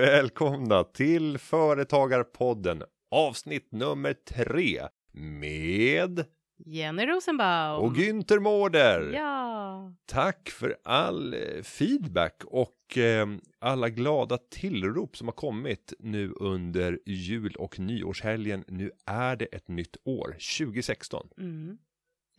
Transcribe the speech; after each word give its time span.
Välkomna 0.00 0.84
till 0.84 1.38
Företagarpodden 1.38 2.82
avsnitt 3.10 3.72
nummer 3.72 4.12
tre 4.12 4.80
med 5.12 6.24
Jenny 6.66 7.06
Rosenbaum. 7.06 7.82
och 7.82 7.96
Günther 7.96 8.38
Mårder. 8.38 9.12
Ja. 9.14 9.92
Tack 10.06 10.48
för 10.50 10.76
all 10.84 11.34
eh, 11.34 11.62
feedback 11.62 12.42
och 12.44 12.98
eh, 12.98 13.26
alla 13.58 13.88
glada 13.88 14.38
tillrop 14.50 15.16
som 15.16 15.28
har 15.28 15.32
kommit 15.32 15.92
nu 15.98 16.32
under 16.36 16.98
jul 17.06 17.54
och 17.54 17.78
nyårshelgen. 17.78 18.64
Nu 18.68 18.90
är 19.06 19.36
det 19.36 19.44
ett 19.44 19.68
nytt 19.68 19.96
år, 20.04 20.36
2016. 20.58 21.28
Mm. 21.38 21.78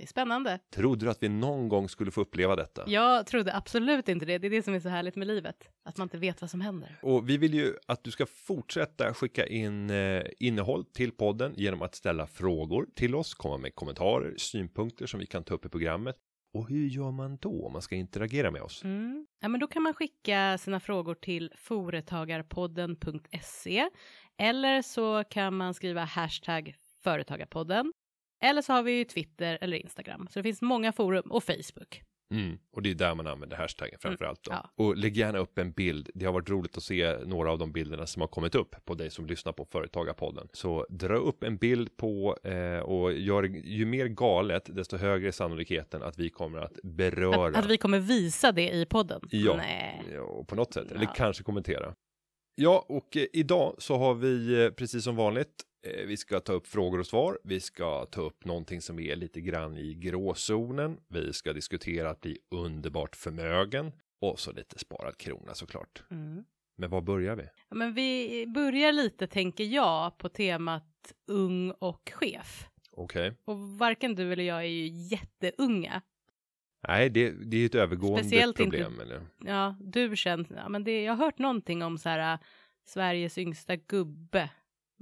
Det 0.02 0.06
är 0.06 0.08
spännande. 0.08 0.60
Trodde 0.76 1.06
du 1.06 1.12
att 1.12 1.24
vi 1.24 1.30
någon 1.30 1.70
gång 1.70 1.90
skulle 1.90 2.12
få 2.12 2.22
uppleva 2.22 2.56
detta? 2.56 2.84
Jag 2.88 3.28
trodde 3.28 3.56
absolut 3.56 4.10
inte 4.10 4.26
det. 4.26 4.38
Det 4.38 4.48
är 4.48 4.52
det 4.52 4.64
som 4.64 4.74
är 4.74 4.80
så 4.80 4.90
härligt 4.90 5.16
med 5.16 5.28
livet. 5.28 5.70
Att 5.86 5.98
man 5.98 6.06
inte 6.06 6.18
vet 6.18 6.42
vad 6.42 6.50
som 6.50 6.62
händer. 6.62 7.00
Och 7.02 7.30
vi 7.30 7.38
vill 7.38 7.54
ju 7.54 7.76
att 7.88 8.04
du 8.04 8.12
ska 8.12 8.26
fortsätta 8.26 9.14
skicka 9.14 9.48
in 9.48 9.90
eh, 9.90 10.24
innehåll 10.40 10.86
till 10.86 11.12
podden 11.12 11.54
genom 11.56 11.82
att 11.82 11.96
ställa 11.96 12.28
frågor 12.28 12.88
till 12.96 13.16
oss, 13.16 13.34
komma 13.34 13.58
med 13.58 13.76
kommentarer, 13.76 14.34
synpunkter 14.38 15.06
som 15.06 15.20
vi 15.20 15.26
kan 15.26 15.44
ta 15.44 15.54
upp 15.54 15.66
i 15.66 15.70
programmet. 15.70 16.16
Och 16.54 16.70
hur 16.70 16.88
gör 16.88 17.12
man 17.12 17.38
då 17.38 17.66
om 17.66 17.74
man 17.74 17.82
ska 17.82 17.96
interagera 17.96 18.52
med 18.52 18.62
oss? 18.62 18.84
Mm. 18.84 19.28
Ja, 19.42 19.48
men 19.48 19.60
då 19.60 19.68
kan 19.68 19.84
man 19.84 19.94
skicka 19.94 20.58
sina 20.58 20.80
frågor 20.80 21.16
till 21.16 21.54
företagarpodden.se 21.56 23.90
eller 24.38 24.82
så 24.82 25.24
kan 25.24 25.58
man 25.58 25.74
skriva 25.74 26.04
hashtag 26.04 26.76
företagarpodden. 27.04 27.94
Eller 28.42 28.62
så 28.62 28.74
har 28.74 28.84
vi 28.84 28.92
ju 28.92 29.04
Twitter 29.04 29.58
eller 29.62 29.78
Instagram. 29.78 30.28
Så 30.32 30.40
det 30.40 30.44
finns 30.44 30.62
många 30.62 30.92
forum 30.92 31.32
och 31.32 31.44
Facebook. 31.44 32.02
Mm. 32.34 32.58
Och 32.72 32.82
det 32.82 32.90
är 32.92 32.96
där 32.96 33.16
man 33.16 33.28
använder 33.28 33.58
hashtaggen 33.58 34.00
framför 34.02 34.26
allt. 34.26 34.44
Då. 34.44 34.52
ja. 34.52 34.70
Och 34.76 34.98
lägg 34.98 35.18
gärna 35.18 35.40
upp 35.40 35.58
en 35.58 35.72
bild. 35.72 36.10
Det 36.14 36.26
har 36.26 36.34
varit 36.34 36.50
roligt 36.50 36.78
att 36.78 36.84
se 36.84 37.18
några 37.26 37.52
av 37.52 37.58
de 37.58 37.72
bilderna 37.72 38.06
som 38.08 38.22
har 38.22 38.28
kommit 38.28 38.56
upp 38.56 38.76
på 38.86 38.94
dig 38.94 39.10
som 39.10 39.26
lyssnar 39.26 39.54
på 39.54 39.66
Företagarpodden. 39.66 40.48
Så 40.54 40.86
dra 40.90 41.16
upp 41.16 41.44
en 41.44 41.58
bild 41.58 41.98
på 41.98 42.38
eh, 42.44 42.80
och 42.80 43.14
gör 43.14 43.44
ju 43.64 43.86
mer 43.86 44.08
galet 44.08 44.76
desto 44.76 44.98
högre 44.98 45.28
är 45.28 45.32
sannolikheten 45.32 46.04
att 46.04 46.20
vi 46.20 46.30
kommer 46.30 46.60
att 46.60 46.80
beröra. 46.84 47.48
Att, 47.48 47.66
att 47.66 47.72
vi 47.72 47.78
kommer 47.78 48.00
visa 48.00 48.52
det 48.52 48.70
i 48.72 48.86
podden. 48.86 49.22
Ja, 49.30 49.62
ja, 50.14 50.46
på 50.48 50.56
något 50.56 50.74
sätt. 50.74 50.92
Eller 50.92 51.04
Ja. 51.04 51.14
kanske 51.16 51.44
kommentera. 51.44 51.96
Ja, 52.56 52.86
och 52.90 53.18
eh, 53.18 53.26
idag 53.34 53.76
så 53.78 53.98
har 53.98 54.14
vi 54.14 54.64
eh, 54.66 54.70
precis 54.72 55.04
som 55.04 55.16
vanligt. 55.16 55.64
Eh, 55.84 56.06
vi 56.06 56.18
ska 56.18 56.40
ta 56.40 56.54
upp 56.54 56.68
frågor 56.68 57.00
och 57.00 57.08
svar. 57.08 57.40
Vi 57.44 57.60
ska 57.60 58.06
ta 58.06 58.22
upp 58.22 58.46
någonting 58.46 58.82
som 58.82 59.00
är 59.00 59.16
lite 59.16 59.42
grann 59.42 59.78
i 59.78 59.94
gråzonen. 59.94 60.98
Vi 61.08 61.34
ska 61.34 61.54
diskutera 61.54 62.10
att 62.10 62.22
bli 62.22 62.38
underbart 62.52 63.16
förmögen 63.16 63.92
och 64.22 64.40
så 64.40 64.52
lite 64.52 64.80
sparad 64.80 65.18
krona 65.18 65.54
såklart. 65.54 66.04
Mm. 66.12 66.44
Men 66.76 66.90
var 66.90 67.02
börjar 67.02 67.36
vi? 67.36 67.44
Ja, 67.70 67.76
men 67.76 67.94
vi 67.94 68.46
börjar 68.48 68.92
lite, 68.92 69.28
tänker 69.28 69.64
jag, 69.64 70.18
på 70.18 70.30
temat 70.30 71.14
ung 71.28 71.72
och 71.72 72.12
chef. 72.16 72.68
Okej. 72.92 73.34
Och 73.46 73.60
varken 73.60 74.16
du 74.16 74.34
eller 74.34 74.44
jag 74.44 74.58
är 74.60 74.68
ju 74.70 74.88
jätteunga. 74.88 76.02
Nej, 76.88 77.10
det, 77.10 77.32
det 77.32 77.58
är 77.58 77.66
ett 77.66 77.76
övergående 77.76 78.24
Speciellt 78.24 78.60
inte- 78.60 78.78
problem. 78.78 79.00
Eller? 79.00 79.22
Ja, 79.46 79.76
du 79.80 80.16
känns, 80.16 80.48
ja, 80.50 80.70
men 80.70 80.84
det, 80.84 81.04
jag 81.04 81.14
har 81.14 81.26
hört 81.26 81.40
någonting 81.40 81.84
om 81.84 81.98
så 81.98 82.10
här, 82.10 82.34
äh, 82.34 82.40
Sveriges 82.86 83.38
yngsta 83.38 83.76
gubbe. 83.76 84.50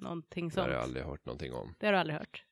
Någonting 0.02 0.48
Det 0.48 0.54
sånt. 0.54 0.68
har 0.68 0.74
jag 0.74 0.84
aldrig 0.84 1.06
hört 1.06 1.26
någonting 1.26 1.54
om. 1.54 1.76
Det 1.80 1.86
har 1.86 1.94
du 1.94 2.00
aldrig 2.00 2.18
hört? 2.20 2.44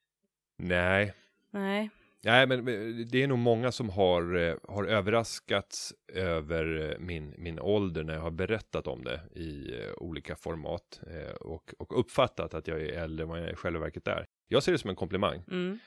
Nej, 0.58 1.13
Nej. 1.52 1.90
Nej, 2.24 2.47
men 2.47 2.66
det 3.12 3.24
är 3.24 3.28
nog 3.28 3.38
många 3.40 3.72
som 3.72 3.90
har, 3.90 4.35
eh, 4.35 4.56
har 4.68 4.84
överraskats 4.85 5.94
över 6.13 6.90
eh, 6.91 7.00
min, 7.00 7.34
min 7.38 7.59
ålder 7.59 8.03
när 8.03 8.13
jag 8.13 8.22
har 8.22 8.31
berättat 8.31 8.88
om 8.88 9.03
det 9.03 9.22
i 9.36 9.80
eh, 9.81 9.94
olika 9.97 10.36
format 10.36 11.00
och, 11.41 11.74
och 11.80 12.00
uppfattat 12.00 12.53
att 12.53 12.68
jag 12.68 12.81
är 12.81 13.03
äldre 13.03 13.24
än 13.24 13.30
vad 13.30 13.41
jag 13.41 13.52
i 13.52 13.56
själva 13.56 13.80
verket 13.80 14.07
är. 14.07 14.25
Jag 14.47 14.63
ser 14.63 14.72
det 14.72 14.78
som 14.78 14.90
en 14.90 14.96
komplimang, 14.96 15.44
Mm. 15.52 15.80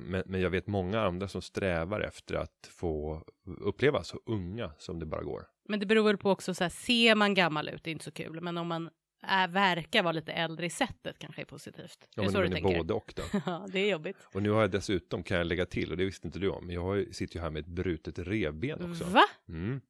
men, 0.00 0.22
men 0.26 0.40
jag 0.40 0.50
vet 0.50 0.66
många 0.66 1.00
andra 1.00 1.28
som 1.28 1.42
strävar 1.42 2.00
efter 2.00 2.34
att 2.34 2.70
få 2.70 3.22
uppleva 3.60 4.02
så 4.02 4.20
unga 4.26 4.72
som 4.78 4.98
det 4.98 5.06
bara 5.06 5.22
går. 5.22 5.42
Men 5.68 5.80
det 5.80 5.86
beror 5.86 6.04
väl 6.04 6.18
på 6.18 6.30
också 6.30 6.54
så 6.54 6.64
här, 6.64 6.68
ser 6.70 7.14
man 7.14 7.34
gammal 7.34 7.68
ut, 7.68 7.84
det 7.84 7.90
är 7.90 7.92
inte 7.92 8.04
så 8.04 8.10
kul. 8.12 8.40
Men 8.40 8.58
om 8.58 8.66
man 8.66 8.90
är, 9.22 9.48
verkar 9.48 10.02
vara 10.02 10.12
lite 10.12 10.32
äldre 10.32 10.66
i 10.66 10.70
sättet 10.70 11.18
kanske 11.18 11.42
är 11.42 11.46
positivt. 11.46 12.08
Ja, 12.14 12.22
är 12.22 12.26
det 12.26 12.32
men, 12.32 12.32
så 12.32 12.38
du 12.38 12.42
men 12.42 12.50
det 12.50 12.58
är 12.58 12.62
tänker? 12.62 12.78
både 12.78 12.94
och 12.94 13.12
då. 13.16 13.22
Ja, 13.46 13.66
det 13.72 13.78
är 13.78 13.90
jobbigt. 13.90 14.16
Och 14.34 14.42
nu 14.42 14.50
har 14.50 14.60
jag 14.60 14.70
dessutom, 14.70 15.22
kan 15.22 15.36
jag 15.38 15.46
lägga 15.46 15.66
till, 15.66 15.90
och 15.90 15.96
det 15.96 16.04
visste 16.04 16.26
inte 16.26 16.38
du 16.38 16.48
om, 16.48 16.70
jag 16.70 16.82
har, 16.82 17.12
sitter 17.12 17.36
ju 17.36 17.42
här 17.42 17.50
med 17.50 17.60
ett 17.60 17.66
brutet 17.66 18.18
revben 18.18 18.90
också. 18.90 19.04
Va? 19.04 19.24
Mm. 19.48 19.80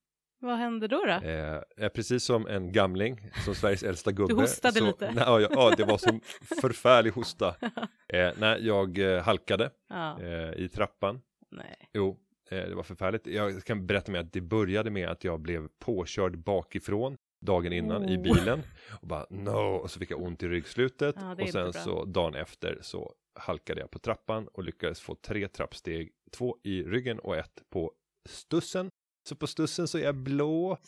Vad 0.41 0.57
händer 0.59 0.89
då? 0.89 1.05
då? 1.05 1.13
Eh, 1.13 1.63
är 1.77 1.89
precis 1.89 2.25
som 2.25 2.47
en 2.47 2.73
gamling, 2.73 3.31
som 3.45 3.55
Sveriges 3.55 3.83
äldsta 3.83 4.13
gubbe. 4.13 4.35
hostade 4.35 4.79
så, 4.79 4.87
lite. 4.87 5.11
Nej, 5.13 5.25
ja, 5.27 5.41
ja, 5.41 5.75
det 5.77 5.85
var 5.85 5.99
som 5.99 6.21
förfärlig 6.63 7.11
hosta. 7.11 7.55
Eh, 8.13 8.33
när 8.39 8.59
jag 8.59 8.99
eh, 8.99 9.23
halkade 9.23 9.71
Ja, 9.89 10.21
eh, 10.23 10.53
i 10.53 10.69
trappan. 10.69 11.21
nej. 11.51 11.89
Jo, 11.93 12.19
eh, 12.51 12.59
det 12.59 12.75
var 12.75 12.83
förfärligt. 12.83 13.27
Jag 13.27 13.65
kan 13.65 13.87
berätta 13.87 14.13
med 14.13 14.21
att 14.21 14.33
det 14.33 14.41
började 14.41 14.91
med 14.91 15.09
att 15.09 15.25
jag 15.25 15.41
blev 15.41 15.69
påkörd 15.79 16.39
bakifrån 16.39 17.17
dagen 17.41 17.73
innan 17.73 18.09
i 18.09 18.17
Oh. 18.17 18.23
bilen. 18.23 18.63
Och 19.01 19.07
bara 19.09 19.27
no, 19.31 19.51
och 19.77 19.91
så 19.91 19.99
fick 20.01 20.11
jag 20.11 20.23
ont 20.23 20.43
i 20.43 20.49
ryggslutet. 20.49 21.15
Ja, 21.19 21.37
och 21.43 21.49
sen 21.49 21.73
så 21.73 22.05
dagen 22.05 22.35
efter 22.35 22.79
så 22.83 23.13
halkade 23.41 23.81
jag 23.81 23.91
på 23.91 23.99
trappan 23.99 24.49
och 24.49 24.65
lyckades 24.65 25.01
få 25.01 25.15
tre 25.15 25.49
trappsteg. 25.49 26.11
Två 26.33 26.57
i 26.63 26.83
ryggen 26.83 27.19
och 27.19 27.37
ett 27.37 27.63
på 27.71 27.93
stussen. 28.29 28.91
Så 29.29 29.37
på 29.37 29.47
stussen 29.47 29.89
så 29.89 29.99
är 29.99 30.03
jag 30.03 30.15
blå. 30.15 30.79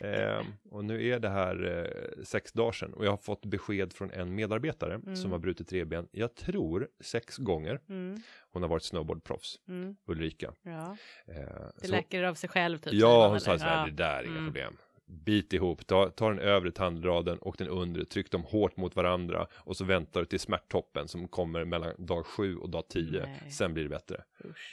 Eh, 0.00 0.42
och 0.70 0.84
nu 0.84 1.06
är 1.08 1.18
det 1.18 1.28
här 1.28 1.84
eh, 2.18 2.22
sex 2.24 2.52
dagar 2.52 2.72
sedan 2.72 2.94
och 2.94 3.04
jag 3.06 3.10
har 3.10 3.16
fått 3.16 3.44
besked 3.46 3.92
från 3.92 4.10
en 4.10 4.34
medarbetare 4.34 4.94
Mm. 4.94 5.16
som 5.16 5.32
har 5.32 5.38
brutit 5.38 5.72
revben. 5.72 6.08
Jag 6.12 6.34
tror 6.34 6.88
sex 7.00 7.36
gånger. 7.36 7.80
Mm, 7.88 8.22
Hon 8.52 8.62
har 8.62 8.68
varit 8.68 8.82
snowboardproffs, 8.82 9.60
mm, 9.68 9.96
Ulrika. 10.06 10.52
ja. 10.62 10.96
Eh, 11.26 11.34
Det 11.80 11.86
så- 11.86 11.92
läker 11.92 12.22
av 12.22 12.34
sig 12.34 12.50
själv 12.50 12.78
typ. 12.78 12.92
Ja, 12.92 13.22
hon 13.22 13.30
eller? 13.30 13.38
sa 13.38 13.58
så 13.58 13.64
här, 13.64 13.78
Ja. 13.80 13.86
det 13.86 13.92
där 13.92 14.18
är 14.18 14.24
inga 14.24 14.32
Mm. 14.32 14.44
problem. 14.44 14.76
Bit 15.10 15.52
ihop, 15.52 15.86
ta, 15.86 16.10
ta 16.10 16.28
den 16.28 16.38
övre 16.38 16.70
tandraden 16.72 17.38
och 17.38 17.54
den 17.58 17.68
undre, 17.68 18.04
tryck 18.04 18.30
dem 18.30 18.42
hårt 18.42 18.76
mot 18.76 18.96
varandra 18.96 19.46
och 19.56 19.76
så 19.76 19.84
väntar 19.84 20.20
du 20.20 20.26
till 20.26 20.40
smärttoppen 20.40 21.08
som 21.08 21.28
kommer 21.28 21.64
mellan 21.64 21.92
dag 21.98 22.26
sju 22.26 22.56
och 22.56 22.70
dag 22.70 22.88
tio. 22.88 23.26
Nej. 23.26 23.50
Sen 23.50 23.74
blir 23.74 23.82
det 23.82 23.88
bättre. 23.90 24.24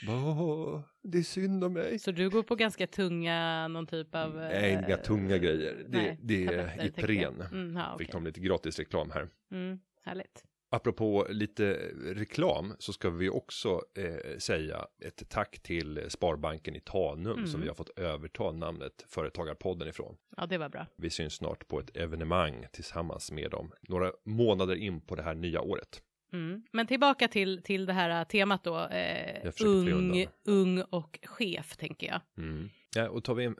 Åh, 0.08 0.80
det 1.02 1.18
är 1.18 1.22
synd 1.22 1.64
om 1.64 1.72
mig. 1.72 1.98
Så 1.98 2.10
du 2.10 2.30
går 2.30 2.42
på 2.42 2.54
ganska 2.56 2.86
tunga, 2.86 3.68
någon 3.68 3.86
typ 3.86 4.14
av... 4.14 4.34
Nej, 4.34 4.72
inga 4.72 4.96
tunga 4.96 5.38
grejer. 5.38 5.84
Det, 5.88 5.98
nej, 5.98 6.18
det 6.22 6.46
är. 6.46 6.86
Ipren. 6.86 7.40
Mm, 7.52 7.76
ja, 7.76 7.96
Fick 7.98 8.08
okej. 8.08 8.20
de 8.20 8.24
lite 8.26 8.40
gratis 8.40 8.78
reklam 8.78 9.10
här. 9.10 9.28
mm, 9.50 9.78
härligt. 10.04 10.44
Apropå 10.70 11.26
lite 11.30 11.72
reklam 12.04 12.74
så 12.78 12.92
ska 12.92 13.10
vi 13.10 13.28
också 13.30 13.82
eh, 13.94 14.38
säga 14.38 14.86
ett 15.04 15.28
tack 15.28 15.58
till 15.62 16.00
Sparbanken 16.08 16.76
i 16.76 16.80
Tanum 16.80 17.32
Mm. 17.38 17.46
som 17.46 17.60
vi 17.60 17.68
har 17.68 17.74
fått 17.74 17.98
överta 17.98 18.52
namnet 18.52 19.04
Företagarpodden 19.08 19.88
ifrån. 19.88 20.16
Ja, 20.36 20.46
det 20.46 20.58
var 20.58 20.68
bra. 20.68 20.86
Vi 20.96 21.10
syns 21.10 21.34
snart 21.34 21.68
på 21.68 21.80
ett 21.80 21.96
evenemang 21.96 22.66
tillsammans 22.72 23.32
med 23.32 23.50
dem. 23.50 23.72
Några 23.88 24.12
månader 24.24 24.74
in 24.74 25.00
på 25.00 25.14
det 25.14 25.22
här 25.22 25.34
nya 25.34 25.60
året. 25.60 26.02
Mm. 26.32 26.62
Men 26.72 26.86
tillbaka 26.86 27.28
till, 27.28 27.62
till 27.62 27.86
det 27.86 27.92
här 27.92 28.24
temat 28.24 28.64
då. 28.64 28.78
Eh, 28.88 29.52
ung, 29.64 30.26
ung 30.44 30.82
och 30.82 31.18
chef, 31.22 31.76
tänker 31.76 32.06
jag. 32.06 32.20
Mm. 32.38 32.68
Ja, 32.96 33.08
och 33.08 33.24
tar 33.24 33.34
vi 33.34 33.44
en, 33.44 33.56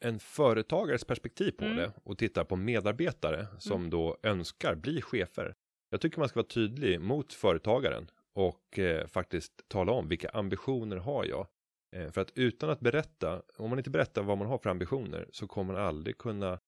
en 0.00 0.18
företagares 0.18 1.04
perspektiv 1.04 1.50
på 1.52 1.64
Mm. 1.64 1.76
det 1.76 1.92
och 2.04 2.18
tittar 2.18 2.44
på 2.44 2.56
medarbetare 2.56 3.46
som 3.58 3.90
då 3.90 4.16
önskar 4.22 4.74
bli 4.74 5.02
chefer. 5.02 5.54
Jag 5.90 6.00
tycker 6.00 6.18
man 6.18 6.28
ska 6.28 6.38
vara 6.40 6.48
tydlig 6.48 7.00
mot 7.00 7.32
företagaren 7.32 8.10
och 8.34 8.78
eh, 8.78 9.06
faktiskt 9.06 9.68
tala 9.68 9.92
om 9.92 10.08
vilka 10.08 10.28
ambitioner 10.28 10.96
har 10.96 11.24
jag. 11.24 11.46
Eh, 11.96 12.10
för 12.10 12.20
att 12.20 12.32
utan 12.34 12.70
att 12.70 12.80
berätta, 12.80 13.42
om 13.56 13.70
man 13.70 13.78
inte 13.78 13.90
berättar 13.90 14.22
vad 14.22 14.38
man 14.38 14.46
har 14.46 14.58
för 14.58 14.70
ambitioner 14.70 15.28
så 15.32 15.46
kommer 15.46 15.74
man 15.74 15.82
aldrig 15.82 16.18
kunna 16.18 16.58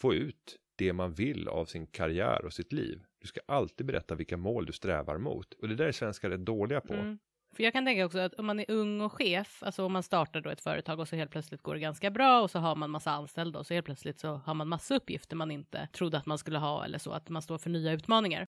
få 0.00 0.14
ut 0.14 0.56
det 0.76 0.92
man 0.92 1.14
vill 1.14 1.48
av 1.48 1.64
sin 1.64 1.86
karriär 1.86 2.44
och 2.44 2.52
sitt 2.52 2.72
liv. 2.72 3.02
Du 3.20 3.26
ska 3.26 3.40
alltid 3.46 3.86
berätta 3.86 4.14
vilka 4.14 4.36
mål 4.36 4.66
du 4.66 4.72
strävar 4.72 5.18
mot. 5.18 5.54
Och 5.54 5.68
det 5.68 5.74
där 5.74 5.84
är 5.84 5.92
svenskar 5.92 6.30
rätt 6.30 6.44
dåliga 6.44 6.80
på. 6.80 6.94
Mm. 6.94 7.18
För 7.56 7.62
jag 7.62 7.72
kan 7.72 7.84
tänka 7.84 8.06
också 8.06 8.18
att 8.18 8.34
om 8.34 8.46
man 8.46 8.60
är 8.60 8.70
ung 8.70 9.00
och 9.00 9.12
chef, 9.12 9.62
alltså 9.62 9.84
om 9.84 9.92
man 9.92 10.02
startar 10.02 10.40
då 10.40 10.50
ett 10.50 10.60
företag 10.60 11.00
och 11.00 11.08
så 11.08 11.16
helt 11.16 11.30
plötsligt 11.30 11.62
går 11.62 11.74
det 11.74 11.80
ganska 11.80 12.10
bra 12.10 12.42
och 12.42 12.50
så 12.50 12.58
har 12.58 12.76
man 12.76 12.90
massa 12.90 13.10
anställda 13.10 13.58
och 13.58 13.66
så 13.66 13.74
helt 13.74 13.86
plötsligt 13.86 14.20
så 14.20 14.28
har 14.28 14.54
man 14.54 14.68
massa 14.68 14.94
uppgifter 14.94 15.36
man 15.36 15.50
inte 15.50 15.88
trodde 15.92 16.18
att 16.18 16.26
man 16.26 16.38
skulle 16.38 16.58
ha 16.58 16.84
eller 16.84 16.98
så, 16.98 17.12
att 17.12 17.28
man 17.28 17.42
står 17.42 17.58
för 17.58 17.70
nya 17.70 17.92
utmaningar. 17.92 18.46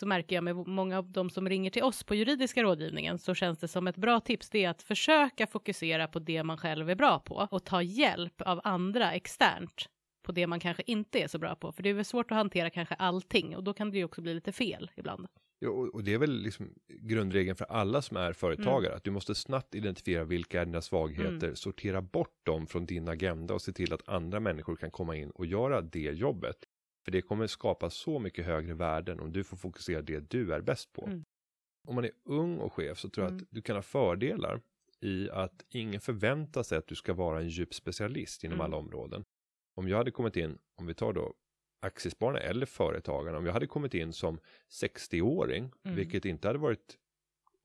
Så 0.00 0.06
märker 0.06 0.36
jag 0.36 0.44
med 0.44 0.56
många 0.56 0.98
av 0.98 1.10
de 1.10 1.30
som 1.30 1.48
ringer 1.48 1.70
till 1.70 1.82
oss 1.82 2.02
på 2.02 2.14
juridiska 2.14 2.62
rådgivningen 2.62 3.18
så 3.18 3.34
känns 3.34 3.58
det 3.58 3.68
som 3.68 3.86
ett 3.86 3.96
bra 3.96 4.20
tips 4.20 4.50
det 4.50 4.64
är 4.64 4.70
att 4.70 4.82
försöka 4.82 5.46
fokusera 5.46 6.08
på 6.08 6.18
det 6.18 6.42
man 6.42 6.58
själv 6.58 6.90
är 6.90 6.94
bra 6.94 7.18
på 7.18 7.48
och 7.50 7.64
ta 7.64 7.82
hjälp 7.82 8.40
av 8.40 8.60
andra 8.64 9.12
externt 9.12 9.88
på 10.22 10.32
det 10.32 10.46
man 10.46 10.60
kanske 10.60 10.82
inte 10.86 11.18
är 11.18 11.28
så 11.28 11.38
bra 11.38 11.54
på. 11.54 11.72
För 11.72 11.82
det 11.82 11.88
är 11.88 11.94
väl 11.94 12.04
svårt 12.04 12.30
att 12.30 12.36
hantera 12.36 12.70
kanske 12.70 12.94
allting 12.94 13.56
och 13.56 13.64
då 13.64 13.74
kan 13.74 13.90
det 13.90 13.98
ju 13.98 14.04
också 14.04 14.22
bli 14.22 14.34
lite 14.34 14.52
fel 14.52 14.90
ibland. 14.96 15.26
Ja, 15.58 15.68
och 15.68 16.04
det 16.04 16.14
är 16.14 16.18
väl 16.18 16.42
liksom 16.42 16.74
grundregeln 16.88 17.56
för 17.56 17.64
alla 17.64 18.02
som 18.02 18.16
är 18.16 18.32
företagare, 18.32 18.94
att 18.94 19.04
du 19.04 19.10
måste 19.10 19.34
snabbt 19.34 19.74
identifiera 19.74 20.24
vilka 20.24 20.60
är 20.60 20.66
dina 20.66 20.82
svagheter, 20.82 21.54
sortera 21.54 22.02
bort 22.02 22.40
dem 22.42 22.66
från 22.66 22.86
din 22.86 23.08
agenda 23.08 23.54
och 23.54 23.62
se 23.62 23.72
till 23.72 23.92
att 23.92 24.08
andra 24.08 24.40
människor 24.40 24.76
kan 24.76 24.90
komma 24.90 25.16
in 25.16 25.30
och 25.30 25.46
göra 25.46 25.80
det 25.80 25.98
jobbet. 25.98 26.56
För 27.06 27.10
det 27.12 27.22
kommer 27.22 27.46
skapa 27.46 27.90
så 27.90 28.18
mycket 28.18 28.46
högre 28.46 28.74
värden 28.74 29.20
om 29.20 29.32
du 29.32 29.44
får 29.44 29.56
fokusera 29.56 30.02
det 30.02 30.30
du 30.30 30.52
är 30.54 30.60
bäst 30.60 30.92
på. 30.92 31.06
Mm. 31.06 31.24
Om 31.88 31.94
man 31.94 32.04
är 32.04 32.10
ung 32.24 32.58
och 32.58 32.72
chef 32.72 32.98
så 32.98 33.08
tror 33.08 33.24
jag 33.26 33.30
Mm. 33.32 33.42
att 33.42 33.48
du 33.50 33.62
kan 33.62 33.76
ha 33.76 33.82
fördelar 33.82 34.60
i 35.00 35.30
att 35.30 35.64
ingen 35.68 36.00
förväntar 36.00 36.62
sig 36.62 36.78
att 36.78 36.86
du 36.86 36.94
ska 36.94 37.14
vara 37.14 37.40
en 37.40 37.48
djup 37.48 37.74
specialist 37.74 38.44
inom 38.44 38.54
Mm. 38.60 38.64
alla 38.64 38.76
områden. 38.76 39.24
Om 39.74 39.88
jag 39.88 39.96
hade 39.96 40.10
kommit 40.10 40.36
in, 40.36 40.58
om 40.74 40.86
vi 40.86 40.94
tar 40.94 41.12
då 41.12 41.34
aktiespararna 41.80 42.38
eller 42.38 42.66
företagarna, 42.66 43.38
om 43.38 43.46
jag 43.46 43.52
hade 43.52 43.66
kommit 43.66 43.94
in 43.94 44.12
som 44.12 44.38
60-åring, 44.68 45.72
Mm. 45.84 45.96
vilket 45.96 46.24
inte 46.24 46.48
hade 46.48 46.58
varit 46.58 46.98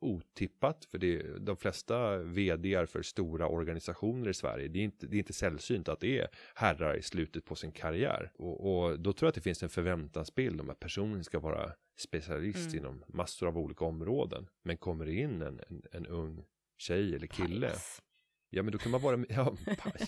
otippat, 0.02 0.86
för 0.86 0.98
det, 0.98 1.22
de 1.46 1.58
flesta 1.58 2.18
vdar 2.18 2.86
för 2.86 3.02
stora 3.02 3.48
organisationer 3.48 4.30
i 4.30 4.34
Sverige, 4.34 4.68
det 4.68 4.80
är, 4.80 4.84
inte, 4.84 5.08
det 5.08 5.18
är 5.18 5.20
inte 5.20 5.34
sällsynt 5.34 5.90
att 5.90 6.00
det 6.00 6.20
är 6.20 6.28
herrar 6.56 6.96
i 6.96 7.02
slutet 7.02 7.46
på 7.46 7.56
sin 7.56 7.72
karriär. 7.72 8.32
Och, 8.36 8.84
och 8.84 9.00
då 9.00 9.14
tror 9.14 9.28
jag 9.28 9.30
att 9.30 9.36
det 9.36 9.42
finns 9.42 9.64
en 9.64 9.70
förväntansbild 9.70 10.62
om 10.62 10.70
att 10.70 10.80
personen 10.80 11.24
ska 11.24 11.40
vara 11.40 11.72
specialist 12.00 12.74
Mm. 12.74 12.78
inom 12.78 13.04
massor 13.08 13.48
av 13.48 13.58
olika 13.58 13.86
områden. 13.86 14.48
Men 14.64 14.78
kommer 14.78 15.06
det 15.06 15.14
in 15.14 15.42
en, 15.42 15.60
en, 15.70 15.82
en 15.92 16.06
ung 16.08 16.46
tjej 16.78 17.16
eller 17.16 17.28
kille, 17.28 17.68
Pajas. 17.68 18.02
ja 18.50 18.64
men 18.64 18.72
då 18.72 18.78
kan 18.78 18.92
man 18.92 19.02
vara, 19.02 19.26
ja, 19.30 19.56
paj. 19.80 20.08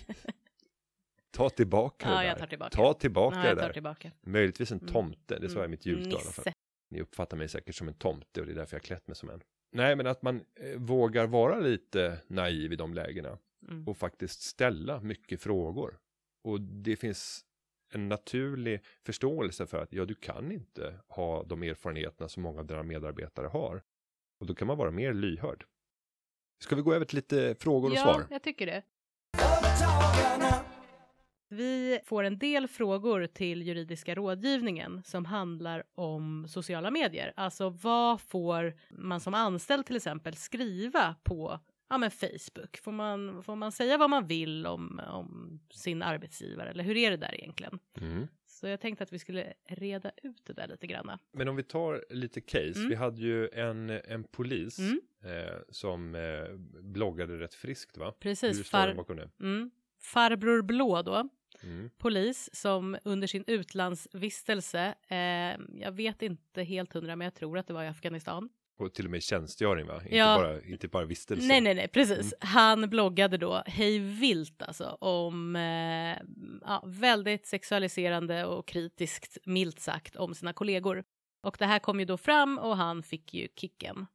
ta 1.32 1.50
tillbaka 1.50 2.10
Ja, 2.10 2.34
det 2.34 2.40
där. 2.40 2.48
tillbaka. 2.48 2.76
Ta 2.76 2.94
tillbaka 2.94 3.38
Ja, 3.44 3.56
det 3.56 3.62
där. 3.62 3.74
tillbaka. 3.74 4.12
Möjligtvis 4.22 4.72
en 4.72 4.80
Mm. 4.80 4.94
tomte, 4.94 5.40
det 5.40 5.50
sa 5.50 5.60
jag 5.60 5.66
i 5.66 5.70
mitt. 5.70 5.86
Nisse. 5.86 6.54
Ni 6.90 7.02
uppfattar 7.02 7.38
mig 7.38 7.48
säkert 7.48 7.76
som 7.76 7.88
en 7.88 7.94
tomte 7.94 8.40
och 8.40 8.46
det 8.46 8.52
är 8.54 8.56
därför 8.56 8.76
jag 8.76 8.84
klätt 8.84 9.08
mig 9.08 9.16
som 9.16 9.30
en. 9.30 9.42
Nej, 9.74 9.96
men 9.96 10.08
att 10.08 10.22
man 10.22 10.36
eh, 10.56 10.78
vågar 10.80 11.28
vara 11.28 11.60
lite 11.60 12.18
naiv 12.28 12.74
i 12.74 12.76
de 12.76 12.94
lägena 12.94 13.38
Mm. 13.70 13.88
och 13.88 13.98
faktiskt 13.98 14.42
ställa 14.42 15.00
mycket 15.00 15.42
frågor. 15.42 16.00
Och 16.44 16.62
det 16.62 16.96
finns 16.96 17.46
en 17.94 18.10
naturlig 18.10 18.82
förståelse 19.06 19.66
för 19.68 19.78
att 19.84 19.94
ja, 19.94 20.06
du 20.06 20.16
kan 20.16 20.52
inte 20.52 21.00
ha 21.08 21.44
de 21.44 21.64
erfarenheterna 21.64 22.30
som 22.30 22.44
många 22.44 22.60
av 22.60 22.66
dina 22.66 22.84
medarbetare 22.84 23.48
har. 23.48 23.84
Och 24.40 24.46
då 24.46 24.56
kan 24.56 24.68
man 24.68 24.78
vara 24.78 24.92
mer 24.92 25.14
lyhörd. 25.14 25.66
Ska 26.64 26.76
vi 26.76 26.82
gå 26.82 26.94
över 26.94 27.06
till 27.06 27.16
lite 27.16 27.56
frågor 27.60 27.90
och 27.90 27.96
ja, 27.96 28.02
svar? 28.02 28.26
jag 28.30 28.44
tycker 28.44 28.66
det. 28.66 28.84
Vi 31.54 32.00
får 32.06 32.24
en 32.24 32.38
del 32.38 32.68
frågor 32.68 33.28
till 33.28 33.62
juridiska 33.62 34.16
rådgivningen 34.16 35.04
som 35.04 35.26
handlar 35.26 35.84
om 35.96 36.46
sociala 36.50 36.92
medier. 36.92 37.34
Alltså 37.36 37.70
vad 37.70 38.22
får 38.22 38.74
man 38.90 39.20
som 39.20 39.34
anställd 39.34 39.86
till 39.86 39.96
exempel 39.96 40.36
skriva 40.36 41.16
på 41.24 41.60
ja, 41.90 41.98
men 41.98 42.12
Facebook? 42.12 42.78
Får 42.78 42.92
man, 42.92 43.44
får 43.44 43.56
man 43.56 43.72
säga 43.72 43.98
vad 43.98 44.10
man 44.10 44.28
vill 44.28 44.66
om, 44.68 45.02
om 45.08 45.60
sin 45.72 46.02
arbetsgivare 46.02 46.70
eller 46.70 46.84
hur 46.84 46.98
är 46.98 47.12
det 47.12 47.18
där 47.18 47.36
egentligen? 47.36 47.80
Mm. 48.02 48.28
Så 48.46 48.68
jag 48.68 48.80
tänkte 48.82 49.04
att 49.04 49.14
vi 49.14 49.20
skulle 49.20 49.54
reda 49.68 50.12
ut 50.24 50.42
det 50.46 50.54
där 50.54 50.68
lite 50.68 50.88
grann. 50.88 51.12
Men 51.32 51.48
om 51.48 51.56
vi 51.56 51.64
tar 51.64 52.06
lite 52.10 52.42
case, 52.42 52.74
Mm. 52.80 52.90
vi 52.90 52.96
hade 52.96 53.22
ju 53.22 53.50
en, 53.50 53.90
en 53.90 54.24
polis 54.24 54.80
Mm. 54.80 55.00
eh, 55.24 55.54
som 55.70 56.16
eh, 56.16 56.56
bloggade 56.82 57.40
rätt 57.40 57.54
friskt 57.54 57.98
va? 57.98 58.06
Hur 58.06 58.12
Precis, 58.12 58.68
står 58.68 58.80
det 58.80 58.88
far, 58.88 58.94
bakom 58.94 59.16
det? 59.18 59.30
mm, 59.40 59.72
farbror 60.00 60.62
Blå 60.62 61.02
då, 61.02 61.30
Mm. 61.64 61.90
polis 61.98 62.50
som 62.54 62.98
under 63.04 63.28
sin 63.28 63.44
utlandsvistelse, 63.48 64.96
eh, 65.08 65.60
jag 65.82 65.92
vet 65.92 66.22
inte 66.22 66.64
helt 66.64 66.94
hundra 66.94 67.16
men 67.16 67.26
jag 67.26 67.34
tror 67.34 67.58
att 67.58 67.68
det 67.68 67.74
var 67.74 67.84
i 67.84 67.88
Afghanistan, 67.88 68.50
Och 68.80 68.94
till 68.94 69.06
och 69.06 69.12
med 69.12 69.24
tjänstgöring 69.24 69.88
va? 69.88 70.02
Inte, 70.04 70.16
Ja. 70.16 70.38
bara, 70.38 70.62
inte 70.62 70.88
bara 70.88 71.06
vistelse. 71.06 71.48
Nej, 71.48 71.62
nej, 71.62 71.74
nej, 71.76 71.88
precis. 71.88 72.34
Mm. 72.34 72.34
Han 72.40 72.90
bloggade 72.90 73.38
då 73.38 73.64
hej 73.66 74.00
vilt 74.00 74.62
alltså 74.62 74.86
om 75.02 75.56
eh, 75.56 76.18
ja, 76.62 76.84
väldigt 76.88 77.46
sexualiserande 77.48 78.46
och 78.46 78.68
kritiskt, 78.68 79.38
milt 79.46 79.80
sagt, 79.80 80.16
om 80.16 80.36
sina 80.36 80.54
kollegor. 80.54 81.04
Och 81.44 81.56
det 81.60 81.66
här 81.66 81.80
kom 81.80 82.00
ju 82.00 82.06
då 82.06 82.18
fram 82.18 82.58
och 82.58 82.78
han 82.78 83.04
fick 83.04 83.34
ju 83.34 83.48
kicken. 83.56 84.06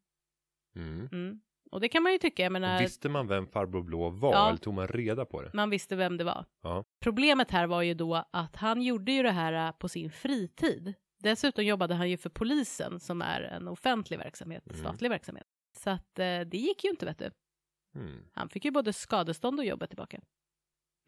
Mm. 0.77 1.09
Mm. 1.13 1.41
Och 1.71 1.81
det 1.81 1.89
kan 1.89 2.03
man 2.03 2.13
ju 2.13 2.19
tycka, 2.19 2.43
jag 2.43 2.53
menar, 2.53 2.79
visste 2.79 3.09
man 3.09 3.27
vem 3.29 3.47
farbror 3.47 3.83
blå 3.83 4.09
var 4.11 4.33
Ja. 4.33 4.49
eller 4.49 4.59
tog 4.59 4.75
man 4.75 4.89
reda 4.89 5.25
på 5.25 5.43
det? 5.43 5.51
man 5.55 5.71
visste 5.71 5.97
vem 5.97 6.17
det 6.17 6.25
var. 6.25 6.45
Ja. 6.63 6.85
Problemet 7.01 7.51
här 7.51 7.67
var 7.67 7.83
ju 7.83 7.95
då 7.95 8.25
att 8.31 8.57
han 8.57 8.83
gjorde 8.83 9.13
ju 9.13 9.23
det 9.23 9.31
här 9.31 9.67
eh, 9.69 9.73
på 9.73 9.89
sin 9.89 10.11
fritid. 10.11 10.95
Dessutom 11.23 11.65
jobbade 11.65 11.95
han 11.95 12.11
ju 12.11 12.17
för 12.17 12.31
polisen 12.31 13.01
som 13.01 13.23
är 13.23 13.41
en 13.41 13.69
offentlig 13.69 14.19
verksamhet, 14.19 14.63
Mm. 14.67 14.79
statlig 14.81 15.11
verksamhet. 15.11 15.47
Så 15.77 15.91
att 15.91 16.19
eh, 16.19 16.41
det 16.41 16.57
gick 16.59 16.85
ju 16.85 16.91
inte 16.91 17.07
vet 17.07 17.19
du. 17.19 17.31
Mm. 17.95 18.25
Han 18.33 18.49
fick 18.49 18.65
ju 18.65 18.71
både 18.71 18.93
skadestånd 18.93 19.59
och 19.61 19.65
jobbet 19.67 19.91
tillbaka. 19.91 20.21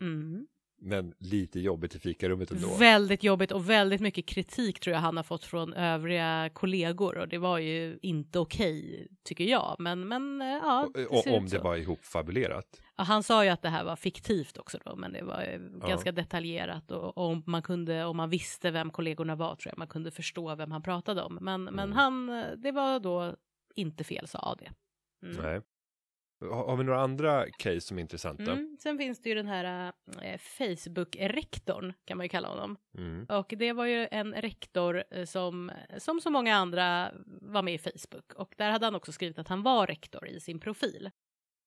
Mm. 0.02 0.46
Men 0.82 1.14
lite 1.18 1.60
jobbigt 1.60 1.94
i 1.94 1.98
fikarummet 1.98 2.50
ändå. 2.50 2.68
Väldigt 2.78 3.22
jobbigt 3.22 3.52
och 3.52 3.70
väldigt 3.70 4.00
mycket 4.00 4.26
kritik 4.26 4.80
tror 4.80 4.94
jag 4.94 5.00
han 5.00 5.16
har 5.16 5.24
fått 5.24 5.44
från 5.44 5.72
övriga 5.74 6.50
kollegor 6.52 7.18
och 7.18 7.28
det 7.28 7.38
var 7.38 7.58
ju 7.58 7.98
inte 8.02 8.38
okej 8.38 9.08
tycker 9.24 9.44
jag. 9.44 9.76
Men, 9.78 10.08
men 10.08 10.42
eh, 10.42 10.48
ja, 10.48 10.90
det 10.94 11.06
och, 11.06 11.26
om 11.26 11.44
det 11.44 11.50
så. 11.50 11.62
var 11.62 11.76
ihopfabulerat. 11.76 12.80
Ja, 12.96 13.04
han 13.04 13.22
sa 13.22 13.44
ju 13.44 13.50
att 13.50 13.62
det 13.62 13.68
här 13.68 13.84
var 13.84 13.96
fiktivt 13.96 14.58
också 14.58 14.78
då, 14.84 14.96
men 14.96 15.12
det 15.12 15.22
var 15.22 15.42
ju 15.42 15.80
ganska 15.88 16.12
detaljerat 16.12 16.90
och, 16.90 17.18
och 17.18 17.24
om 17.24 17.42
man 17.46 17.62
kunde, 17.62 18.04
om 18.04 18.16
man 18.16 18.30
visste 18.30 18.70
vem 18.70 18.90
kollegorna 18.90 19.36
var 19.36 19.56
tror 19.56 19.70
jag 19.72 19.78
man 19.78 19.88
kunde 19.88 20.10
förstå 20.10 20.54
vem 20.54 20.72
han 20.72 20.82
pratade 20.82 21.22
om. 21.22 21.38
Men, 21.40 21.64
men 21.64 21.78
Mm. 21.78 21.92
han, 21.92 22.28
eh, 22.28 22.46
det 22.56 22.72
var 22.72 23.00
då 23.00 23.34
inte 23.74 24.04
fel 24.04 24.28
sa 24.28 24.38
AD. 24.38 24.70
Mm. 25.22 25.36
Nej. 25.42 25.60
Har, 26.40 26.76
vi 26.76 26.84
några 26.84 27.00
andra 27.00 27.50
case 27.50 27.80
som 27.80 27.96
är 27.98 28.02
intressanta? 28.02 28.52
Mm. 28.52 28.76
Sen 28.80 28.98
finns 28.98 29.20
det 29.22 29.28
ju 29.28 29.34
den 29.34 29.46
här 29.46 29.92
eh, 30.22 30.38
Facebook-rektorn 30.38 31.92
kan 32.04 32.16
man 32.16 32.24
ju 32.24 32.28
kalla 32.28 32.48
honom. 32.48 32.76
Mm. 32.98 33.26
Och 33.28 33.54
det 33.58 33.72
var 33.72 33.84
ju 33.86 34.08
en 34.10 34.34
rektor 34.34 35.04
eh, 35.10 35.24
som, 35.24 35.72
som 35.98 36.20
så 36.20 36.30
många 36.30 36.56
andra 36.56 37.12
var 37.26 37.62
med 37.62 37.74
i 37.74 37.78
Facebook. 37.78 38.32
Och 38.36 38.54
där 38.56 38.70
hade 38.70 38.86
han 38.86 38.94
också 38.94 39.12
skrivit 39.12 39.38
att 39.38 39.48
han 39.48 39.62
var 39.62 39.86
rektor 39.86 40.28
i 40.28 40.40
sin 40.40 40.60
profil. 40.60 41.10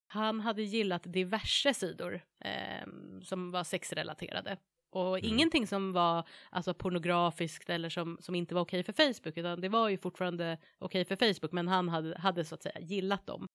Han 0.08 0.40
hade 0.40 0.62
gillat 0.62 1.04
diverse 1.04 1.74
sidor 1.74 2.22
eh, 2.46 2.88
som 3.24 3.52
var 3.52 3.64
sexrelaterade. 3.64 4.58
Och 4.92 5.20
Mm. 5.20 5.34
ingenting 5.34 5.68
som 5.68 5.94
var 5.94 6.28
alltså, 6.50 6.74
pornografiskt 6.74 7.70
eller 7.70 7.90
som, 7.90 8.18
som 8.22 8.36
inte 8.36 8.56
var 8.56 8.62
okej 8.62 8.84
för 8.84 8.94
Facebook. 8.94 9.38
Utan 9.38 9.62
det 9.62 9.70
var 9.70 9.90
ju 9.90 9.98
fortfarande 9.98 10.58
okej 10.80 11.06
för 11.06 11.16
Facebook. 11.16 11.52
Men 11.52 11.68
han 11.68 11.90
hade, 11.90 12.18
hade 12.18 12.46
så 12.46 12.56
att 12.56 12.64
säga 12.64 12.80
gillat 12.80 13.28
dem. 13.28 13.48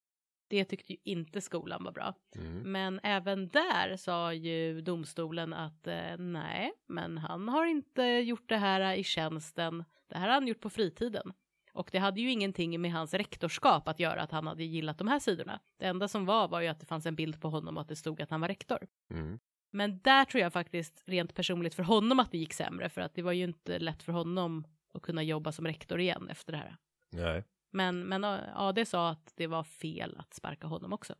Det 0.49 0.65
tyckte 0.65 0.93
ju 0.93 0.99
inte 1.03 1.41
skolan 1.41 1.83
var 1.83 1.91
bra. 1.91 2.13
Mm. 2.35 2.71
Men 2.71 2.99
även 3.03 3.47
där 3.47 3.97
sa 3.97 4.33
ju 4.33 4.81
domstolen 4.81 5.53
att 5.53 5.87
eh, 5.87 6.17
nej, 6.17 6.71
men 6.87 7.17
han 7.17 7.49
har 7.49 7.65
inte 7.65 8.03
gjort 8.03 8.49
det 8.49 8.57
här 8.57 8.95
i 8.95 9.03
tjänsten. 9.03 9.83
Det 10.07 10.17
här 10.17 10.27
har 10.27 10.33
han 10.33 10.47
gjort 10.47 10.59
på 10.59 10.69
fritiden. 10.69 11.33
Och 11.73 11.89
det 11.91 11.97
hade 11.97 12.21
ju 12.21 12.31
ingenting 12.31 12.81
med 12.81 12.91
hans 12.91 13.13
rektorskap 13.13 13.87
att 13.87 13.99
göra 13.99 14.21
att 14.21 14.31
han 14.31 14.47
hade 14.47 14.63
gillat 14.63 14.97
de 14.97 15.07
här 15.07 15.19
sidorna. 15.19 15.59
Det 15.77 15.85
enda 15.85 16.07
som 16.07 16.25
var 16.25 16.47
var 16.47 16.61
ju 16.61 16.67
att 16.67 16.79
det 16.79 16.85
fanns 16.85 17.05
en 17.05 17.15
bild 17.15 17.41
på 17.41 17.49
honom 17.49 17.77
och 17.77 17.81
att 17.81 17.87
det 17.87 17.95
stod 17.95 18.21
att 18.21 18.29
han 18.29 18.41
var 18.41 18.47
rektor. 18.47 18.87
Mm. 19.09 19.39
Men 19.71 19.99
där 19.99 20.25
tror 20.25 20.41
jag 20.41 20.53
faktiskt 20.53 21.03
rent 21.05 21.35
personligt 21.35 21.73
för 21.73 21.83
honom 21.83 22.19
att 22.19 22.31
det 22.31 22.37
gick 22.37 22.53
sämre 22.53 22.89
för 22.89 23.01
att 23.01 23.13
det 23.13 23.21
var 23.21 23.31
ju 23.31 23.43
inte 23.43 23.79
lätt 23.79 24.03
för 24.03 24.13
honom 24.13 24.67
att 24.93 25.01
kunna 25.01 25.23
jobba 25.23 25.51
som 25.51 25.65
rektor 25.65 25.99
igen 25.99 26.29
efter 26.29 26.51
det 26.51 26.57
här. 26.57 26.77
Nej. 27.11 27.43
Men, 27.71 28.07
men 28.07 28.23
AD 28.55 28.85
sa 28.85 29.09
att 29.09 29.33
det 29.35 29.47
var 29.47 29.63
fel 29.63 30.15
att 30.19 30.33
sparka 30.33 30.67
honom 30.67 30.93
också. 30.93 31.15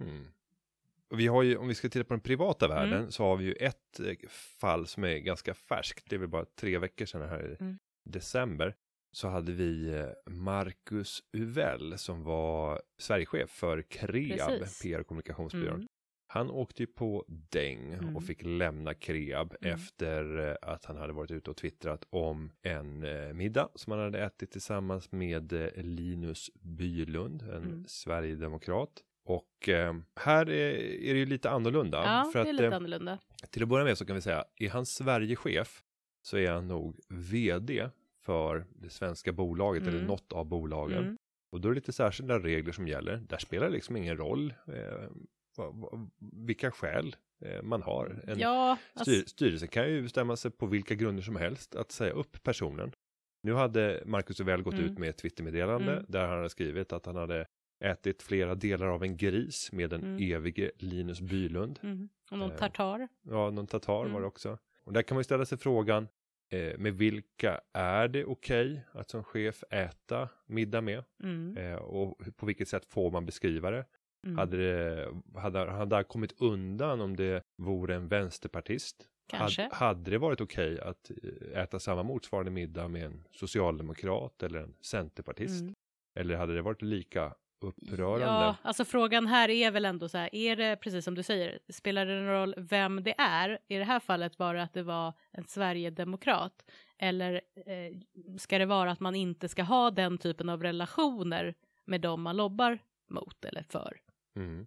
Mm. 0.00 0.26
Vi 1.10 1.26
har 1.26 1.42
ju, 1.42 1.56
om 1.56 1.68
vi 1.68 1.74
ska 1.74 1.88
titta 1.88 2.04
på 2.04 2.14
den 2.14 2.20
privata 2.20 2.68
världen, 2.68 2.98
Mm. 2.98 3.10
så 3.10 3.24
har 3.24 3.36
vi 3.36 3.44
ju 3.44 3.52
ett 3.52 4.00
eh, 4.00 4.28
fall 4.60 4.86
som 4.86 5.04
är 5.04 5.18
ganska 5.18 5.54
färskt. 5.54 6.10
Det 6.10 6.16
är 6.16 6.20
väl 6.20 6.28
bara 6.28 6.44
tre 6.44 6.78
veckor 6.78 7.06
sedan 7.06 7.28
här 7.28 7.52
i 7.52 7.56
Mm. 7.60 7.78
december. 8.04 8.76
Så 9.12 9.28
hade 9.28 9.52
vi 9.52 9.88
eh, 9.94 10.06
Marcus 10.32 11.22
Uvell 11.32 11.98
som 11.98 12.22
var 12.24 12.82
Sverigechef 12.98 13.50
för 13.50 13.82
Kreab, 13.82 14.48
Precis. 14.58 14.82
PR 14.82 15.00
och 15.00 15.06
kommunikationsbyrån. 15.06 15.88
Han 16.34 16.50
åkte 16.50 16.82
ju 16.82 16.86
på 16.86 17.24
däng 17.28 17.92
Mm. 17.92 18.16
och 18.16 18.24
fick 18.24 18.42
lämna 18.42 18.94
Kreab 18.94 19.54
Mm. 19.60 19.74
efter 19.74 20.48
eh, 20.48 20.56
att 20.62 20.84
han 20.84 20.96
hade 20.96 21.12
varit 21.12 21.30
ute 21.30 21.50
och 21.50 21.56
twittrat 21.56 22.06
om 22.10 22.52
en 22.62 23.04
eh, 23.04 23.32
middag 23.32 23.68
som 23.74 23.90
han 23.92 24.00
hade 24.00 24.18
ätit 24.24 24.50
tillsammans 24.50 25.12
med 25.12 25.52
eh, 25.52 25.68
Linus 25.76 26.50
Bylund, 26.54 27.42
en 27.42 27.48
Mm. 27.64 27.84
sverigedemokrat. 27.88 28.90
Och 29.24 29.68
eh, 29.68 29.94
här 30.20 30.50
är, 30.50 30.74
är 31.08 31.14
det 31.14 31.18
ju 31.20 31.26
lite 31.26 31.50
annorlunda. 31.50 31.98
Ja, 32.04 32.30
för 32.32 32.38
det 32.44 32.48
är 32.48 32.50
att, 32.50 32.54
lite 32.56 32.66
eh, 32.66 32.76
annorlunda. 32.76 33.18
till 33.50 33.62
att 33.62 33.68
börja 33.68 33.84
med 33.84 33.98
så 33.98 34.06
kan 34.06 34.16
vi 34.16 34.22
säga, 34.22 34.44
är 34.56 34.68
han 34.70 34.86
Sverigechef 34.86 35.82
så 36.22 36.36
är 36.38 36.50
han 36.50 36.68
nog 36.68 37.00
vd 37.08 37.90
för 38.24 38.66
det 38.76 38.90
svenska 38.90 39.32
bolaget 39.32 39.82
Mm. 39.82 39.94
eller 39.94 40.06
något 40.06 40.32
av 40.32 40.46
bolagen. 40.46 41.04
Mm. 41.04 41.18
Och 41.52 41.60
då 41.60 41.68
är 41.68 41.72
det 41.72 41.74
lite 41.74 41.92
särskilda 41.92 42.38
regler 42.38 42.72
som 42.72 42.88
gäller. 42.88 43.16
Där 43.16 43.38
spelar 43.38 43.66
det 43.66 43.72
liksom 43.72 43.96
ingen 43.96 44.16
roll 44.16 44.54
eh, 44.68 45.08
vilka 46.46 46.70
skäl 46.70 47.16
eh, 47.44 47.62
man 47.62 47.82
har. 47.82 48.20
En 48.26 48.38
Ja, 48.38 48.78
alltså, 48.92 49.12
styr, 49.14 49.24
styrelse 49.26 49.66
kan 49.66 49.90
ju 49.90 50.02
bestämma 50.02 50.36
sig 50.36 50.50
på 50.50 50.66
vilka 50.66 50.94
grunder 50.94 51.22
som 51.22 51.36
helst 51.36 51.74
att 51.76 51.92
säga 51.92 52.12
upp 52.12 52.42
personen. 52.42 52.92
Nu 53.42 53.52
hade 53.54 54.02
Marcus 54.06 54.40
Uvell 54.40 54.62
gått 54.62 54.74
Mm. 54.74 54.86
ut 54.86 54.98
med 54.98 55.08
ett 55.10 55.16
Twittermeddelande 55.18 55.92
Mm. 55.92 56.04
där 56.08 56.26
han 56.26 56.36
hade 56.36 56.50
skrivit 56.50 56.92
att 56.92 57.06
han 57.06 57.16
hade 57.16 57.46
ätit 57.84 58.22
flera 58.22 58.54
delar 58.54 58.86
av 58.86 59.02
en 59.02 59.16
gris 59.16 59.72
med 59.72 59.90
den 59.90 60.02
Mm. 60.02 60.32
evige 60.32 60.70
Linus 60.78 61.20
Bylund. 61.20 61.78
Mm. 61.82 62.08
Och 62.30 62.38
någon 62.38 62.50
Eh, 62.50 62.56
tartar. 62.56 63.08
Ja, 63.22 63.50
någon 63.50 63.66
tatar 63.66 64.00
Mm. 64.00 64.12
var 64.12 64.20
det 64.20 64.26
också. 64.26 64.58
Och 64.84 64.92
där 64.92 65.02
kan 65.02 65.14
man 65.14 65.20
ju 65.20 65.24
ställa 65.24 65.44
sig 65.46 65.58
frågan 65.58 66.08
eh, 66.50 66.78
med 66.78 66.94
vilka 66.94 67.60
är 67.72 68.08
det 68.08 68.24
okej 68.24 68.84
att 68.92 69.10
som 69.10 69.24
chef 69.24 69.64
äta 69.70 70.28
middag 70.46 70.80
med? 70.80 71.04
Mm. 71.22 71.56
Eh, 71.56 71.74
och 71.76 72.18
på 72.36 72.46
vilket 72.46 72.68
sätt 72.68 72.84
får 72.86 73.10
man 73.10 73.26
beskriva 73.26 73.70
det? 73.70 73.84
Mm. 74.24 74.38
Hade 74.38 74.56
det 74.56 75.08
hade, 75.40 75.70
hade 75.70 75.96
det 75.96 76.04
kommit 76.04 76.40
undan 76.40 77.00
om 77.00 77.16
det 77.16 77.42
vore 77.56 77.94
en 77.94 78.08
vänsterpartist? 78.08 79.08
Kanske. 79.26 79.62
Hade, 79.62 79.74
hade 79.74 80.10
det 80.10 80.18
varit 80.18 80.40
okej 80.40 80.80
att 80.80 81.10
eh, 81.10 81.62
äta 81.62 81.78
samma 81.78 82.02
motsvarande 82.02 82.50
middag 82.50 82.88
med 82.88 83.04
en 83.04 83.24
socialdemokrat 83.32 84.42
eller 84.42 84.58
en 84.58 84.74
centerpartist? 84.80 85.62
Mm. 85.62 85.74
Eller 86.14 86.36
hade 86.36 86.54
det 86.54 86.62
varit 86.62 86.82
lika 86.82 87.34
upprörande? 87.60 88.26
Ja, 88.26 88.56
alltså 88.62 88.84
frågan 88.84 89.26
här 89.26 89.48
är 89.48 89.70
väl 89.70 89.84
ändå 89.84 90.08
så 90.08 90.18
här, 90.18 90.34
är 90.34 90.56
det 90.56 90.76
precis 90.76 91.04
som 91.04 91.14
du 91.14 91.22
säger, 91.22 91.58
spelar 91.68 92.06
det 92.06 92.14
någon 92.14 92.34
roll 92.34 92.54
vem 92.56 93.02
det 93.02 93.14
är? 93.18 93.58
I 93.68 93.76
det 93.76 93.84
här 93.84 94.00
fallet 94.00 94.38
var 94.38 94.54
det 94.54 94.62
att 94.62 94.74
det 94.74 94.82
var 94.82 95.12
en 95.30 95.44
Sverigedemokrat. 95.44 96.64
Eller 96.98 97.40
eh, 97.66 97.98
ska 98.38 98.58
det 98.58 98.66
vara 98.66 98.90
att 98.90 99.00
man 99.00 99.14
inte 99.14 99.48
ska 99.48 99.62
ha 99.62 99.90
den 99.90 100.18
typen 100.18 100.48
av 100.48 100.62
relationer 100.62 101.54
med 101.84 102.00
dem 102.00 102.22
man 102.22 102.36
lobbar 102.36 102.78
mot 103.10 103.44
eller 103.44 103.62
för? 103.62 104.00
Mm. 104.36 104.66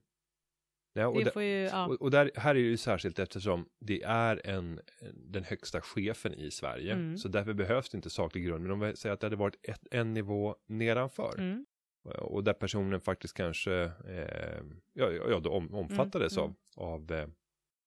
Ja, 0.94 1.08
och, 1.08 1.24
där, 1.24 1.42
ju, 1.42 1.64
ja. 1.64 1.88
och, 1.88 2.02
och 2.02 2.12
där, 2.12 2.32
här 2.36 2.50
är 2.50 2.54
det 2.54 2.60
ju 2.60 2.78
särskilt 2.78 3.20
eftersom 3.20 3.70
det 3.80 4.04
är 4.04 4.48
en, 4.48 4.80
den 5.14 5.44
högsta 5.44 5.82
chefen 5.82 6.34
i 6.34 6.52
Sverige. 6.52 6.94
Mm. 6.94 7.18
Så 7.18 7.28
därför 7.28 7.54
behövs 7.54 7.90
det 7.90 7.96
inte 7.96 8.10
saklig 8.10 8.46
grund. 8.46 8.64
Men 8.64 8.72
om 8.72 8.80
vi 8.80 8.96
säger 8.96 9.14
att 9.14 9.20
det 9.20 9.26
hade 9.26 9.36
varit 9.36 9.56
ett, 9.64 9.88
en 9.92 10.14
nivå 10.14 10.56
nedanför. 10.66 11.36
Mm. 11.38 11.66
Och 12.04 12.44
där 12.44 12.54
personen 12.54 13.02
faktiskt 13.02 13.34
kanske 13.34 13.74
eh, 14.08 14.64
ja, 14.94 15.12
ja, 15.12 15.40
då 15.40 15.50
om, 15.50 15.74
omfattades 15.74 16.38
Mm, 16.38 16.54
av, 16.76 16.94
av 16.94 17.12
eh, 17.12 17.28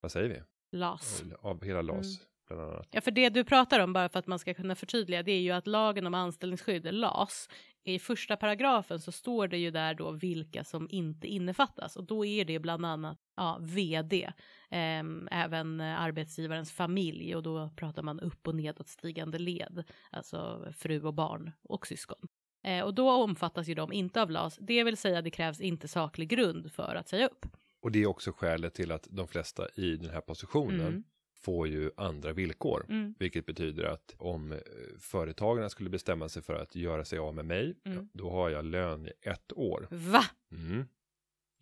vad 0.01 0.11
säger 0.11 0.29
vi? 0.29 0.41
LAS. 0.77 1.23
Av 1.39 1.63
hela 1.63 1.81
LAS 1.81 2.05
Mm. 2.05 2.27
bland 2.47 2.61
annat. 2.61 2.87
Ja, 2.91 3.01
för 3.01 3.11
det 3.11 3.29
du 3.29 3.43
pratar 3.43 3.79
om, 3.79 3.93
bara 3.93 4.09
för 4.09 4.19
att 4.19 4.27
man 4.27 4.39
ska 4.39 4.53
kunna 4.53 4.75
förtydliga, 4.75 5.23
det 5.23 5.31
är 5.31 5.41
ju 5.41 5.51
att 5.51 5.67
lagen 5.67 6.07
om 6.07 6.13
anställningsskydd, 6.13 6.93
LAS, 6.93 7.49
i 7.83 7.99
första 7.99 8.37
paragrafen 8.37 8.99
så 8.99 9.11
står 9.11 9.47
det 9.47 9.57
ju 9.57 9.71
där 9.71 9.93
då 9.93 10.11
vilka 10.11 10.63
som 10.63 10.87
inte 10.91 11.27
innefattas 11.27 11.95
och 11.95 12.03
då 12.03 12.25
är 12.25 12.45
det 12.45 12.59
bland 12.59 12.85
annat 12.85 13.17
ja, 13.35 13.57
vd, 13.61 14.31
ehm, 14.69 15.27
även 15.31 15.81
eh, 15.81 16.01
arbetsgivarens 16.01 16.71
familj 16.71 17.35
och 17.35 17.43
då 17.43 17.69
pratar 17.75 18.03
man 18.03 18.19
upp 18.19 18.47
och 18.47 18.55
nedåtstigande 18.55 19.39
led, 19.39 19.83
alltså 20.11 20.67
fru 20.77 21.01
och 21.03 21.13
barn 21.13 21.51
och 21.63 21.87
syskon. 21.87 22.27
Eh, 22.63 22.83
och 22.83 22.93
då 22.93 23.11
omfattas 23.11 23.67
ju 23.67 23.73
de 23.73 23.93
inte 23.93 24.21
av 24.21 24.31
LAS, 24.31 24.57
det 24.61 24.83
vill 24.83 24.97
säga 24.97 25.21
det 25.21 25.31
krävs 25.31 25.61
inte 25.61 25.87
saklig 25.87 26.29
grund 26.29 26.71
för 26.71 26.95
att 26.95 27.09
säga 27.09 27.27
upp. 27.27 27.45
Och 27.79 27.91
det 27.91 28.01
är 28.03 28.07
också 28.07 28.31
skälet 28.31 28.73
till 28.73 28.91
att 28.91 29.07
de 29.11 29.27
flesta 29.27 29.67
i 29.75 29.95
den 29.95 30.09
här 30.09 30.21
positionen 30.21 30.87
Mm. 30.87 31.03
Får 31.43 31.67
ju 31.67 31.91
andra 31.97 32.33
villkor. 32.33 32.85
Mm. 32.89 33.15
Vilket 33.19 33.45
betyder 33.45 33.83
att 33.83 34.15
om 34.17 34.51
eh, 34.51 34.57
företagarna 34.99 35.69
skulle 35.69 35.89
bestämma 35.89 36.29
sig 36.29 36.41
för 36.41 36.53
att 36.55 36.75
göra 36.75 37.05
sig 37.05 37.19
av 37.19 37.35
med 37.35 37.45
mig, 37.45 37.75
Mm. 37.85 37.97
ja, 37.97 38.07
då 38.13 38.29
har 38.29 38.49
jag 38.49 38.65
lön 38.65 39.07
i 39.07 39.11
ett 39.21 39.53
år. 39.55 39.87
Va? 39.89 40.23
Mm. 40.51 40.85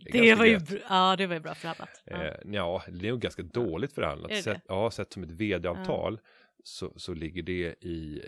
Det 0.06 0.12
ganska 0.12 0.36
var 0.36 0.46
ju, 0.46 0.52
gött. 0.52 0.70
ja, 0.90 1.16
det 1.16 1.28
var 1.28 1.34
ju 1.34 1.40
bra 1.40 1.56
förhandlat. 1.56 2.02
Ja. 2.06 2.24
Eh, 2.24 2.36
ja, 2.46 2.84
det 2.88 3.08
är 3.08 3.12
nog 3.12 3.20
ganska 3.22 3.44
dåligt 3.44 3.94
förhandlat. 3.94 4.30
Det 4.30 4.42
Sett, 4.44 4.62
ja, 4.68 4.92
sett 4.92 5.14
som 5.14 5.24
ett 5.24 5.32
vd-avtal 5.32 6.20
så, 6.64 6.94
så 6.96 7.14
ligger 7.14 7.44
det 7.44 7.76
i 7.82 8.22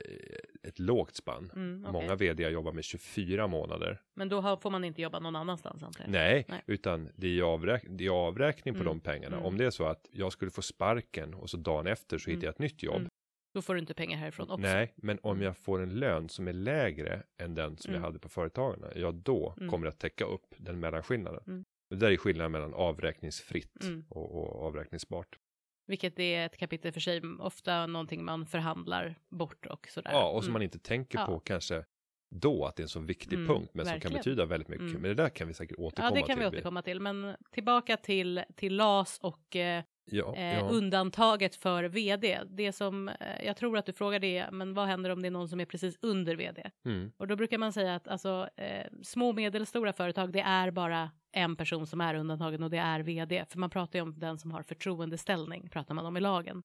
eh, 0.63 0.67
ett 0.69 0.79
lågt 0.79 1.15
spann. 1.15 1.51
Mm, 1.55 1.81
okej. 1.81 1.93
Många 1.93 2.15
vd 2.15 2.49
jobbar 2.49 2.71
med 2.71 2.83
24 2.83 3.47
månader. 3.47 4.01
Men 4.15 4.29
då 4.29 4.41
har, 4.41 4.57
får 4.57 4.69
man 4.69 4.83
inte 4.83 5.01
jobba 5.01 5.19
någon 5.19 5.35
annanstans 5.35 5.83
antar 5.83 6.03
jag? 6.03 6.11
Nej, 6.11 6.45
Nej. 6.49 6.61
utan 6.67 7.09
det 7.15 7.39
är, 7.39 7.43
avräk 7.43 7.83
det 7.89 8.05
är 8.05 8.09
avräkning 8.09 8.73
på 8.73 8.79
Mm, 8.81 8.85
de 8.93 8.99
pengarna. 8.99 9.35
mm. 9.35 9.45
Om 9.47 9.57
det 9.57 9.65
är 9.65 9.69
så 9.71 9.85
att 9.85 10.07
jag 10.11 10.31
skulle 10.31 10.51
få 10.51 10.61
sparken 10.61 11.33
och 11.33 11.49
så 11.49 11.57
dagen 11.57 11.87
efter 11.87 12.17
så 12.17 12.29
hittar 12.29 12.37
Mm, 12.37 12.45
jag 12.45 12.51
ett 12.53 12.59
nytt 12.59 12.83
jobb. 12.83 12.95
mm. 12.97 13.07
Då 13.53 13.61
får 13.61 13.73
du 13.73 13.79
inte 13.79 13.93
pengar 13.93 14.17
härifrån 14.17 14.49
också. 14.49 14.61
Nej, 14.61 14.93
men 14.95 15.19
om 15.23 15.31
Mm. 15.31 15.45
jag 15.45 15.57
får 15.57 15.81
en 15.81 15.99
lön 15.99 16.29
som 16.29 16.47
är 16.47 16.53
lägre 16.53 17.23
än 17.37 17.55
den 17.55 17.77
som 17.77 17.93
jag 17.93 18.01
hade 18.01 18.19
på 18.19 18.29
företagarna, 18.29 18.87
ja 18.95 19.11
då 19.11 19.53
Mm. 19.57 19.69
kommer 19.69 19.85
det 19.85 19.89
att 19.89 19.99
täcka 19.99 20.25
upp 20.25 20.55
den 20.57 20.79
mellanskillnaden. 20.79 21.63
Det 21.89 21.95
där 21.95 22.11
är 22.11 22.17
skillnaden 22.17 22.51
mellan 22.51 22.73
avräkningsfritt 22.73 23.85
och, 24.09 24.35
och 24.35 24.65
avräkningsbart. 24.67 25.37
Vilket 25.91 26.19
är 26.19 26.45
ett 26.45 26.57
kapitel 26.57 26.91
för 26.91 26.99
sig, 26.99 27.21
ofta 27.39 27.85
någonting 27.87 28.25
man 28.25 28.45
förhandlar 28.45 29.15
bort 29.29 29.65
och 29.65 29.87
sådär. 29.89 30.11
Ja, 30.11 30.29
och 30.29 30.43
som 30.43 30.49
Mm. 30.49 30.53
man 30.53 30.61
inte 30.61 30.79
tänker 30.79 31.19
Ja. 31.19 31.25
på 31.25 31.39
kanske 31.39 31.85
då 32.35 32.65
att 32.65 32.75
det 32.75 32.81
är 32.81 32.83
en 32.85 32.89
så 32.89 32.99
viktig 32.99 33.35
Mm, 33.35 33.47
punkt, 33.47 33.69
men 33.73 33.85
som 33.85 33.91
verkligen. 33.93 34.11
kan 34.11 34.19
betyda 34.19 34.45
väldigt 34.45 34.67
mycket. 34.69 34.89
Mm. 34.89 35.01
Men 35.01 35.09
det 35.09 35.23
där 35.23 35.29
kan 35.29 35.47
vi 35.47 35.53
säkert 35.53 35.77
återkomma 35.79 36.09
Ja, 36.09 36.15
det 36.15 36.21
kan 36.21 36.27
till. 36.35 36.39
vi 36.39 36.45
återkomma 36.47 36.81
till. 36.81 36.99
Men 36.99 37.35
tillbaka 37.51 37.97
till, 37.97 38.43
till 38.55 38.75
LAS 38.75 39.19
och 39.21 39.55
eh, 39.55 39.83
Ja, 40.05 40.35
eh, 40.35 40.59
ja. 40.59 40.69
undantaget 40.69 41.55
för 41.55 41.83
vd. 41.83 42.39
Det 42.49 42.71
som 42.71 43.09
eh, 43.09 43.45
jag 43.45 43.57
tror 43.57 43.77
att 43.77 43.85
du 43.85 43.93
frågar 43.93 44.19
det, 44.19 44.37
är, 44.37 44.51
men 44.51 44.73
vad 44.73 44.87
händer 44.87 45.09
om 45.09 45.21
det 45.21 45.27
är 45.27 45.31
någon 45.31 45.49
som 45.49 45.59
är 45.59 45.65
precis 45.65 45.97
under 46.01 46.35
vd? 46.35 46.71
Mm. 46.85 47.11
Och 47.17 47.27
då 47.27 47.35
brukar 47.35 47.57
man 47.57 47.73
säga 47.73 47.95
att 47.95 48.07
alltså, 48.07 48.49
eh, 48.55 48.87
små 49.03 49.29
och 49.29 49.35
medelstora 49.35 49.93
företag, 49.93 50.33
det 50.33 50.41
är 50.41 50.71
bara 50.71 51.11
en 51.31 51.55
person 51.55 51.87
som 51.87 52.01
är 52.01 52.15
undantagen 52.15 52.63
och 52.63 52.69
det 52.69 52.77
är 52.77 52.99
vd. 52.99 53.45
För 53.49 53.59
man 53.59 53.69
pratar 53.69 53.99
ju 53.99 54.03
om 54.03 54.19
den 54.19 54.37
som 54.37 54.51
har 54.51 54.63
förtroendeställning, 54.63 55.69
pratar 55.69 55.93
man 55.93 56.05
om 56.05 56.17
i 56.17 56.19
lagen. 56.19 56.63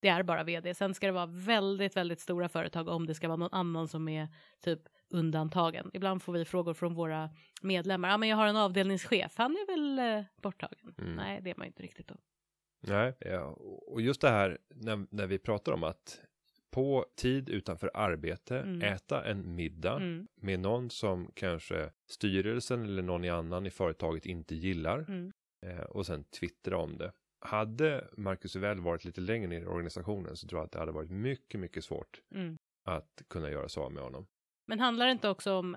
Det 0.00 0.08
är 0.08 0.22
bara 0.22 0.44
vd. 0.44 0.74
Sen 0.74 0.94
ska 0.94 1.06
det 1.06 1.12
vara 1.12 1.26
väldigt, 1.26 1.96
väldigt 1.96 2.20
stora 2.20 2.48
företag 2.48 2.88
om 2.88 3.06
det 3.06 3.14
ska 3.14 3.28
vara 3.28 3.36
någon 3.36 3.52
annan 3.52 3.88
som 3.88 4.08
är 4.08 4.28
typ 4.64 4.80
undantagen. 5.10 5.90
Ibland 5.92 6.22
får 6.22 6.32
vi 6.32 6.44
frågor 6.44 6.74
från 6.74 6.94
våra 6.94 7.30
medlemmar. 7.62 8.08
Ja, 8.08 8.16
men 8.16 8.28
jag 8.28 8.36
har 8.36 8.46
en 8.46 8.56
avdelningschef. 8.56 9.32
Han 9.36 9.52
är 9.52 9.66
väl 9.66 10.18
eh, 10.18 10.24
borttagen? 10.42 10.94
Mm. 10.98 11.12
Nej, 11.12 11.40
det 11.42 11.50
är 11.50 11.54
man 11.56 11.64
ju 11.64 11.68
inte 11.68 11.82
riktigt 11.82 12.08
då. 12.08 12.16
Nej, 12.80 13.14
ja. 13.20 13.56
och 13.86 14.00
just 14.00 14.20
det 14.20 14.28
här 14.28 14.58
när, 14.68 15.06
när 15.10 15.26
vi 15.26 15.38
pratar 15.38 15.72
om 15.72 15.84
att 15.84 16.20
på 16.70 17.06
tid 17.16 17.48
utanför 17.48 17.90
arbete 17.94 18.58
Mm. 18.58 18.82
äta 18.82 19.24
en 19.24 19.54
middag 19.54 19.96
Mm, 19.96 20.28
med 20.40 20.60
någon 20.60 20.90
som 20.90 21.30
kanske 21.34 21.90
styrelsen 22.06 22.84
eller 22.84 23.02
någon 23.02 23.24
i 23.24 23.30
annan 23.30 23.66
i 23.66 23.70
företaget 23.70 24.26
inte 24.26 24.54
gillar 24.54 24.98
mm, 24.98 25.32
eh, 25.66 25.80
och 25.80 26.06
sen 26.06 26.24
twittra 26.24 26.78
om 26.78 26.98
det. 26.98 27.12
Hade 27.40 28.08
Marcus 28.16 28.56
Uvell 28.56 28.80
varit 28.80 29.04
lite 29.04 29.20
längre 29.20 29.46
ner 29.48 29.60
i 29.60 29.66
organisationen 29.66 30.36
så 30.36 30.48
tror 30.48 30.58
jag 30.58 30.64
att 30.66 30.72
det 30.72 30.78
hade 30.78 30.92
varit 30.92 31.10
mycket, 31.10 31.60
mycket 31.60 31.84
svårt 31.84 32.22
mm. 32.34 32.58
att 32.84 33.22
kunna 33.28 33.50
göra 33.50 33.68
så 33.68 33.90
med 33.90 34.02
honom. 34.02 34.26
Men 34.66 34.80
handlar 34.80 35.06
det 35.06 35.12
inte 35.12 35.28
också 35.28 35.52
om, 35.52 35.76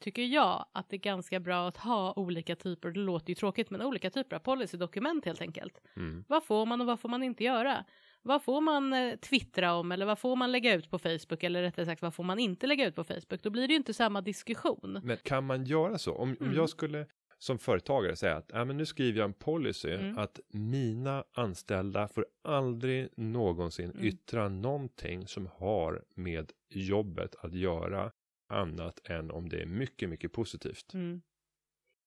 tycker 0.00 0.22
jag, 0.22 0.66
att 0.72 0.88
det 0.90 0.96
är 0.96 1.00
ganska 1.00 1.40
bra 1.40 1.68
att 1.68 1.76
ha 1.76 2.12
olika 2.16 2.56
typer, 2.56 2.90
det 2.90 3.00
låter 3.00 3.28
ju 3.28 3.34
tråkigt, 3.34 3.70
men 3.70 3.82
olika 3.82 4.10
typer 4.10 4.36
av 4.36 4.40
policydokument 4.40 5.24
helt 5.24 5.40
enkelt. 5.40 5.80
Mm. 5.96 6.24
Vad 6.28 6.44
får 6.44 6.66
man 6.66 6.80
och 6.80 6.86
vad 6.86 7.00
får 7.00 7.08
man 7.08 7.22
inte 7.22 7.44
göra? 7.44 7.84
Vad 8.22 8.42
får 8.42 8.60
man 8.60 8.92
eh, 8.92 9.16
twittra 9.16 9.74
om 9.74 9.92
eller 9.92 10.06
vad 10.06 10.18
får 10.18 10.36
man 10.36 10.52
lägga 10.52 10.74
ut 10.74 10.90
på 10.90 10.98
Facebook 10.98 11.42
eller 11.42 11.62
rättare 11.62 11.86
sagt 11.86 12.02
vad 12.02 12.14
får 12.14 12.24
man 12.24 12.38
inte 12.38 12.66
lägga 12.66 12.86
ut 12.86 12.94
på 12.96 13.04
Facebook? 13.04 13.42
Då 13.42 13.50
blir 13.50 13.68
det 13.68 13.72
ju 13.72 13.76
inte 13.76 13.94
samma 13.94 14.20
diskussion. 14.20 15.00
Men 15.04 15.16
kan 15.16 15.44
man 15.46 15.64
göra 15.64 15.98
så? 15.98 16.12
Om, 16.14 16.36
om 16.40 16.46
Mm. 16.46 16.56
jag 16.56 16.68
skulle 16.70 17.06
som 17.38 17.58
företagare 17.58 18.16
säga 18.16 18.36
att 18.36 18.52
äh, 18.52 18.64
men 18.64 18.76
nu 18.76 18.86
skriver 18.86 19.18
jag 19.18 19.24
en 19.24 19.32
policy 19.32 19.90
Mm. 19.90 20.18
att 20.18 20.40
mina 20.52 21.24
anställda 21.34 22.08
får 22.08 22.26
aldrig 22.44 23.08
någonsin 23.16 23.90
Mm. 23.90 24.04
yttra 24.04 24.48
någonting 24.48 25.26
som 25.26 25.48
har 25.58 26.02
med 26.14 26.52
jobbet 26.68 27.34
att 27.40 27.54
göra 27.54 28.12
annat 28.50 29.08
än 29.08 29.30
om 29.30 29.48
det 29.48 29.62
är 29.62 29.66
mycket, 29.66 30.08
mycket 30.08 30.32
positivt. 30.32 30.94
Mm. 30.94 31.22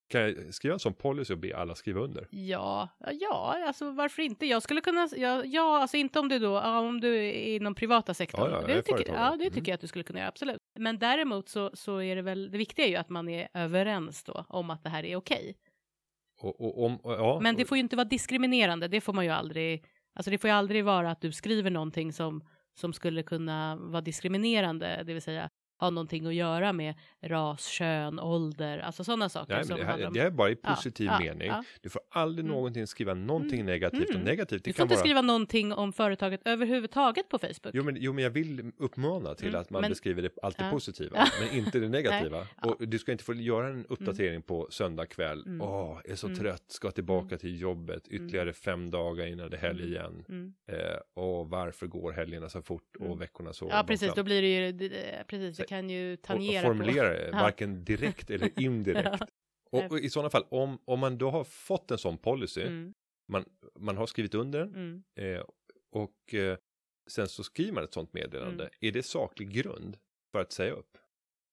Kan 0.08 0.20
jag 0.20 0.54
skriva 0.54 0.72
en 0.72 0.78
sån 0.78 0.94
policy 0.94 1.32
och 1.34 1.38
be 1.38 1.56
alla 1.56 1.74
skriva 1.74 2.00
under? 2.00 2.26
Ja, 2.30 2.88
ja, 3.20 3.64
alltså 3.66 3.90
varför 3.90 4.22
inte? 4.22 4.46
Jag 4.46 4.62
skulle 4.62 4.80
kunna, 4.80 5.08
ja, 5.16 5.44
ja 5.44 5.80
alltså 5.80 5.96
inte 5.96 6.18
om 6.20 6.28
du 6.28 6.38
då, 6.38 6.60
om 6.60 7.00
du 7.00 7.16
är 7.16 7.32
inom 7.56 7.74
privata 7.74 8.14
sektorn. 8.14 8.50
Ja, 8.50 8.60
ja, 8.60 8.66
det, 8.66 8.82
tycker, 8.82 9.14
ja, 9.14 9.36
det 9.36 9.44
Mm. 9.44 9.54
tycker 9.54 9.72
jag 9.72 9.74
att 9.74 9.80
du 9.80 9.86
skulle 9.86 10.04
kunna 10.04 10.18
göra, 10.18 10.28
absolut. 10.28 10.58
Men 10.78 10.98
däremot 10.98 11.48
så, 11.48 11.70
så 11.74 12.02
är 12.02 12.16
det 12.16 12.22
väl, 12.22 12.50
det 12.50 12.58
viktiga 12.58 12.86
är 12.86 12.90
ju 12.90 12.96
att 12.96 13.08
man 13.08 13.28
är 13.28 13.48
överens 13.54 14.24
då 14.24 14.44
om 14.48 14.70
att 14.70 14.82
det 14.82 14.88
här 14.88 15.04
är 15.04 15.16
okej. 15.16 15.56
Och, 16.40 16.60
och, 16.60 16.84
om, 16.84 16.96
och, 16.96 17.12
ja, 17.12 17.40
Men 17.42 17.56
det 17.56 17.64
får 17.64 17.76
ju 17.76 17.82
inte 17.82 17.96
vara 17.96 18.04
diskriminerande, 18.08 18.88
det 18.88 19.00
får 19.00 19.12
man 19.12 19.24
ju 19.24 19.30
aldrig, 19.30 19.84
alltså 20.14 20.30
det 20.30 20.38
får 20.38 20.50
ju 20.50 20.56
aldrig 20.56 20.84
vara 20.84 21.10
att 21.10 21.20
du 21.20 21.32
skriver 21.32 21.70
någonting 21.70 22.12
som, 22.12 22.44
som 22.74 22.92
skulle 22.92 23.22
kunna 23.22 23.76
vara 23.76 24.00
diskriminerande, 24.00 25.02
det 25.06 25.12
vill 25.12 25.22
säga 25.22 25.48
ha 25.78 25.90
någonting 25.90 26.26
att 26.26 26.34
göra 26.34 26.72
med 26.72 26.94
ras, 27.22 27.66
kön, 27.66 28.20
ålder, 28.20 28.78
alltså 28.78 29.04
sådana 29.04 29.28
saker. 29.28 29.54
Nej, 29.54 29.64
som 29.64 29.78
det, 29.78 29.84
här, 29.84 30.06
om- 30.06 30.12
det 30.12 30.20
här 30.20 30.26
är 30.26 30.30
bara 30.30 30.50
i 30.50 30.56
Ja, 30.62 30.74
positiv 30.74 31.06
ja, 31.06 31.18
mening. 31.18 31.48
ja. 31.48 31.64
Du 31.80 31.88
får 31.88 32.02
aldrig 32.10 32.44
Mm. 32.44 32.56
någonting 32.56 32.86
skriva 32.86 33.14
någonting 33.14 33.60
Mm. 33.60 33.66
negativt 33.72 34.04
och 34.08 34.10
Mm. 34.14 34.22
negativt. 34.24 34.64
Det 34.64 34.70
Du 34.70 34.72
får 34.72 34.76
kan 34.76 34.84
inte 34.84 34.94
vara... 34.94 35.04
skriva 35.04 35.20
någonting 35.22 35.72
om 35.72 35.92
företaget 35.92 36.40
överhuvudtaget 36.44 37.28
på 37.28 37.38
Facebook. 37.38 37.70
Jo 37.74 37.82
men, 37.84 37.96
jo, 37.98 38.12
men 38.12 38.24
jag 38.24 38.30
vill 38.30 38.72
uppmana 38.78 39.34
till 39.34 39.48
Mm, 39.48 39.60
att 39.60 39.70
man 39.70 39.80
men- 39.80 39.90
beskriver 39.90 40.22
det, 40.22 40.30
allt 40.42 40.58
det 40.58 40.64
Ja. 40.64 40.70
positiva, 40.70 41.16
Ja. 41.16 41.26
men 41.40 41.58
inte 41.58 41.78
det 41.78 41.88
negativa. 41.88 42.36
Ja. 42.38 42.46
Mm. 42.62 42.74
Och 42.80 42.88
du 42.88 42.98
ska 42.98 43.12
inte 43.12 43.24
få 43.24 43.34
göra 43.34 43.68
en 43.68 43.86
uppdatering 43.86 44.42
på 44.42 44.66
söndag 44.70 45.06
kväll. 45.06 45.44
Åh, 45.60 45.90
Mm. 45.90 46.12
är 46.12 46.14
så 46.16 46.26
Mm. 46.26 46.38
trött, 46.38 46.64
ska 46.68 46.90
tillbaka 46.90 47.38
till 47.38 47.60
jobbet 47.60 48.08
ytterligare 48.08 48.52
fem 48.52 48.90
dagar 48.90 49.26
innan 49.26 49.50
det 49.50 49.56
är 49.56 49.60
helg 49.60 49.80
Mm. 49.82 49.92
igen. 49.92 50.24
Mm. 50.28 50.54
Eh, 50.68 50.96
och 51.24 51.48
varför 51.50 51.86
går 51.86 52.12
helgerna 52.12 52.48
så 52.48 52.62
fort 52.62 52.96
och 52.98 53.06
Mm. 53.06 53.18
veckorna 53.18 53.52
så 53.52 53.68
Ja, 53.70 53.84
precis, 53.86 54.14
då 54.14 54.22
blir 54.22 54.42
det 54.42 54.48
ju, 54.48 54.90
precis, 55.26 55.60
kan 55.68 55.90
ju 55.90 56.12
och, 56.12 56.18
och 56.18 56.22
tangera 56.22 56.62
formulera 56.62 57.08
på... 57.08 57.14
det, 57.14 57.30
varken 57.32 57.84
direkt 57.84 58.30
eller 58.30 58.50
indirekt. 58.60 59.22
Och, 59.70 59.84
och 59.90 59.98
i 59.98 60.10
sådana 60.10 60.30
fall, 60.30 60.44
om, 60.48 60.78
om 60.84 61.00
man 61.00 61.18
då 61.18 61.30
har 61.30 61.44
fått 61.44 61.90
en 61.90 61.98
sån 61.98 62.18
policy, 62.18 62.62
Mm, 62.62 62.94
man, 63.28 63.44
man 63.78 63.96
har 63.96 64.06
skrivit 64.06 64.34
under 64.34 64.58
den, 64.58 64.74
mm. 64.74 65.02
Eh, 65.14 65.44
och 65.92 66.34
eh, 66.34 66.58
sen 67.10 67.28
så 67.28 67.44
skriver 67.44 67.72
man 67.72 67.84
ett 67.84 67.94
sånt 67.94 68.12
meddelande. 68.12 68.64
Mm. 68.64 68.74
Är 68.80 68.92
det 68.92 69.02
saklig 69.02 69.50
grund 69.50 69.96
för 70.32 70.40
att 70.40 70.52
säga 70.52 70.72
upp? 70.72 70.98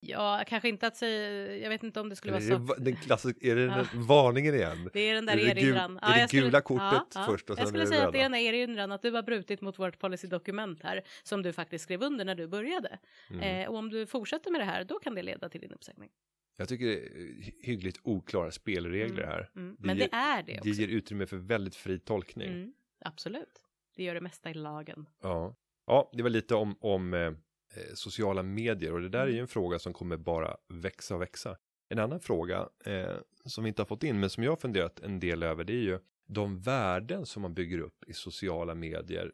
Ja, 0.03 0.43
kanske 0.47 0.69
inte 0.69 0.87
att 0.87 0.97
säga, 0.97 1.55
jag 1.57 1.69
vet 1.69 1.83
inte 1.83 1.99
om 1.99 2.09
det 2.09 2.15
skulle 2.15 2.33
vara 2.33 2.43
det, 2.43 2.67
så. 2.67 2.75
den 2.77 2.95
klassiska, 2.95 3.47
är 3.47 3.55
det 3.55 3.61
Ja. 3.65 3.85
varningen 3.93 4.55
igen? 4.55 4.89
Det 4.93 4.99
är 4.99 5.13
den 5.15 5.25
där 5.25 5.37
Är 5.37 5.57
erinran. 5.57 5.97
är 6.01 6.21
det 6.21 6.27
skulle- 6.27 6.41
gula 6.41 6.61
kortet 6.61 7.25
först 7.25 7.49
och 7.49 7.55
sen 7.55 7.61
Jag 7.61 7.67
skulle 7.67 7.85
säga 7.87 8.07
att 8.07 8.13
det 8.13 8.19
är 8.19 8.23
den 8.23 8.31
där 8.31 8.39
erinran 8.39 8.91
att 8.91 9.01
du 9.01 9.11
har 9.11 9.23
brutit 9.23 9.61
mot 9.61 9.79
vårt 9.79 9.99
policydokument 9.99 10.83
här 10.83 11.01
som 11.23 11.41
du 11.41 11.53
faktiskt 11.53 11.83
skrev 11.83 12.03
under 12.03 12.25
när 12.25 12.35
du 12.35 12.47
började. 12.47 12.99
Mm. 13.29 13.41
Eh, 13.63 13.69
och 13.69 13.75
om 13.75 13.89
du 13.89 14.05
fortsätter 14.05 14.51
med 14.51 14.61
det 14.61 14.65
här, 14.65 14.83
då 14.83 14.99
kan 14.99 15.15
det 15.15 15.23
leda 15.23 15.49
till 15.49 15.61
din 15.61 15.71
uppsägning. 15.71 16.09
Jag 16.57 16.69
tycker 16.69 16.85
det 16.85 16.93
är 16.93 16.99
hy- 17.43 17.53
hyggligt 17.63 17.99
oklara 18.03 18.51
spelregler 18.51 19.23
Mm, 19.23 19.29
här. 19.29 19.49
Mm. 19.55 19.75
Det 19.79 19.85
Men 19.87 19.97
ger- 19.97 20.09
det 20.11 20.15
är 20.15 20.43
det 20.43 20.53
också. 20.59 20.63
Det 20.69 20.75
ger 20.75 20.87
utrymme 20.87 21.25
för 21.25 21.37
väldigt 21.37 21.75
fri 21.75 21.99
tolkning. 21.99 22.47
Mm, 22.47 22.73
absolut. 23.05 23.61
Det 23.95 24.03
gör 24.03 24.13
det 24.15 24.21
mesta 24.21 24.49
i 24.49 24.53
lagen. 24.53 25.05
Ja. 25.21 25.55
ja, 25.87 26.09
det 26.13 26.23
var 26.23 26.29
lite 26.29 26.55
om, 26.55 26.77
om 26.79 27.13
eh, 27.13 27.31
sociala 27.93 28.43
medier 28.43 28.93
och 28.93 29.01
det 29.01 29.09
där 29.09 29.19
är 29.21 29.25
ju 29.27 29.31
Mm. 29.33 29.41
en 29.41 29.47
fråga 29.47 29.79
som 29.79 29.93
kommer 29.93 30.17
bara 30.17 30.57
växa 30.67 31.15
och 31.15 31.21
växa. 31.21 31.57
En 31.89 31.99
annan 31.99 32.19
fråga 32.19 32.69
eh, 32.85 33.15
som 33.45 33.63
vi 33.63 33.67
inte 33.67 33.81
har 33.81 33.87
fått 33.87 34.03
in 34.03 34.19
men 34.19 34.29
som 34.29 34.43
jag 34.43 34.51
har 34.51 34.55
funderat 34.57 34.99
en 34.99 35.19
del 35.19 35.43
över 35.43 35.63
det 35.63 35.73
är 35.73 35.81
ju 35.83 35.99
de 36.27 36.59
värden 36.61 37.25
som 37.25 37.41
man 37.41 37.53
bygger 37.53 37.79
upp 37.79 38.03
i 38.07 38.13
sociala 38.13 38.75
medier 38.75 39.31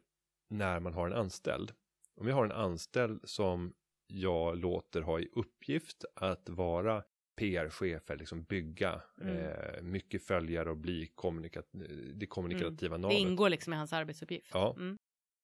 när 0.50 0.80
man 0.80 0.94
har 0.94 1.06
en 1.06 1.12
anställd. 1.12 1.72
Om 2.16 2.28
jag 2.28 2.34
har 2.34 2.44
en 2.44 2.52
anställd 2.52 3.20
som 3.24 3.72
jag 4.06 4.56
låter 4.58 5.00
ha 5.00 5.20
i 5.20 5.28
uppgift 5.32 6.04
att 6.14 6.48
vara 6.48 7.02
PR-chef 7.36 8.10
eller 8.10 8.18
liksom 8.18 8.42
bygga 8.44 9.02
Mm. 9.20 9.36
eh, 9.36 9.82
mycket 9.82 10.22
följare 10.22 10.70
och 10.70 10.76
bli 10.76 11.06
kommunikat 11.14 11.68
det 12.14 12.26
kommunikativa 12.26 12.96
Det 12.96 13.00
navet. 13.02 13.18
ingår 13.18 13.48
liksom 13.48 13.72
i 13.72 13.76
hans 13.76 13.92
arbetsuppgift. 13.92 14.50
Ja, 14.52 14.74
Mm. 14.78 14.98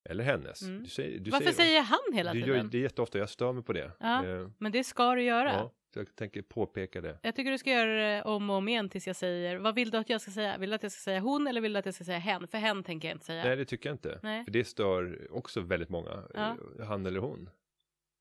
Eller 0.05 0.23
hennes. 0.23 0.61
Mm. 0.61 0.83
Du 0.83 0.89
säger, 0.89 1.19
du 1.19 1.31
Varför 1.31 1.51
säger 1.51 1.81
han 1.81 1.99
hela 2.13 2.33
du 2.33 2.41
tiden? 2.41 2.57
gör 2.57 2.63
det 2.63 2.77
jätteofta, 2.77 3.17
jag 3.17 3.29
stör 3.29 3.53
mig 3.53 3.63
på 3.63 3.73
det. 3.73 3.91
Ja. 3.99 4.25
Eh, 4.25 4.47
Men 4.57 4.71
det 4.71 4.83
ska 4.83 5.15
du 5.15 5.21
göra. 5.23 5.53
ja, 5.53 5.71
jag 5.95 6.15
tänker 6.15 6.41
påpeka 6.41 7.01
det. 7.01 7.19
Jag 7.21 7.35
tycker 7.35 7.51
du 7.51 7.57
ska 7.57 7.69
göra 7.71 7.93
det 8.15 8.23
om 8.23 8.49
och 8.49 8.55
om 8.55 8.67
igen 8.67 8.89
tills 8.89 9.07
jag 9.07 9.15
säger, 9.15 9.57
vad 9.57 9.75
vill 9.75 9.91
du 9.91 9.97
att 9.97 10.09
jag 10.09 10.21
ska 10.21 10.31
säga? 10.31 10.57
Vill 10.57 10.69
du 10.69 10.75
att 10.75 10.83
jag 10.83 10.91
ska 10.91 10.99
säga 11.01 11.19
hon 11.19 11.47
eller 11.47 11.61
vill 11.61 11.73
du 11.73 11.79
att 11.79 11.85
jag 11.85 11.95
ska 11.95 12.03
säga 12.03 12.17
hen? 12.19 12.47
För 12.47 12.57
hen 12.57 12.83
tänker 12.83 13.07
jag 13.07 13.15
inte 13.15 13.25
säga. 13.25 13.43
Nej, 13.43 13.55
det 13.55 13.65
tycker 13.65 13.89
jag 13.89 13.93
inte. 13.93 14.19
Nej. 14.23 14.43
För 14.45 14.51
det 14.51 14.65
stör 14.65 15.27
också 15.31 15.61
väldigt 15.61 15.89
många. 15.89 16.23
Ja. 16.33 16.57
eh, 16.79 16.85
Han 16.87 17.05
eller 17.05 17.19
hon. 17.19 17.49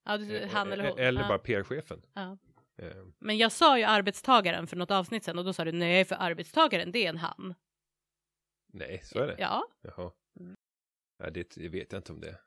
Ja, 0.06 0.16
du, 0.16 0.46
han 0.52 0.72
eller 0.72 0.88
hon. 0.88 0.98
Eh, 0.98 1.06
Eller 1.06 1.20
ja. 1.22 1.28
bara 1.28 1.38
PR-chefen. 1.38 2.02
Eh, 2.16 2.86
Men 3.18 3.36
jag 3.38 3.52
sa 3.52 3.78
ju 3.78 3.84
arbetstagaren 3.84 4.66
för 4.66 4.76
något 4.76 4.90
avsnitt 4.90 5.24
sen 5.24 5.38
och 5.38 5.44
då 5.44 5.52
sa 5.52 5.64
du 5.64 5.72
nej 5.72 6.04
för 6.04 6.16
arbetstagaren 6.20 6.92
det 6.92 7.04
är 7.04 7.08
en 7.08 7.16
han. 7.16 7.54
Nej, 8.72 9.00
så 9.04 9.18
är 9.18 9.26
det. 9.26 9.36
Ja, 9.38 9.64
Jaha. 9.82 10.10
Mm. 11.28 11.34
Ja, 11.36 11.42
det 11.56 11.62
det 11.62 11.68
vet 11.68 11.92
jag 11.92 11.98
inte 11.98 12.12
om 12.12 12.20
det 12.20 12.38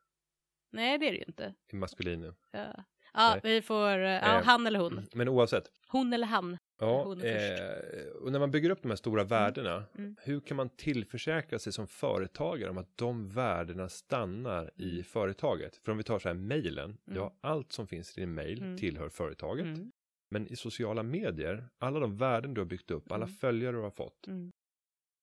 nej 0.71 0.97
det 0.97 1.07
är 1.07 1.11
det 1.11 1.17
ju 1.17 1.23
inte. 1.27 1.53
är 1.71 1.75
maskulin 1.75 2.21
nu. 2.21 2.33
Ja, 2.51 2.83
ja 3.13 3.31
Nej. 3.31 3.39
vi 3.43 3.61
får, 3.61 3.97
eh, 3.97 4.09
ja, 4.09 4.37
Eh, 4.39 4.43
han 4.43 4.67
eller 4.67 4.79
hon. 4.79 5.05
Men 5.13 5.27
oavsett. 5.29 5.71
Hon 5.87 6.13
eller 6.13 6.27
han. 6.27 6.57
Ja, 6.79 7.03
Hon 7.03 7.21
eh, 7.21 8.07
och 8.21 8.31
när 8.31 8.39
man 8.39 8.51
bygger 8.51 8.69
upp 8.69 8.81
de 8.81 8.89
här 8.89 8.95
stora 8.95 9.23
värdena, 9.23 9.83
Mm. 9.97 10.15
hur 10.21 10.39
kan 10.39 10.57
man 10.57 10.69
tillförsäkra 10.69 11.59
sig 11.59 11.73
som 11.73 11.87
företagare 11.87 12.69
om 12.69 12.77
att 12.77 12.97
de 12.97 13.29
värdena 13.29 13.89
stannar 13.89 14.71
i 14.75 14.91
Mm. 14.91 15.03
företaget? 15.03 15.77
För 15.77 15.91
om 15.91 15.97
vi 15.97 16.03
tar 16.03 16.19
så 16.19 16.27
här 16.29 16.35
mejlen, 16.35 16.97
Mm. 17.07 17.19
har 17.21 17.33
allt 17.41 17.71
som 17.71 17.87
finns 17.87 18.17
i 18.17 18.21
din 18.21 18.33
mejl 18.33 18.61
Mm. 18.61 18.77
tillhör 18.77 19.09
företaget. 19.09 19.65
Mm. 19.65 19.91
Men 20.29 20.47
i 20.47 20.55
sociala 20.55 21.03
medier, 21.03 21.69
alla 21.77 21.99
de 21.99 22.17
värden 22.17 22.53
du 22.53 22.61
har 22.61 22.65
byggt 22.65 22.91
upp, 22.91 23.11
alla 23.11 23.25
Mm. 23.25 23.35
följare 23.35 23.75
du 23.75 23.81
har 23.81 23.91
fått, 23.91 24.27
Mm. 24.27 24.51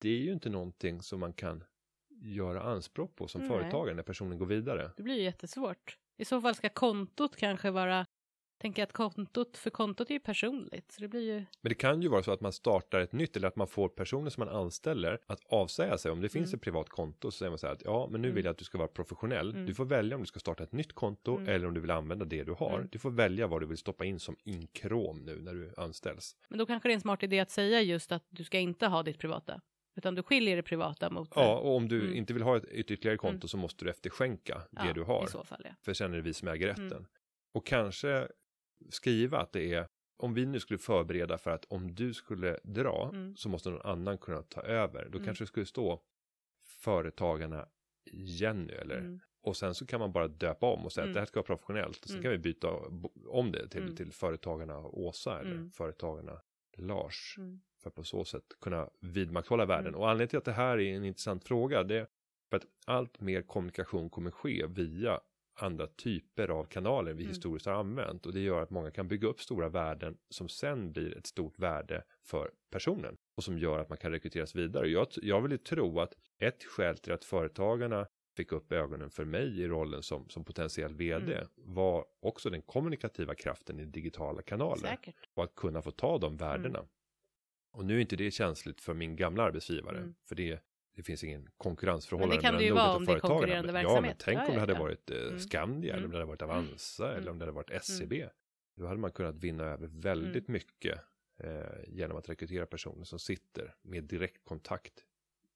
det 0.00 0.08
är 0.08 0.18
ju 0.18 0.32
inte 0.32 0.50
någonting 0.50 1.02
som 1.02 1.20
man 1.20 1.32
kan 1.32 1.64
göra 2.24 2.62
anspråk 2.62 3.16
på 3.16 3.28
som 3.28 3.40
Nej. 3.40 3.50
företagare 3.50 3.94
när 3.94 4.02
personen 4.02 4.38
går 4.38 4.46
vidare. 4.46 4.90
Det 4.96 5.02
blir 5.02 5.14
ju 5.14 5.22
jättesvårt. 5.22 5.98
I 6.16 6.24
så 6.24 6.40
fall 6.40 6.54
ska 6.54 6.68
kontot 6.68 7.36
kanske 7.36 7.70
vara, 7.70 8.06
tänker 8.60 8.82
att 8.82 8.92
kontot, 8.92 9.56
för 9.56 9.70
kontot 9.70 10.10
är 10.10 10.14
ju 10.14 10.20
personligt. 10.20 10.92
Så 10.92 11.00
det 11.00 11.08
blir 11.08 11.20
ju, 11.20 11.34
Men 11.34 11.68
det 11.70 11.74
kan 11.74 12.02
ju 12.02 12.08
vara 12.08 12.22
så 12.22 12.32
att 12.32 12.40
man 12.40 12.52
startar 12.52 13.00
ett 13.00 13.12
nytt 13.12 13.36
eller 13.36 13.48
att 13.48 13.56
man 13.56 13.66
får 13.68 13.88
personer 13.88 14.30
som 14.30 14.44
man 14.46 14.56
anställer 14.56 15.18
att 15.26 15.40
avsäga 15.46 15.98
sig. 15.98 16.10
Om 16.12 16.20
det 16.20 16.28
finns 16.28 16.48
Mm. 16.50 16.56
ett 16.56 16.62
privat 16.62 16.88
konto 16.88 17.30
så 17.30 17.38
säger 17.38 17.50
man 17.50 17.58
så 17.58 17.66
här 17.66 17.74
att 17.74 17.82
ja, 17.84 18.08
men 18.10 18.22
nu 18.22 18.28
Mm. 18.28 18.34
vill 18.36 18.44
jag 18.44 18.52
att 18.52 18.58
du 18.58 18.64
ska 18.64 18.78
vara 18.78 18.88
professionell. 18.88 19.50
Mm. 19.50 19.66
Du 19.66 19.74
får 19.74 19.84
välja 19.84 20.16
om 20.16 20.22
du 20.22 20.26
ska 20.26 20.40
starta 20.40 20.62
ett 20.64 20.72
nytt 20.72 20.92
konto 20.92 21.36
Mm. 21.36 21.48
eller 21.48 21.66
om 21.66 21.74
du 21.74 21.80
vill 21.80 21.90
använda 21.90 22.24
det 22.24 22.44
du 22.44 22.52
har. 22.52 22.74
Mm. 22.78 22.88
Du 22.92 22.98
får 22.98 23.10
välja 23.10 23.46
vad 23.46 23.62
du 23.62 23.66
vill 23.66 23.78
stoppa 23.78 24.04
in 24.04 24.20
som 24.20 24.36
inkrom 24.44 25.18
nu 25.18 25.40
när 25.40 25.54
du 25.54 25.74
anställs. 25.76 26.36
men 26.48 26.58
då 26.58 26.66
kanske 26.66 26.88
det 26.88 26.92
är 26.92 26.94
en 26.94 27.00
smart 27.00 27.22
idé 27.22 27.40
att 27.40 27.50
säga 27.50 27.80
just 27.82 28.12
att 28.12 28.24
du 28.30 28.44
ska 28.44 28.58
inte 28.58 28.86
ha 28.86 29.02
ditt 29.02 29.18
privata. 29.18 29.60
Utan 29.96 30.14
du 30.14 30.22
skiljer 30.22 30.56
det 30.56 30.62
privata 30.62 31.10
mot 31.10 31.32
Ja, 31.34 31.58
och 31.58 31.76
om 31.76 31.88
du 31.88 32.00
Mm. 32.00 32.14
inte 32.16 32.32
vill 32.32 32.42
ha 32.42 32.56
ett, 32.56 32.64
ett 32.64 32.90
ytterligare 32.90 33.16
konto 33.18 33.34
Mm. 33.36 33.48
så 33.48 33.56
måste 33.56 33.84
du 33.84 33.90
efterskänka 33.90 34.62
det 34.70 34.86
Ja, 34.86 34.92
du 34.92 35.02
har. 35.02 35.24
I 35.24 35.30
så 35.30 35.44
fall 35.44 35.62
ja. 35.64 35.70
För 35.82 35.94
sen 35.94 36.12
är 36.12 36.16
det 36.16 36.22
vi 36.22 36.34
som 36.34 36.48
äger 36.48 36.66
rätten. 36.66 36.86
Mm. 36.92 37.06
Och 37.54 37.66
kanske 37.66 38.28
skriva 38.90 39.38
att 39.38 39.52
det 39.52 39.74
är 39.74 39.86
om 40.16 40.34
vi 40.34 40.46
nu 40.46 40.60
skulle 40.60 40.78
förbereda 40.78 41.38
för 41.38 41.50
att 41.50 41.64
om 41.64 41.94
du 41.94 42.14
skulle 42.14 42.58
dra 42.64 43.10
Mm. 43.12 43.36
så 43.36 43.48
måste 43.48 43.70
någon 43.70 43.80
annan 43.86 44.18
kunna 44.18 44.42
ta 44.42 44.60
över. 44.62 45.08
Då 45.08 45.18
Mm. 45.18 45.24
kanske 45.26 45.44
det 45.44 45.48
skulle 45.48 45.66
stå 45.66 46.02
företagarna 46.82 47.68
Jenny 48.12 48.72
eller 48.72 48.98
Mm. 48.98 49.20
och 49.42 49.56
sen 49.56 49.74
så 49.74 49.86
kan 49.86 50.00
man 50.00 50.12
bara 50.12 50.28
döpa 50.28 50.66
om 50.72 50.84
och 50.84 50.92
säga 50.92 51.02
Mm. 51.04 51.10
att 51.10 51.14
det 51.14 51.20
här 51.20 51.26
ska 51.26 51.38
vara 51.40 51.46
professionellt 51.46 52.02
och 52.02 52.08
sen 52.08 52.16
Mm. 52.16 52.22
kan 52.22 52.32
vi 52.32 52.38
byta 52.38 52.68
om 53.28 53.52
det 53.52 53.68
till, 53.68 53.82
Mm. 53.82 53.96
till 53.96 54.12
företagarna 54.12 54.78
Åsa 54.78 55.40
eller 55.40 55.50
Mm. 55.50 55.70
företagarna 55.70 56.40
Lars 56.76 57.34
Mm. 57.38 57.60
För 57.84 57.90
att 57.90 57.94
på 57.94 58.04
så 58.04 58.24
sätt 58.24 58.44
kunna 58.60 58.88
vidmakthålla 59.00 59.64
värden. 59.66 59.86
Mm. 59.86 60.00
Och 60.00 60.10
anledningen 60.10 60.28
till 60.28 60.38
att 60.38 60.44
det 60.44 60.52
här 60.52 60.78
är 60.80 60.96
en 60.96 61.04
intressant 61.04 61.44
fråga 61.44 61.82
det 61.82 61.96
är 61.98 62.06
för 62.50 62.56
att 62.56 62.66
allt 62.86 63.20
mer 63.20 63.42
kommunikation 63.42 64.10
kommer 64.10 64.30
ske 64.30 64.66
via 64.66 65.20
andra 65.60 65.86
typer 65.86 66.48
av 66.48 66.64
kanaler 66.64 67.12
vi 67.12 67.22
Mm. 67.22 67.28
historiskt 67.28 67.66
har 67.66 67.72
använt 67.74 68.26
och 68.26 68.32
det 68.32 68.40
gör 68.40 68.62
att 68.62 68.70
många 68.70 68.90
kan 68.90 69.08
bygga 69.08 69.28
upp 69.28 69.40
stora 69.40 69.68
värden 69.68 70.16
som 70.30 70.48
sen 70.48 70.92
blir 70.92 71.18
ett 71.18 71.26
stort 71.26 71.58
värde 71.58 72.04
för 72.22 72.50
personen 72.70 73.16
och 73.36 73.44
som 73.44 73.58
gör 73.58 73.78
att 73.78 73.88
man 73.88 73.98
kan 73.98 74.10
rekryteras 74.10 74.54
vidare. 74.54 74.88
Jag, 74.88 75.06
jag 75.22 75.40
vill 75.40 75.52
ju 75.52 75.58
tro 75.58 76.00
att 76.00 76.14
ett 76.38 76.64
skäl 76.64 76.98
till 76.98 77.12
att 77.12 77.24
företagarna 77.24 78.06
fick 78.36 78.52
upp 78.52 78.72
ögonen 78.72 79.10
för 79.10 79.24
mig 79.24 79.60
i 79.60 79.68
rollen 79.68 80.02
som, 80.02 80.28
som 80.28 80.44
potentiell 80.44 80.94
vd 80.94 81.32
Mm. 81.34 81.46
var 81.56 82.04
också 82.20 82.50
den 82.50 82.62
kommunikativa 82.62 83.34
kraften 83.34 83.80
i 83.80 83.84
digitala 83.84 84.42
kanaler 84.42 84.76
Säkert. 84.88 85.14
och 85.34 85.44
att 85.44 85.54
kunna 85.54 85.82
få 85.82 85.90
ta 85.90 86.18
de 86.18 86.36
värdena. 86.36 86.84
Och 87.74 87.84
nu 87.84 87.96
är 87.96 88.00
inte 88.00 88.16
det 88.16 88.30
känsligt 88.30 88.80
för 88.80 88.94
min 88.94 89.16
gamla 89.16 89.42
arbetsgivare, 89.42 89.98
Mm. 89.98 90.14
för 90.28 90.34
det, 90.34 90.60
det 90.96 91.02
finns 91.02 91.24
ingen 91.24 91.48
konkurrensförhållande 91.56 92.34
Men 92.34 92.42
det 92.42 92.48
kan 92.48 92.58
det 92.58 92.64
ju 92.64 92.70
mellan 92.70 92.86
vara 92.86 92.96
om 92.96 93.04
det 93.04 93.12
är 93.12 93.18
konkurrerande 93.18 93.72
Men- 93.72 93.82
Ja, 93.82 93.88
men 93.88 94.02
verksamhet. 94.02 94.22
tänk 94.24 94.38
Ja, 94.38 94.46
om 94.48 94.54
det 94.54 94.60
hade 94.60 94.72
ja. 94.72 94.78
varit 94.78 95.10
eh, 95.10 95.16
Mm. 95.22 95.38
Skandia, 95.38 95.92
eller 95.92 95.98
Mm. 95.98 96.04
om 96.04 96.10
det 96.10 96.16
hade 96.16 96.26
varit 96.26 96.42
Avanza, 96.42 97.08
eller 97.08 97.18
Mm. 97.18 97.30
om 97.30 97.38
det 97.38 97.44
hade 97.44 97.52
varit 97.54 97.70
SCB. 97.70 98.28
Då 98.76 98.86
hade 98.86 99.00
man 99.00 99.10
kunnat 99.12 99.34
vinna 99.36 99.64
över 99.64 99.86
väldigt 99.86 100.48
mycket 100.48 101.00
eh, 101.38 101.62
genom 101.88 102.16
att 102.16 102.28
rekrytera 102.28 102.66
personer 102.66 103.04
som 103.04 103.18
sitter 103.18 103.74
med 103.82 104.04
direkt 104.04 104.44
kontakt 104.44 105.04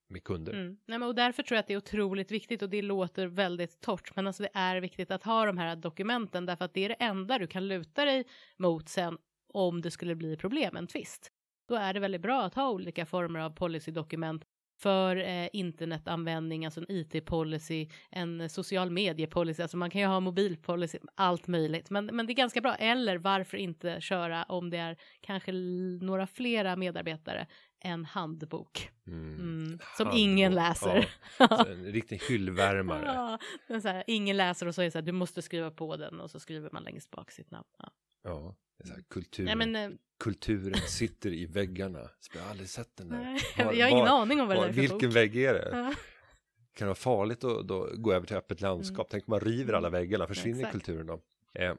med 0.08 0.24
kunder. 0.24 0.52
Mm. 0.52 0.66
Nej, 0.66 0.98
men 0.98 1.02
och 1.02 1.14
därför 1.14 1.42
tror 1.42 1.56
jag 1.56 1.60
att 1.60 1.66
det 1.66 1.72
är 1.74 1.78
otroligt 1.78 2.30
viktigt 2.30 2.62
och 2.62 2.70
det 2.70 2.82
låter 2.82 3.26
väldigt 3.26 3.80
torrt 3.80 4.16
men 4.16 4.26
alltså 4.26 4.42
det 4.42 4.50
är 4.54 4.80
viktigt 4.80 5.10
att 5.10 5.22
ha 5.22 5.46
de 5.46 5.58
här 5.58 5.76
dokumenten 5.76 6.46
därför 6.46 6.64
att 6.64 6.74
det 6.74 6.84
är 6.84 6.88
det 6.88 6.94
enda 6.94 7.38
du 7.38 7.46
kan 7.46 7.68
luta 7.68 8.04
dig 8.04 8.24
mot 8.56 8.88
sen 8.88 9.18
om 9.46 9.82
det 9.82 9.90
skulle 9.90 10.14
bli 10.14 10.36
problem, 10.36 10.76
en 10.76 10.86
tvist. 10.86 11.32
Då 11.68 11.74
är 11.74 11.94
det 11.94 12.00
väldigt 12.00 12.22
bra 12.22 12.42
att 12.42 12.54
ha 12.54 12.70
olika 12.70 13.06
former 13.06 13.40
av 13.40 13.50
policydokument 13.50 14.44
för 14.78 15.16
eh, 15.16 15.48
internetanvändning, 15.52 16.64
alltså 16.64 16.80
en 16.80 16.86
IT-policy, 16.88 17.88
en 18.10 18.50
social 18.50 18.90
mediepolicy, 18.90 19.62
alltså 19.62 19.76
man 19.76 19.90
kan 19.90 20.00
ju 20.00 20.06
ha 20.06 20.20
mobilpolicy, 20.20 20.98
allt 21.14 21.46
möjligt. 21.46 21.90
Men, 21.90 22.06
men 22.06 22.26
det 22.26 22.32
är 22.32 22.34
ganska 22.34 22.60
bra. 22.60 22.74
Eller 22.74 23.18
varför 23.18 23.56
inte 23.56 24.00
köra 24.00 24.42
om 24.42 24.70
det 24.70 24.78
är 24.78 24.96
kanske 25.20 25.52
några 26.02 26.26
flera 26.26 26.76
medarbetare, 26.76 27.46
en 27.80 28.04
handbok. 28.04 28.90
Mm. 29.06 29.34
Mm, 29.34 29.78
som 29.96 30.06
Handbok, 30.06 30.18
ingen 30.18 30.54
läser. 30.54 31.08
Ja, 31.38 31.66
en 31.66 31.84
riktig 31.92 32.22
hyllvärmare. 32.28 33.04
Ja, 33.06 33.38
men 33.68 33.82
så 33.82 33.88
här, 33.88 34.04
ingen 34.06 34.36
läser 34.36 34.66
och 34.66 34.74
så 34.74 34.80
är 34.80 34.84
det 34.84 34.90
så 34.90 34.98
här, 34.98 35.06
du 35.06 35.12
måste 35.12 35.42
skriva 35.42 35.70
på 35.70 35.96
den 35.96 36.20
och 36.20 36.30
så 36.30 36.40
skriver 36.40 36.70
man 36.72 36.82
längst 36.82 37.10
bak 37.10 37.30
sitt 37.30 37.50
namn. 37.50 37.68
Ja. 37.78 37.90
Ja, 38.22 38.56
så 38.84 38.92
här, 38.92 39.02
kulturen, 39.10 39.58
Nej, 39.58 39.68
men, 39.68 39.92
eh, 39.92 39.98
kulturen 40.20 40.80
sitter 40.88 41.30
i 41.32 41.46
väggarna. 41.46 42.10
Så 42.20 42.30
jag 42.38 42.42
har 42.42 42.50
aldrig 42.50 42.68
sett 42.68 42.96
den 42.96 43.08
där. 43.08 43.64
Var- 43.64 43.72
jag 43.72 43.86
har 43.86 43.90
ingen 43.90 44.04
var- 44.04 44.20
aning 44.22 44.40
om 44.40 44.46
vad 44.48 44.56
det 44.56 44.60
var- 44.60 44.68
är 44.68 44.72
för 44.72 44.80
vilken 44.80 45.08
bok. 45.08 45.16
vägg 45.16 45.36
är 45.36 45.54
det? 45.54 45.68
Ja. 45.72 45.94
Kan 46.74 46.86
det 46.86 46.88
vara 46.88 46.94
farligt 46.94 47.44
att 47.44 47.68
då 47.68 47.90
gå 47.96 48.12
över 48.12 48.26
till 48.26 48.36
öppet 48.36 48.60
landskap? 48.60 49.06
Tänk 49.10 49.28
om 49.28 49.30
man 49.30 49.40
river 49.40 49.72
alla 49.72 49.90
väggarna, 49.90 50.26
försvinner 50.26 50.58
Exakt. 50.58 50.72
kulturen 50.72 51.06
då? 51.06 51.20
Eh, 51.54 51.74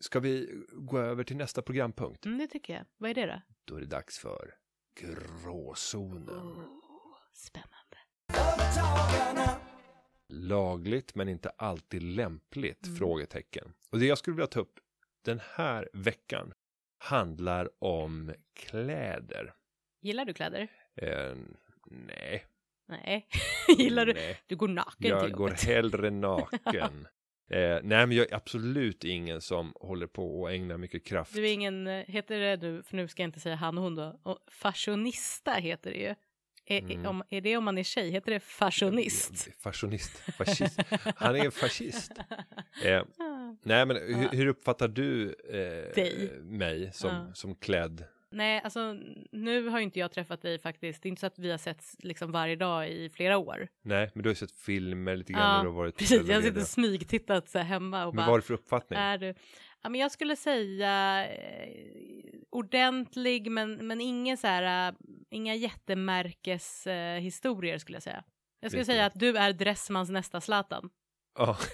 ska 0.00 0.20
vi 0.20 0.62
gå 0.72 0.98
över 0.98 1.24
till 1.24 1.36
nästa 1.36 1.62
programpunkt? 1.62 2.26
Mm, 2.26 2.38
det 2.38 2.46
tycker 2.46 2.72
jag. 2.72 2.84
Vad 2.96 3.10
är 3.10 3.14
det 3.14 3.26
då? 3.26 3.42
Då 3.64 3.76
är 3.76 3.80
det 3.80 3.86
dags 3.86 4.18
för 4.18 4.54
gråzonen. 5.00 6.28
Oh, 6.28 7.14
spännande. 7.32 7.96
Lagligt 10.28 11.14
men 11.14 11.28
inte 11.28 11.48
alltid 11.50 12.02
lämpligt? 12.02 12.86
Mm. 12.86 12.96
Frågetecken. 12.98 13.72
Och 13.90 13.98
det 13.98 14.06
jag 14.06 14.18
skulle 14.18 14.36
vilja 14.36 14.46
ta 14.46 14.60
upp 14.60 14.78
den 15.26 15.40
här 15.54 15.88
veckan 15.92 16.52
handlar 16.98 17.68
om 17.84 18.34
kläder. 18.56 19.54
Gillar 20.02 20.24
du 20.24 20.34
kläder? 20.34 20.68
Eh, 21.02 21.34
nej. 21.90 22.44
Nej. 22.88 23.26
Gillar 23.78 24.06
du? 24.06 24.12
Nej. 24.14 24.38
Du 24.46 24.56
går 24.56 24.68
naken 24.68 24.92
till 24.98 25.10
Jag 25.10 25.22
jobbet. 25.22 25.36
går 25.36 25.50
hellre 25.50 26.10
naken. 26.10 27.06
eh, 27.50 27.78
nej 27.82 28.06
men 28.06 28.12
jag 28.12 28.30
är 28.30 28.34
absolut 28.34 29.04
ingen 29.04 29.40
som 29.40 29.72
håller 29.80 30.06
på 30.06 30.40
och 30.40 30.52
ägnar 30.52 30.78
mycket 30.78 31.06
kraft. 31.06 31.34
Du 31.34 31.48
är 31.48 31.52
ingen, 31.52 31.86
eh, 31.86 32.04
heter 32.06 32.38
det 32.40 32.56
du, 32.56 32.82
för 32.82 32.96
nu 32.96 33.08
ska 33.08 33.22
jag 33.22 33.28
inte 33.28 33.40
säga 33.40 33.54
han 33.56 33.78
och 33.78 33.84
hon 33.84 33.94
då, 33.94 34.20
och 34.22 34.38
fashionista 34.50 35.52
heter 35.52 35.90
det 35.90 35.98
ju. 35.98 36.14
Är, 36.68 36.80
Mm. 36.80 37.06
om, 37.06 37.22
är 37.30 37.40
det 37.40 37.56
om 37.56 37.64
man 37.64 37.78
är 37.78 37.82
tjej, 37.82 38.10
heter 38.10 38.32
det 38.32 38.40
fashionist? 38.40 39.48
Fashionist. 39.62 40.16
Fascist. 40.36 40.80
Han 41.16 41.36
är 41.36 41.44
en 41.44 41.52
fascist. 41.52 42.12
Eh, 42.84 43.02
nej 43.62 43.86
men 43.86 43.96
hur, 43.96 44.28
hur 44.36 44.46
uppfattar 44.46 44.88
du 44.88 45.34
eh, 45.48 45.92
mig 46.42 46.90
som, 46.92 47.10
Ja. 47.10 47.26
som 47.34 47.54
klädd? 47.54 48.04
Nej, 48.30 48.60
alltså 48.64 48.92
nu 49.32 49.68
har 49.68 49.78
ju 49.78 49.84
inte 49.84 49.98
jag 49.98 50.12
träffat 50.12 50.42
dig 50.42 50.58
faktiskt. 50.58 51.02
Det 51.02 51.08
är 51.08 51.10
inte 51.10 51.20
så 51.20 51.26
att 51.26 51.38
vi 51.38 51.50
har 51.50 51.58
sett 51.58 51.84
liksom 51.98 52.32
varje 52.32 52.56
dag 52.56 52.88
i 52.90 53.10
flera 53.10 53.38
år. 53.38 53.68
Nej, 53.82 54.10
men 54.14 54.22
du 54.22 54.28
har 54.28 54.32
ju 54.32 54.36
sett 54.36 54.52
filmer 54.52 55.16
lite 55.16 55.32
grann 55.32 55.64
Ja, 55.64 55.70
har 55.70 55.76
varit 55.76 55.96
Precis, 55.98 56.16
jag 56.16 56.26
sitter 56.26 56.40
medier. 56.42 56.60
och 56.62 56.68
smygtittat 56.68 57.48
så 57.48 57.58
här 57.58 57.64
hemma 57.64 58.06
och 58.06 58.14
Men 58.14 58.16
bara, 58.16 58.26
vad 58.26 58.32
har 58.32 58.38
du 58.38 58.42
för 58.42 58.54
uppfattning? 58.54 58.98
är 58.98 59.18
du? 59.18 59.34
Ja, 59.82 59.88
men 59.88 60.00
jag 60.00 60.12
skulle 60.12 60.36
säga 60.36 61.26
eh, 61.28 61.68
ordentlig, 62.50 63.50
men, 63.50 63.86
men 63.86 64.00
ingen 64.00 64.36
så 64.36 64.46
här, 64.46 64.88
eh, 64.88 64.94
inga 65.30 65.54
jättemärkeshistorier 65.54 67.74
eh, 67.74 67.78
skulle 67.78 67.96
jag 67.96 68.02
säga. 68.02 68.24
Jag 68.60 68.70
skulle 68.70 68.80
Lite. 68.82 68.92
säga 68.92 69.06
att 69.06 69.14
du 69.20 69.36
är 69.36 69.52
Dressmans 69.52 70.10
nästa 70.10 70.40
Zlatan. 70.40 70.90
Ja. 71.38 71.58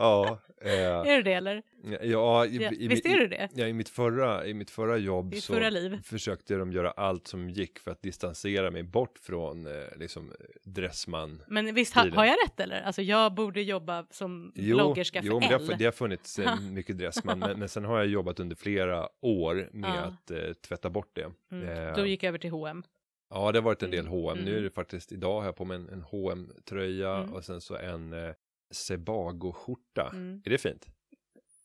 ja, 0.00 0.38
eh, 0.60 0.70
Är 0.82 1.16
du 1.16 1.22
det 1.22 1.32
eller? 1.32 1.62
ja, 2.02 2.46
i, 2.46 2.56
Ja, 2.56 2.70
i, 2.72 2.88
visst 2.88 3.06
är 3.06 3.18
du 3.18 3.28
det? 3.28 3.48
Ja, 3.54 3.66
i 3.66 3.72
mitt 3.72 3.88
förra, 3.88 4.46
i 4.46 4.54
mitt 4.54 4.70
förra 4.70 4.96
jobb 4.96 5.26
I 5.26 5.36
ditt 5.36 5.44
så 5.44 5.54
förra 5.54 6.02
försökte 6.02 6.54
de 6.54 6.72
göra 6.72 6.90
allt 6.90 7.26
som 7.26 7.50
gick 7.50 7.78
för 7.78 7.90
att 7.90 8.02
distansera 8.02 8.70
mig 8.70 8.82
bort 8.82 9.18
från 9.18 9.66
eh, 9.66 9.72
liksom 9.96 10.32
Dressman. 10.64 11.42
Men 11.48 11.74
visst 11.74 11.94
ha, 11.94 12.10
har 12.10 12.24
jag 12.24 12.36
rätt 12.46 12.60
eller? 12.60 12.82
Alltså 12.82 13.02
jag 13.02 13.34
borde 13.34 13.62
jobba 13.62 14.06
som 14.10 14.52
Jo, 14.54 14.76
bloggerska 14.76 15.20
jo 15.24 15.32
för 15.32 15.40
men 15.40 15.48
det 15.48 15.66
har, 15.72 15.78
det 15.78 15.84
har 15.84 15.92
funnits 15.92 16.38
eh, 16.38 16.60
mycket 16.72 16.98
Dressman, 16.98 17.38
men, 17.38 17.58
men 17.58 17.68
sen 17.68 17.84
har 17.84 17.98
jag 17.98 18.06
jobbat 18.06 18.40
under 18.40 18.56
flera 18.56 19.08
år 19.20 19.68
med 19.72 19.90
Ja. 19.90 20.00
att 20.00 20.30
eh, 20.30 20.52
tvätta 20.52 20.90
bort 20.90 21.10
det. 21.12 21.30
Mm. 21.52 21.68
Eh, 21.88 21.94
Då 21.96 22.06
gick 22.06 22.22
jag 22.22 22.28
över 22.28 22.38
till 22.38 22.50
H&M. 22.50 22.82
Ja, 23.30 23.52
det 23.52 23.58
har 23.58 23.64
varit 23.64 23.82
en 23.82 23.90
del 23.90 24.00
Mm, 24.06 24.12
H&M. 24.12 24.38
Nu 24.38 24.50
mm. 24.50 24.58
är 24.58 24.62
det 24.62 24.70
faktiskt, 24.70 25.12
idag 25.12 25.38
har 25.40 25.44
jag 25.46 25.56
på 25.56 25.64
mig 25.64 25.76
en, 25.76 25.88
en 25.88 26.02
hm 26.10 26.52
tröja 26.68 27.16
Mm. 27.16 27.32
och 27.32 27.44
sen 27.44 27.60
så 27.60 27.76
en 27.76 28.12
eh, 28.12 28.30
Sebago-skjorta. 28.70 30.10
Mm. 30.12 30.42
Är 30.44 30.50
det 30.50 30.58
fint? 30.58 30.86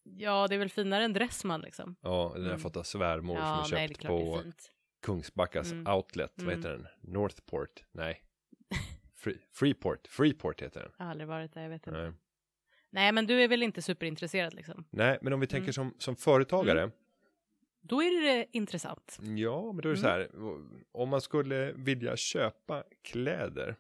Ja, 0.04 0.48
det 0.48 0.56
är 0.56 0.60
väl 0.60 0.70
finare 0.70 1.04
än 1.04 1.14
Dressman 1.14 1.62
liksom. 1.62 1.96
Ja, 2.02 2.10
den 2.10 2.22
har 2.32 2.38
jag 2.40 2.46
Mm. 2.48 2.60
fått 2.60 2.78
av 2.78 2.84
svärmor 2.84 3.36
som 3.36 3.44
Ja, 3.46 3.66
det 3.72 3.78
är 3.84 3.88
köpt 3.88 4.04
är 4.04 4.08
på. 4.08 4.44
Kungsbackas 5.02 5.72
Mm. 5.72 5.94
outlet, 5.96 6.34
vad 6.36 6.48
Mm. 6.48 6.58
heter 6.58 6.72
den? 6.72 6.88
Northport? 7.02 7.84
Nej. 7.92 8.22
Free, 9.16 9.38
Freeport, 9.54 10.08
Freeport 10.08 10.62
heter 10.62 10.80
den. 10.82 10.92
Jag 10.98 11.06
har 11.06 11.12
aldrig 11.12 11.28
varit 11.28 11.54
där, 11.54 11.62
jag 11.62 11.70
vet 11.70 11.88
inte. 11.88 12.02
Nej. 12.02 12.12
Nej, 12.90 13.12
men 13.12 13.28
du 13.28 13.42
är 13.44 13.48
väl 13.48 13.64
inte 13.64 13.82
superintresserad 13.82 14.54
liksom? 14.54 14.86
Nej, 14.90 15.18
men 15.22 15.34
om 15.34 15.40
vi 15.40 15.48
tänker 15.48 15.64
Mm. 15.64 15.74
som, 15.74 15.94
som 16.00 16.16
företagare. 16.16 16.92
Då 17.82 18.04
är 18.04 18.22
det 18.22 18.46
intressant. 18.52 19.18
Ja, 19.22 19.72
men 19.72 19.82
då 19.82 19.90
är 19.90 19.94
det 19.96 20.00
Mm. 20.00 20.02
så 20.02 20.08
här. 20.08 20.30
Om 20.92 21.10
man 21.10 21.22
skulle 21.22 21.72
vilja 21.72 22.18
köpa 22.18 22.84
kläder 23.04 23.76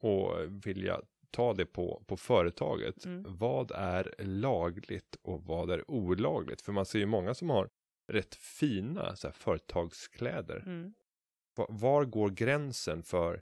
och 0.00 0.32
vilja 0.66 1.00
ta 1.30 1.54
det 1.54 1.66
på, 1.66 2.02
på 2.06 2.16
företaget. 2.16 3.04
Mm. 3.04 3.24
Vad 3.38 3.70
är 3.70 4.14
lagligt 4.18 5.16
och 5.22 5.42
vad 5.44 5.70
är 5.70 5.90
olagligt? 5.90 6.62
För 6.62 6.72
man 6.72 6.86
ser 6.86 6.98
ju 6.98 7.06
många 7.06 7.34
som 7.34 7.50
har 7.50 7.68
rätt 8.12 8.34
fina 8.34 9.16
så 9.16 9.26
här, 9.26 9.32
företagskläder. 9.34 10.56
Mm. 10.66 10.94
Va- 11.56 11.66
Var 11.68 12.04
går 12.04 12.30
gränsen 12.30 13.02
för 13.02 13.40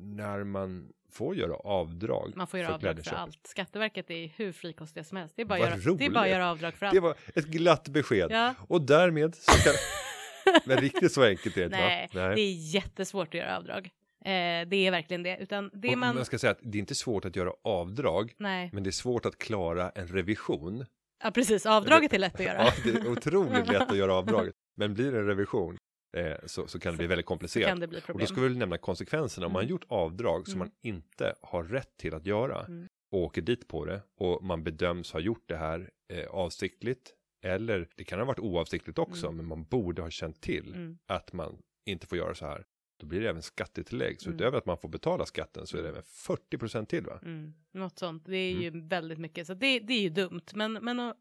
när 0.00 0.44
man 0.44 0.92
får 1.10 1.36
göra 1.36 1.54
avdrag? 1.56 2.32
Man 2.36 2.46
får 2.46 2.60
göra 2.60 2.68
för 2.68 2.74
avdrag 2.74 3.04
för 3.04 3.16
allt. 3.16 3.46
Skatteverket 3.46 4.10
är 4.10 4.26
hur 4.36 4.52
frikostiga 4.52 5.04
som 5.04 5.16
helst. 5.16 5.36
Det 5.36 5.42
är 5.42 5.46
bara, 5.46 5.58
Vad 5.58 5.68
göra, 5.68 5.94
det 5.96 6.04
är 6.06 6.10
bara 6.10 6.24
att 6.24 6.30
göra 6.30 6.50
avdrag 6.50 6.74
för 6.74 6.86
allt. 6.86 6.94
Det 6.94 7.00
var 7.00 7.14
ett 7.34 7.46
glatt 7.46 7.88
besked. 7.88 8.30
Ja. 8.30 8.54
Och 8.68 8.82
därmed 8.82 9.34
så 9.34 9.52
kan... 9.52 9.72
Men 10.66 10.76
riktigt 10.76 11.12
så 11.12 11.22
enkelt 11.22 11.56
är 11.56 11.60
det 11.60 11.64
inte 11.66 11.78
Nej, 11.78 12.08
va? 12.14 12.28
det 12.34 12.40
är 12.40 12.74
jättesvårt 12.74 13.28
att 13.28 13.34
göra 13.34 13.56
avdrag. 13.56 13.90
Eh, 14.24 14.68
det 14.68 14.76
är 14.76 14.90
verkligen 14.90 15.22
det. 15.22 15.36
Utan 15.40 15.70
det 15.72 15.88
Och 15.92 15.98
man... 15.98 16.14
man 16.14 16.24
ska 16.24 16.38
säga 16.38 16.50
att 16.50 16.58
det 16.62 16.78
är 16.78 16.80
inte 16.80 16.94
svårt 16.94 17.24
att 17.24 17.36
göra 17.36 17.52
avdrag, 17.64 18.34
Nej, 18.38 18.70
men 18.72 18.82
det 18.82 18.90
är 18.90 18.92
svårt 18.92 19.26
att 19.26 19.38
klara 19.38 19.90
en 19.90 20.06
revision. 20.08 20.84
ja, 21.24 21.30
precis. 21.30 21.66
Avdraget 21.66 22.12
är 22.12 22.18
lätt 22.18 22.34
att 22.34 22.40
göra. 22.46 22.58
Ja, 22.64 22.72
det 22.84 22.90
är 22.90 23.08
otroligt 23.08 23.68
lätt 23.72 23.90
att 23.90 23.96
göra 23.96 24.14
avdraget. 24.14 24.54
Men 24.76 24.94
blir 24.94 25.12
det 25.12 25.18
en 25.18 25.26
revision 25.26 25.76
eh, 26.16 26.36
så, 26.46 26.66
så 26.66 26.78
kan 26.78 26.92
det 26.92 26.96
bli 26.98 27.06
väldigt 27.06 27.26
komplicerat. 27.26 27.82
Och 28.08 28.18
då 28.18 28.26
ska 28.26 28.40
vi 28.40 28.54
nämna 28.56 28.78
konsekvenserna. 28.78 29.46
Om 29.46 29.52
man 29.52 29.56
har 29.60 29.62
Mm. 29.62 29.70
gjort 29.70 29.84
avdrag 29.88 30.46
som 30.48 30.54
Mm. 30.54 30.58
man 30.58 30.70
inte 30.82 31.34
har 31.42 31.62
rätt 31.64 31.96
till 31.96 32.14
att 32.14 32.26
göra 32.26 32.64
Mm. 32.64 32.86
och 33.12 33.18
åker 33.20 33.42
dit 33.42 33.68
på 33.68 33.84
det 33.84 34.02
och 34.20 34.44
man 34.44 34.64
bedöms 34.64 35.12
ha 35.12 35.20
gjort 35.20 35.44
det 35.48 35.56
här 35.56 35.90
eh, 36.12 36.26
avsiktligt 36.26 37.14
eller 37.44 37.88
det 37.96 38.04
kan 38.04 38.18
ha 38.18 38.26
varit 38.26 38.38
oavsiktligt 38.38 38.98
också 38.98 39.26
Mm. 39.26 39.36
men 39.36 39.46
man 39.46 39.64
borde 39.64 40.02
ha 40.02 40.10
känt 40.10 40.40
till 40.40 40.74
Mm. 40.74 40.98
att 41.08 41.32
man 41.32 41.58
inte 41.86 42.06
får 42.06 42.18
göra 42.18 42.34
så 42.34 42.46
här. 42.46 42.64
Då 42.98 43.06
blir 43.06 43.20
det 43.20 43.28
även 43.28 43.42
skattetillägg. 43.42 44.20
Så 44.20 44.28
Mm. 44.28 44.36
utöver 44.36 44.58
att 44.58 44.66
man 44.66 44.78
får 44.78 44.88
betala 44.88 45.26
skatten 45.26 45.66
så 45.66 45.78
är 45.78 45.82
det 45.82 45.88
även 45.88 46.02
40% 46.02 46.86
till 46.88 47.04
va? 47.04 47.18
Mm, 47.22 47.54
något 47.72 47.98
sånt. 47.98 48.24
Det 48.26 48.36
är 48.36 48.50
Mm. 48.52 48.62
ju 48.62 48.86
väldigt 48.88 49.18
mycket. 49.18 49.46
Så 49.46 49.54
det, 49.54 49.78
det 49.80 49.92
är 49.94 50.00
ju 50.00 50.08
dumt. 50.08 50.42
Men, 50.54 50.72
men 50.72 50.98
äh, 50.98 51.12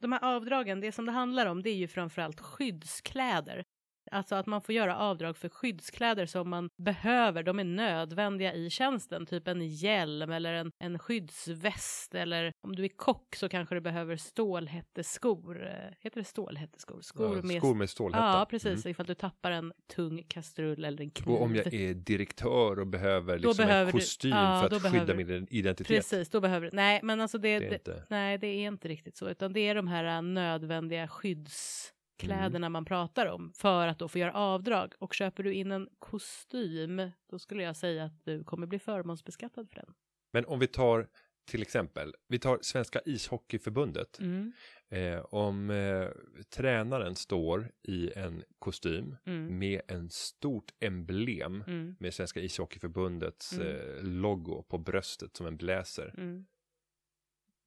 de 0.00 0.12
här 0.12 0.24
avdragen, 0.36 0.80
det 0.80 0.92
som 0.92 1.06
det 1.06 1.12
handlar 1.12 1.46
om, 1.46 1.62
det 1.62 1.70
är 1.70 1.74
ju 1.74 1.88
framförallt 1.88 2.40
skyddskläder. 2.40 3.64
Alltså 4.10 4.34
att 4.34 4.46
man 4.46 4.60
får 4.62 4.74
göra 4.74 4.96
avdrag 4.96 5.36
för 5.36 5.48
skyddskläder 5.48 6.26
som 6.26 6.50
man 6.50 6.70
behöver. 6.76 7.42
De 7.42 7.58
är 7.58 7.64
nödvändiga 7.64 8.54
i 8.54 8.70
tjänsten. 8.70 9.26
Typ 9.26 9.48
en 9.48 9.66
hjälm 9.68 10.30
eller 10.32 10.52
en, 10.52 10.72
en 10.78 10.98
skyddsväst. 10.98 12.14
Eller 12.14 12.52
om 12.60 12.76
du 12.76 12.84
är 12.84 12.88
kock 12.88 13.36
så 13.36 13.48
kanske 13.48 13.74
du 13.74 13.80
behöver 13.80 14.16
stålhätteskor. 14.16 15.66
Eh, 15.66 15.72
Heter 16.00 16.20
det 16.20 16.24
stålhätteskor? 16.24 17.00
Skor 17.00 17.36
Ja, 17.36 17.42
med... 17.42 17.56
skor 17.58 17.74
med 17.74 17.90
stålhätta. 17.90 18.24
Ja, 18.24 18.46
precis. 18.50 18.84
Mm. 18.84 18.90
Ifall 18.90 19.06
du 19.06 19.14
tappar 19.14 19.50
en 19.50 19.72
tung 19.94 20.22
kastrull 20.28 20.84
eller 20.84 21.02
en 21.02 21.10
kniv. 21.10 21.34
Och 21.36 21.42
om 21.42 21.54
jag 21.54 21.74
är 21.74 21.94
direktör 21.94 22.78
och 22.80 22.86
behöver 22.86 23.38
liksom 23.38 23.56
behöver 23.66 23.80
en 23.80 23.86
du- 23.86 23.92
kostym 23.92 24.30
ja, 24.30 24.66
för 24.68 24.76
att 24.76 24.82
skydda 24.82 24.90
behöver- 25.14 25.14
min 25.40 25.46
identitet. 25.50 25.88
Precis, 25.96 26.30
då 26.30 26.40
behöver 26.40 26.70
Nej, 26.72 27.00
men 27.02 27.20
alltså 27.20 27.38
det, 27.38 27.48
Det 27.58 27.66
är 27.66 27.70
det, 27.70 27.74
inte... 27.76 28.04
nej, 28.10 28.38
det 28.38 28.46
är 28.46 28.66
inte 28.68 28.88
riktigt 28.88 29.16
så, 29.16 29.28
utan 29.28 29.52
det 29.52 29.60
är 29.60 29.74
de 29.74 29.88
här 29.88 30.04
äh, 30.16 30.22
nödvändiga 30.22 31.08
skyddskläderna 32.18 32.66
Mm. 32.66 32.72
man 32.72 32.84
pratar 32.84 33.26
om 33.26 33.52
för 33.52 33.86
att 33.88 33.98
då 33.98 34.08
få 34.08 34.18
göra 34.18 34.32
avdrag. 34.32 34.94
Och 34.98 35.14
köper 35.14 35.42
du 35.42 35.54
in 35.54 35.72
en 35.72 35.88
kostym, 35.98 37.10
då 37.30 37.38
skulle 37.38 37.62
jag 37.62 37.76
säga 37.76 38.04
att 38.04 38.24
du 38.24 38.44
kommer 38.44 38.66
bli 38.66 38.78
förmånsbeskattad 38.78 39.68
för 39.68 39.76
den. 39.76 39.94
Men 40.32 40.44
om 40.46 40.58
vi 40.58 40.66
tar 40.66 41.08
till 41.44 41.62
exempel, 41.62 42.14
vi 42.28 42.38
tar 42.38 42.58
Svenska 42.62 43.00
ishockeyförbundet. 43.04 44.18
Mm, 44.20 44.52
Eh, 44.90 45.20
om 45.20 45.70
eh, 45.70 46.08
tränaren 46.50 47.14
står 47.16 47.70
i 47.82 48.12
en 48.16 48.42
kostym 48.58 49.16
mm, 49.26 49.58
med 49.58 49.80
en 49.88 50.10
stort 50.10 50.72
emblem 50.80 51.64
mm, 51.66 51.96
med 52.00 52.14
Svenska 52.14 52.40
ishockeyförbundets 52.40 53.52
Mm. 53.52 53.66
eh, 53.68 54.02
logo 54.02 54.62
på 54.68 54.78
bröstet 54.78 55.36
som 55.36 55.46
en 55.46 55.56
bläser. 55.56 56.14
mm. 56.18 56.46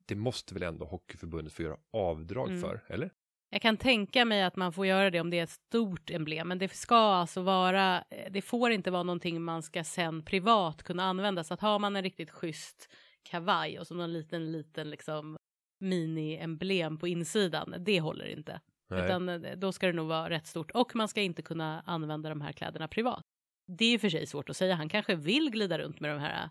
Det 0.06 0.16
måste 0.16 0.54
väl 0.54 0.64
ändå 0.64 0.86
hockeyförbundet 0.86 1.54
få 1.54 1.62
göra 1.64 1.78
avdrag 1.92 2.48
Mm. 2.50 2.62
för, 2.62 2.84
eller? 2.88 3.12
Jag 3.54 3.62
kan 3.62 3.78
tänka 3.78 4.26
mig 4.26 4.44
att 4.44 4.56
man 4.56 4.74
får 4.74 4.86
göra 4.86 5.10
det 5.10 5.22
om 5.22 5.30
det 5.30 5.40
är 5.40 5.44
ett 5.44 5.50
stort 5.50 6.10
emblem, 6.10 6.48
men 6.48 6.58
det 6.58 6.68
ska 6.68 6.96
alltså 6.96 7.42
vara, 7.42 8.04
eh, 8.10 8.32
det 8.32 8.42
får 8.42 8.72
inte 8.72 8.92
vara 8.92 9.04
någonting 9.04 9.42
man 9.42 9.64
ska 9.64 9.84
sen 9.84 10.26
privat 10.26 10.84
kunna 10.84 11.04
använda. 11.04 11.44
Så 11.44 11.54
att 11.54 11.62
har 11.62 11.80
man 11.80 11.96
en 11.96 12.04
riktigt 12.04 12.30
schysst 12.30 12.90
kavaj 13.24 13.80
och 13.80 13.88
så 13.88 13.96
någon 13.96 14.14
liten, 14.14 14.52
liten 14.52 14.90
liksom 14.90 15.38
mini-emblem 15.80 16.98
på 16.98 17.08
insidan, 17.08 17.76
det 17.80 18.00
håller 18.00 18.26
inte. 18.26 18.62
Nej. 18.90 19.06
Utan 19.06 19.30
eh, 19.30 19.58
då 19.58 19.72
ska 19.72 19.88
det 19.88 19.94
nog 19.94 20.08
vara 20.08 20.30
rätt 20.30 20.48
stort 20.48 20.72
och 20.72 20.96
man 20.96 21.08
ska 21.08 21.22
inte 21.22 21.42
kunna 21.42 21.82
använda 21.82 22.30
de 22.30 22.42
här 22.42 22.52
kläderna 22.52 22.88
privat. 22.88 23.24
Det 23.68 23.86
är 23.86 23.92
ju 23.92 24.00
för 24.00 24.10
sig 24.10 24.28
svårt 24.28 24.50
att 24.50 24.58
säga, 24.58 24.76
han 24.76 24.90
kanske 24.90 25.16
vill 25.16 25.50
glida 25.50 25.80
runt 25.80 26.00
med 26.00 26.10
de 26.10 26.20
här 26.20 26.50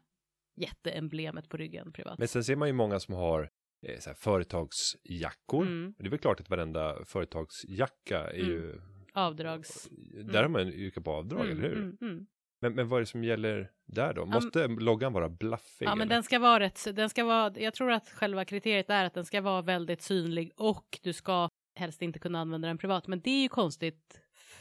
jätteemblemet 0.56 1.48
på 1.48 1.56
ryggen 1.56 1.92
privat. 1.92 2.18
Men 2.18 2.28
sen 2.28 2.44
ser 2.44 2.56
man 2.56 2.68
ju 2.68 2.74
många 2.74 3.00
som 3.00 3.14
har 3.14 3.50
eh, 3.82 3.98
så 3.98 4.10
här, 4.10 4.14
företagsjackor. 4.14 5.66
Mm. 5.66 5.94
Det 5.98 6.06
är 6.06 6.10
väl 6.10 6.18
klart 6.18 6.40
att 6.40 6.50
varenda 6.50 7.04
företagsjacka 7.04 8.18
är 8.18 8.34
Mm. 8.38 8.50
ju, 8.50 8.80
Avdrags... 9.12 9.88
där 10.24 10.42
har 10.42 10.48
man 10.48 10.68
yrkat 10.68 11.04
på 11.04 11.10
avdrag, 11.12 11.40
Mm, 11.46 11.58
eller 11.58 11.68
hur? 11.68 11.76
mm, 11.76 11.96
mm. 12.00 12.26
Men, 12.62 12.74
men 12.74 12.88
vad 12.88 12.96
är 12.96 13.00
det 13.00 13.06
som 13.06 13.24
gäller 13.24 13.70
där 13.86 14.14
då? 14.14 14.26
Måste 14.26 14.66
loggan 14.68 15.12
vara 15.12 15.28
blaffig? 15.28 15.86
Ja, 15.86 15.94
men 15.94 16.00
eller? 16.00 16.14
den 16.14 16.22
ska 16.22 16.38
vara 16.38 16.60
rätt, 16.60 16.86
den 16.96 17.10
ska 17.10 17.24
vara, 17.24 17.52
jag 17.56 17.74
tror 17.74 17.92
att 17.92 18.08
själva 18.08 18.44
kriteriet 18.44 18.90
är 18.90 19.04
att 19.04 19.14
den 19.14 19.24
ska 19.24 19.40
vara 19.40 19.62
väldigt 19.62 20.02
synlig 20.02 20.52
och 20.56 20.98
du 21.02 21.12
ska 21.12 21.48
helst 21.74 22.02
inte 22.02 22.18
kunna 22.18 22.40
använda 22.40 22.68
den 22.68 22.78
privat. 22.78 23.06
Men 23.06 23.20
det 23.20 23.30
är 23.30 23.42
ju 23.42 23.48
konstigt. 23.48 24.20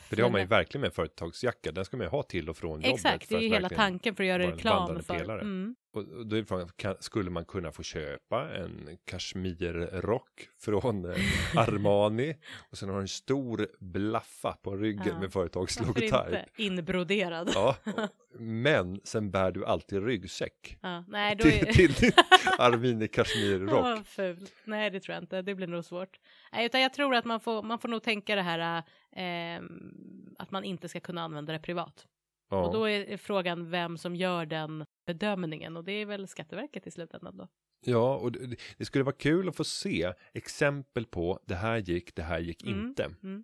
För 0.09 0.15
det 0.15 0.21
har 0.21 0.29
man 0.29 0.41
ju 0.41 0.47
verkligen 0.47 0.81
med 0.81 0.87
en 0.87 0.91
företagsjacka. 0.91 1.71
Den 1.71 1.85
ska 1.85 1.97
man 1.97 2.05
ju 2.05 2.09
ha 2.09 2.23
till 2.23 2.49
och 2.49 2.57
från 2.57 2.81
jobbet. 2.81 2.93
Exakt, 2.93 3.29
det 3.29 3.35
är 3.35 3.39
ju 3.39 3.49
hela 3.49 3.69
tanken 3.69 4.15
för 4.15 4.23
att 4.23 4.27
göra 4.27 4.47
reklam 4.51 5.03
för. 5.03 5.39
Mm. 5.39 5.75
Och 5.91 6.25
då 6.27 6.35
är 6.35 6.43
frågan, 6.43 6.69
skulle 6.99 7.29
man 7.29 7.45
kunna 7.45 7.71
få 7.71 7.83
köpa 7.83 8.55
en 8.55 8.97
kashmirrock 9.05 10.49
från 10.59 11.05
eh, 11.05 11.17
Armani 11.55 12.35
och 12.71 12.77
sen 12.77 12.89
har 12.89 12.99
en 13.01 13.07
stor 13.07 13.67
blaffa 13.79 14.51
på 14.61 14.75
ryggen 14.75 15.03
Ja. 15.07 15.19
med 15.19 15.33
företagslogotyp. 15.33 16.13
Inbroderad. 16.57 17.51
Ja, 17.53 17.75
men 18.39 19.01
sen 19.03 19.31
bär 19.31 19.51
du 19.51 19.65
alltid 19.65 20.05
ryggsäck 20.05 20.77
Ja, 20.81 21.03
nej, 21.07 21.35
då 21.35 21.43
till, 21.43 21.67
är... 21.67 21.73
till 21.73 21.93
din 21.93 22.11
Armini 22.57 23.05
Ja, 23.05 23.07
kashmirrock. 23.23 24.05
fult. 24.07 24.53
Nej, 24.65 24.89
det 24.89 24.99
tror 24.99 25.13
jag 25.13 25.23
inte. 25.23 25.41
Det 25.41 25.55
blir 25.55 25.67
nog 25.67 25.85
svårt. 25.85 26.19
Nej, 26.51 26.65
utan 26.65 26.81
jag 26.81 26.93
tror 26.93 27.15
att 27.15 27.25
man 27.25 27.39
får, 27.39 27.63
man 27.63 27.79
får 27.79 27.89
nog 27.89 28.03
tänka 28.03 28.35
det 28.35 28.41
här 28.41 28.83
ehm, 29.15 30.35
att 30.37 30.51
man 30.51 30.63
inte 30.63 30.89
ska 30.89 30.99
kunna 30.99 31.21
använda 31.21 31.53
det 31.53 31.59
privat. 31.59 32.07
Och 32.49 32.57
Ja. 32.57 32.69
då 32.73 32.89
är 32.89 33.17
frågan 33.17 33.69
vem 33.69 33.97
som 33.97 34.15
gör 34.15 34.45
den 34.45 34.85
bedömningen 35.05 35.77
och 35.77 35.83
det 35.83 35.91
är 35.91 36.05
väl 36.05 36.27
Skatteverket 36.27 36.87
i 36.87 36.91
slutändan 36.91 37.37
då. 37.37 37.47
ja, 37.85 38.15
och 38.15 38.31
det, 38.31 38.55
det 38.77 38.85
skulle 38.85 39.03
vara 39.03 39.15
kul 39.15 39.49
att 39.49 39.55
få 39.55 39.63
se 39.63 40.13
exempel 40.33 41.05
på 41.05 41.39
det 41.45 41.55
här 41.55 41.77
gick, 41.77 42.15
det 42.15 42.23
här 42.23 42.39
gick 42.39 42.63
Mm. 42.63 42.79
inte. 42.87 43.09
Nej, 43.21 43.43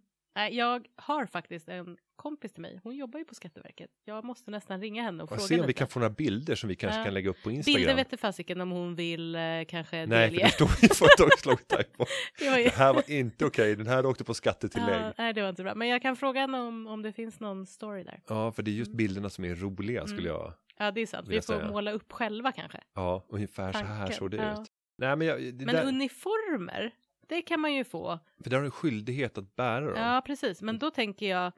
jag 0.51 0.87
har 0.95 1.25
faktiskt 1.25 1.69
en 1.69 1.97
kompis 2.15 2.53
till 2.53 2.61
mig. 2.61 2.79
Hon 2.83 2.95
jobbar 2.95 3.19
ju 3.19 3.25
på 3.25 3.35
Skatteverket. 3.35 3.89
Jag 4.05 4.23
måste 4.25 4.51
nästan 4.51 4.81
ringa 4.81 5.03
henne 5.03 5.23
och 5.23 5.31
Och 5.31 5.37
fråga 5.37 5.47
se 5.47 5.55
om 5.55 5.61
vi 5.61 5.67
lite. 5.67 5.77
kan 5.79 5.87
få 5.87 5.99
några 5.99 6.09
bilder 6.09 6.55
som 6.55 6.69
vi 6.69 6.75
kanske 6.75 6.99
Ja. 6.99 7.03
kan 7.05 7.13
lägga 7.13 7.29
upp 7.29 7.43
på 7.43 7.51
Instagram. 7.51 7.77
Bilder 7.79 7.95
vet 7.95 8.19
fasiken 8.19 8.61
om 8.61 8.71
hon 8.71 8.95
vill 8.95 9.35
eh, 9.35 9.41
kanske 9.67 10.05
Nej, 10.05 10.07
för 10.07 10.35
delge. 10.35 10.43
det 10.45 10.49
står 10.51 10.67
ju 10.81 10.87
företagslogotyp 10.87 11.97
på. 11.97 12.05
Det 12.39 12.49
Det 12.63 12.73
här 12.75 12.93
var 12.93 13.11
inte 13.11 13.45
okej, 13.45 13.75
den 13.75 13.87
här 13.87 14.05
åkte 14.05 14.23
på 14.23 14.33
skattetillägg. 14.33 15.01
Ja, 15.01 15.13
nej, 15.17 15.33
det 15.33 15.41
var 15.41 15.49
inte 15.49 15.63
bra. 15.63 15.75
Men 15.75 15.87
jag 15.87 16.01
kan 16.01 16.15
fråga 16.15 16.41
henne 16.41 16.59
om, 16.59 16.87
om 16.87 17.01
det 17.01 17.11
finns 17.13 17.39
någon 17.39 17.65
story 17.65 18.03
där. 18.03 18.19
Ja, 18.27 18.51
för 18.51 18.63
det 18.63 18.71
är 18.71 18.73
just 18.73 18.91
bilderna 18.93 19.29
som 19.29 19.45
är 19.45 19.55
roliga 19.55 20.07
skulle 20.07 20.29
Mm. 20.29 20.41
jag. 20.41 20.53
Ja, 20.77 20.91
det 20.91 21.01
är 21.01 21.05
sant. 21.05 21.27
Vi 21.27 21.35
får 21.41 21.53
säga. 21.53 21.67
måla 21.67 21.91
upp 21.91 22.11
själva 22.11 22.51
kanske. 22.51 22.79
Ja, 22.95 23.25
ungefär 23.29 23.71
så 23.71 23.77
här 23.77 23.97
Tanken, 23.97 24.15
såg 24.15 24.31
det 24.31 24.37
ja. 24.37 24.61
ut. 24.61 24.67
Nej, 24.97 25.15
men 25.15 25.27
jag, 25.27 25.41
det 25.53 25.65
Men 25.65 25.75
där, 25.75 25.87
uniformer, 25.87 26.91
det 27.27 27.41
kan 27.41 27.59
man 27.59 27.73
ju 27.73 27.83
få. 27.83 28.19
för 28.43 28.49
där 28.49 28.57
har 28.57 28.61
du 28.61 28.67
en 28.67 28.71
skyldighet 28.71 29.38
att 29.38 29.55
bära 29.55 29.85
dem. 29.85 29.95
Ja, 30.03 30.21
precis. 30.25 30.61
Men 30.61 30.79
då 30.79 30.91
tänker 30.91 31.29
jag, 31.29 31.51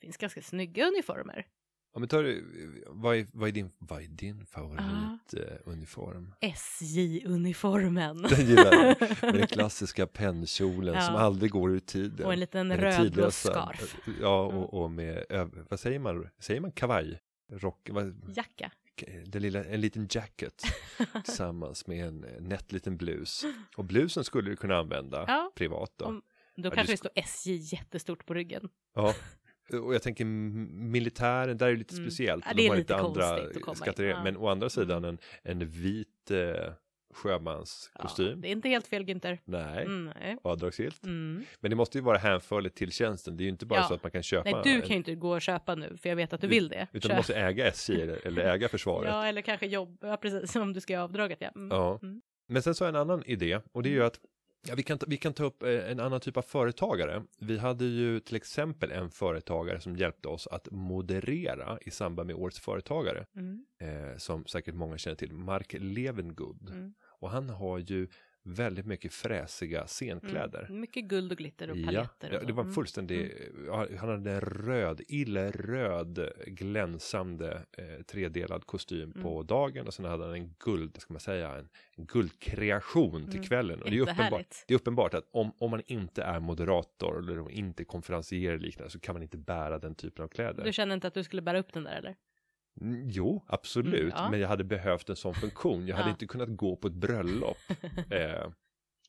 det 0.00 0.06
finns 0.06 0.16
ganska 0.16 0.42
snygga 0.42 0.86
uniformer. 0.86 1.46
Ja, 1.92 1.98
men 2.00 2.08
tar 2.08 2.40
vad 2.88 3.16
är, 3.16 3.26
vad 3.32 3.48
är 3.48 3.52
din, 3.52 3.70
vad 3.78 4.02
är 4.02 4.06
din 4.08 4.46
favorituniform? 4.46 6.34
SJ-uniformen. 6.40 8.22
Den 8.30 8.46
gillar 8.46 8.72
jag. 8.72 8.96
Den 9.34 9.46
klassiska 9.46 10.06
pennkjolen 10.06 10.94
Ja. 10.94 11.00
som 11.00 11.14
aldrig 11.16 11.50
går 11.52 11.70
ur 11.70 11.80
tiden. 11.80 12.26
Och 12.26 12.32
en 12.32 12.40
liten 12.40 12.76
rödblå 12.76 13.30
scarf. 13.30 13.96
Ja, 14.20 14.44
Mm. 14.50 14.62
och, 14.62 14.82
och 14.82 14.90
med, 14.90 15.24
vad 15.70 15.80
säger 15.80 15.98
man, 15.98 16.28
säger 16.38 16.60
man 16.60 16.72
kavaj? 16.72 17.20
Rock, 17.52 17.88
vad, 17.92 18.32
Jacka. 18.36 18.70
Den 19.26 19.42
lilla, 19.42 19.64
en 19.64 19.80
liten 19.80 20.08
jacket 20.10 20.62
tillsammans 21.24 21.86
med 21.86 22.06
en 22.08 22.24
eh, 22.24 22.40
nätt 22.40 22.72
liten 22.72 22.96
blus. 22.96 23.44
Och 23.76 23.84
blusen 23.84 24.24
skulle 24.24 24.50
du 24.50 24.56
kunna 24.56 24.76
använda 24.76 25.24
Ja. 25.28 25.52
privat 25.56 25.92
då. 25.96 26.04
Om- 26.04 26.22
Då 26.56 26.66
Ja, 26.68 26.70
kanske 26.70 26.92
det 26.92 26.96
står 26.96 27.10
SJ 27.14 27.52
jättestort 27.74 28.26
på 28.26 28.34
ryggen. 28.34 28.68
Ja, 28.94 29.14
och 29.82 29.94
jag 29.94 30.02
tänker 30.02 30.24
militären, 30.24 31.58
där 31.58 31.66
är 31.66 31.70
det 31.72 31.76
lite 31.78 31.94
Mm. 31.94 32.06
speciellt. 32.06 32.44
Ja, 32.46 32.52
det 32.52 32.56
de 32.56 32.64
är 32.64 32.68
har 32.68 32.76
lite 32.76 32.92
inte 32.92 33.04
andra 33.06 33.36
konstigt 33.60 33.88
att 33.88 33.96
komma 33.96 34.10
in. 34.10 34.22
Men 34.24 34.36
å 34.36 34.48
andra 34.48 34.70
sidan 34.70 35.04
Mm. 35.04 35.18
en, 35.44 35.60
en 35.60 35.68
vit 35.68 36.30
eh, 36.30 36.72
sjömanskostym. 37.10 38.26
Ja, 38.28 38.34
det 38.36 38.48
är 38.48 38.52
inte 38.52 38.68
helt 38.68 38.86
fel 38.86 39.02
Günther. 39.04 39.38
Nej, 39.44 39.84
Mm, 39.84 40.12
nej. 40.20 40.36
avdragsgillt. 40.44 41.04
Mm. 41.04 41.44
Men 41.60 41.70
det 41.70 41.76
måste 41.76 41.98
ju 41.98 42.04
vara 42.04 42.18
hänförligt 42.18 42.76
till 42.76 42.92
tjänsten. 42.92 43.36
Det 43.36 43.42
är 43.42 43.44
ju 43.44 43.50
inte 43.50 43.66
bara 43.66 43.80
Ja. 43.80 43.88
så 43.88 43.94
att 43.94 44.02
man 44.02 44.12
kan 44.12 44.22
köpa. 44.22 44.50
Nej, 44.50 44.60
du 44.64 44.80
kan 44.80 44.88
ju 44.90 44.96
inte 44.96 45.14
gå 45.14 45.30
och 45.34 45.42
köpa 45.42 45.74
nu, 45.74 45.96
för 45.96 46.08
jag 46.08 46.16
vet 46.16 46.32
att 46.32 46.40
du 46.40 46.46
Ut- 46.46 46.52
vill 46.52 46.68
det. 46.68 46.86
Utan 46.92 47.00
Köp. 47.08 47.10
du 47.10 47.16
måste 47.16 47.34
äga 47.34 47.66
SJ 47.66 48.02
eller, 48.02 48.26
eller 48.26 48.42
äga 48.54 48.68
försvaret. 48.78 49.10
Ja, 49.10 49.26
eller 49.26 49.42
kanske 49.42 49.66
jobba, 49.66 50.16
precis, 50.16 50.56
om 50.56 50.72
du 50.72 50.80
ska 50.80 50.92
göra 50.92 51.04
avdraget. 51.04 51.38
Ja. 51.40 51.48
Mm. 51.56 51.68
Ja. 51.70 51.98
Mm. 52.02 52.20
Men 52.48 52.62
sen 52.62 52.74
så 52.74 52.84
har 52.84 52.92
jag 52.92 52.94
en 52.94 53.00
annan 53.10 53.22
idé 53.26 53.60
och 53.72 53.82
det 53.82 53.88
är 53.88 53.92
ju 53.92 54.04
att 54.04 54.20
ja, 54.68 54.74
vi, 54.74 54.82
kan 54.82 54.98
ta, 54.98 55.06
vi 55.08 55.16
kan 55.16 55.32
ta 55.32 55.44
upp 55.44 55.62
eh, 55.62 55.90
en 55.90 56.00
annan 56.00 56.20
typ 56.20 56.36
av 56.36 56.42
företagare. 56.42 57.22
Vi 57.38 57.58
hade 57.58 57.84
ju 57.84 58.20
till 58.20 58.36
exempel 58.36 58.92
en 58.92 59.10
företagare 59.10 59.80
som 59.80 59.96
hjälpte 59.96 60.28
oss 60.28 60.46
att 60.46 60.68
moderera 60.70 61.78
i 61.80 61.90
samband 61.90 62.26
med 62.26 62.36
årets 62.36 62.60
företagare. 62.60 63.26
Mm. 63.36 63.64
Eh, 63.80 64.16
som 64.16 64.44
säkert 64.46 64.74
många 64.74 64.98
känner 64.98 65.16
till, 65.16 65.32
Mark 65.32 65.74
Levengood. 65.78 66.70
Mm. 66.70 66.94
Och 67.02 67.30
han 67.30 67.50
har 67.50 67.78
ju 67.78 68.08
väldigt 68.44 68.86
mycket 68.86 69.12
fräsiga 69.12 69.86
scenkläder. 69.86 70.66
Mm. 70.68 70.80
Mycket 70.80 71.04
guld 71.04 71.32
och 71.32 71.38
glitter 71.38 71.70
och 71.70 71.76
Ja, 71.76 71.86
paletter. 71.86 72.30
ja, 72.32 72.38
och 72.40 72.46
det 72.46 72.52
var 72.52 72.62
Mm. 72.62 72.74
fullständigt, 72.74 73.32
ja, 73.66 73.86
han 73.98 74.08
hade 74.08 74.30
en 74.32 74.40
röd, 74.40 75.00
illröd, 75.08 76.32
glänsande 76.46 77.62
eh, 77.78 78.02
tredelad 78.02 78.66
kostym 78.66 79.10
Mm. 79.10 79.22
på 79.22 79.42
dagen 79.42 79.86
och 79.86 79.94
sen 79.94 80.04
hade 80.04 80.24
han 80.24 80.34
en 80.34 80.54
guld, 80.64 81.00
ska 81.00 81.12
man 81.14 81.20
säga, 81.20 81.50
en, 81.58 81.68
en 81.96 82.06
guldkreation 82.06 83.24
till 83.24 83.34
Mm. 83.34 83.42
kvällen. 83.48 83.82
Och 83.82 83.90
det 83.90 83.96
är, 83.96 84.00
uppenbart, 84.00 84.46
det 84.66 84.74
är 84.74 84.78
uppenbart 84.78 85.14
att 85.14 85.28
om, 85.32 85.52
om 85.58 85.70
man 85.70 85.82
inte 85.86 86.22
är 86.22 86.40
moderator 86.40 87.18
eller 87.18 87.50
inte 87.50 87.84
konferencier 87.84 88.58
liknande 88.58 88.90
så 88.90 89.00
kan 89.00 89.14
man 89.14 89.22
inte 89.22 89.36
bära 89.38 89.78
den 89.78 89.94
typen 89.94 90.24
av 90.24 90.28
kläder. 90.28 90.64
Du 90.64 90.72
känner 90.72 90.94
inte 90.94 91.06
att 91.06 91.14
du 91.14 91.24
skulle 91.24 91.42
bära 91.42 91.58
upp 91.58 91.72
den 91.72 91.84
där 91.84 91.96
eller? 91.98 92.16
Mm, 92.80 93.08
Jo, 93.08 93.44
absolut, 93.46 93.94
Mm, 94.02 94.12
ja. 94.16 94.30
men 94.30 94.40
jag 94.40 94.48
hade 94.48 94.64
behövt 94.64 95.08
en 95.08 95.16
sån 95.16 95.34
funktion. 95.34 95.86
Jag 95.86 95.96
hade 95.96 96.08
Ja. 96.08 96.12
inte 96.12 96.26
kunnat 96.26 96.48
gå 96.56 96.76
på 96.76 96.88
ett 96.88 96.94
bröllop. 96.94 97.56
eh, 98.10 98.50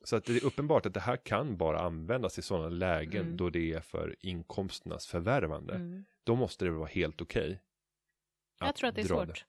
så 0.04 0.16
att 0.16 0.26
det 0.26 0.36
är 0.36 0.46
uppenbart 0.46 0.86
att 0.86 0.94
det 0.94 1.00
här 1.00 1.18
kan 1.18 1.58
bara 1.58 1.80
användas 1.80 2.40
i 2.40 2.42
sådana 2.42 2.70
lägen 2.70 3.22
Mm. 3.26 3.38
då 3.38 3.50
det 3.50 3.74
är 3.74 3.82
för 3.82 4.16
inkomsternas 4.20 5.08
förvärvande. 5.08 5.74
Mm. 5.76 6.06
Då 6.24 6.36
måste 6.36 6.66
det 6.66 6.72
vara 6.72 6.88
helt 6.88 7.22
okej. 7.22 7.62
Jag 8.60 8.76
tror 8.76 8.90
att 8.90 8.96
det 8.96 9.02
är 9.02 9.06
svårt. 9.06 9.46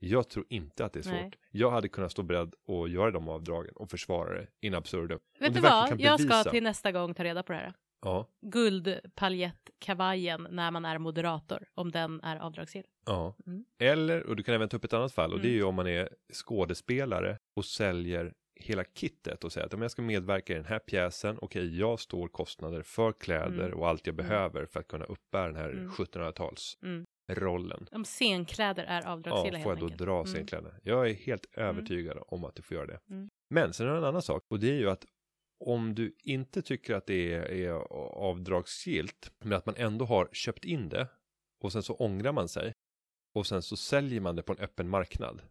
Jag 0.00 0.28
tror 0.28 0.46
inte 0.48 0.84
att 0.84 0.92
det 0.92 0.98
är 0.98 1.02
svårt. 1.02 1.12
Nej. 1.12 1.30
Jag 1.50 1.70
hade 1.70 1.88
kunnat 1.88 2.12
stå 2.12 2.22
beredd 2.22 2.54
och 2.66 2.88
göra 2.88 3.10
de 3.10 3.28
avdragen 3.28 3.72
och 3.76 3.90
försvara 3.90 4.34
det 4.40 4.46
in 4.60 4.74
absurdum. 4.74 5.18
Vet 5.40 5.54
du 5.54 5.60
vad? 5.60 6.00
Jag 6.00 6.20
ska 6.20 6.44
till 6.50 6.62
nästa 6.62 6.92
gång 6.92 7.14
ta 7.14 7.24
reda 7.24 7.42
på 7.42 7.52
det 7.52 7.58
här. 7.58 7.74
Ja, 8.00 8.26
Guldpaljettkavajen 8.46 10.46
när 10.50 10.70
man 10.70 10.84
är 10.84 10.98
moderator, 10.98 11.64
om 11.74 11.90
den 11.90 12.20
är 12.20 12.36
avdragsgill. 12.36 12.84
ja. 13.06 13.34
Mm. 13.46 13.64
Eller, 13.78 14.26
och 14.26 14.36
du 14.36 14.42
kan 14.42 14.54
även 14.54 14.68
ta 14.68 14.76
upp 14.76 14.84
ett 14.84 14.92
annat 14.92 15.12
fall 15.12 15.32
och 15.32 15.40
det 15.40 15.46
är 15.48 15.50
Mm. 15.50 15.56
ju 15.58 15.64
om 15.64 15.74
man 15.74 15.86
är 15.86 16.08
skådespelare 16.32 17.38
och 17.56 17.64
säljer 17.64 18.32
hela 18.60 18.84
kittet 18.84 19.44
och 19.44 19.52
säger 19.52 19.66
att 19.66 19.74
om 19.74 19.82
jag 19.82 19.90
ska 19.90 20.02
medverka 20.02 20.52
i 20.52 20.56
den 20.56 20.64
här 20.64 20.78
pjäsen, 20.78 21.38
okej, 21.40 21.78
jag 21.78 22.00
står 22.00 22.28
kostnader 22.28 22.82
för 22.82 23.12
kläder 23.12 23.66
Mm. 23.66 23.78
och 23.78 23.88
allt 23.88 24.06
jag 24.06 24.14
Mm. 24.14 24.26
behöver 24.26 24.66
för 24.66 24.80
att 24.80 24.88
kunna 24.88 25.04
uppbära 25.04 25.46
den 25.46 25.56
här 25.56 25.68
Mm. 25.70 25.90
1700-tals 25.90 26.78
Mm. 26.82 27.04
rollen. 27.30 27.86
Om 27.92 28.04
scenkläder 28.04 28.84
är 28.84 29.02
Ja, 29.02 29.08
avdragsgilla 29.12 29.58
får 29.60 29.72
jag 29.72 29.78
då 29.78 29.84
enkelt. 29.86 30.00
dra 30.02 30.14
Mm. 30.14 30.26
scenkläderna? 30.26 30.74
Jag 30.82 31.10
är 31.10 31.14
helt 31.14 31.46
övertygad 31.56 32.18
om 32.26 32.44
att 32.44 32.54
du 32.54 32.62
får 32.62 32.76
göra 32.76 32.86
det. 32.86 33.00
Mm. 33.10 33.28
Men 33.50 33.72
sen 33.72 33.86
är 33.88 33.92
det 33.92 33.98
en 33.98 34.04
annan 34.04 34.22
sak 34.22 34.42
och 34.50 34.60
det 34.60 34.70
är 34.70 34.78
ju 34.78 34.90
att 34.90 35.04
om 35.60 35.94
du 35.94 36.16
inte 36.22 36.62
tycker 36.62 36.94
att 36.94 37.06
det 37.06 37.32
är, 37.34 37.40
är 37.40 37.70
avdragsgillt, 38.18 39.32
men 39.38 39.52
att 39.52 39.66
man 39.66 39.74
ändå 39.78 40.04
har 40.04 40.28
köpt 40.32 40.64
in 40.64 40.88
det 40.88 41.08
och 41.60 41.72
sen 41.72 41.82
så 41.82 41.94
ångrar 41.94 42.32
man 42.32 42.48
sig 42.48 42.72
och 43.34 43.46
sen 43.46 43.62
så 43.62 43.76
säljer 43.76 44.20
man 44.20 44.36
det 44.36 44.42
på 44.42 44.52
en 44.52 44.58
öppen 44.58 44.88
marknad. 44.88 45.42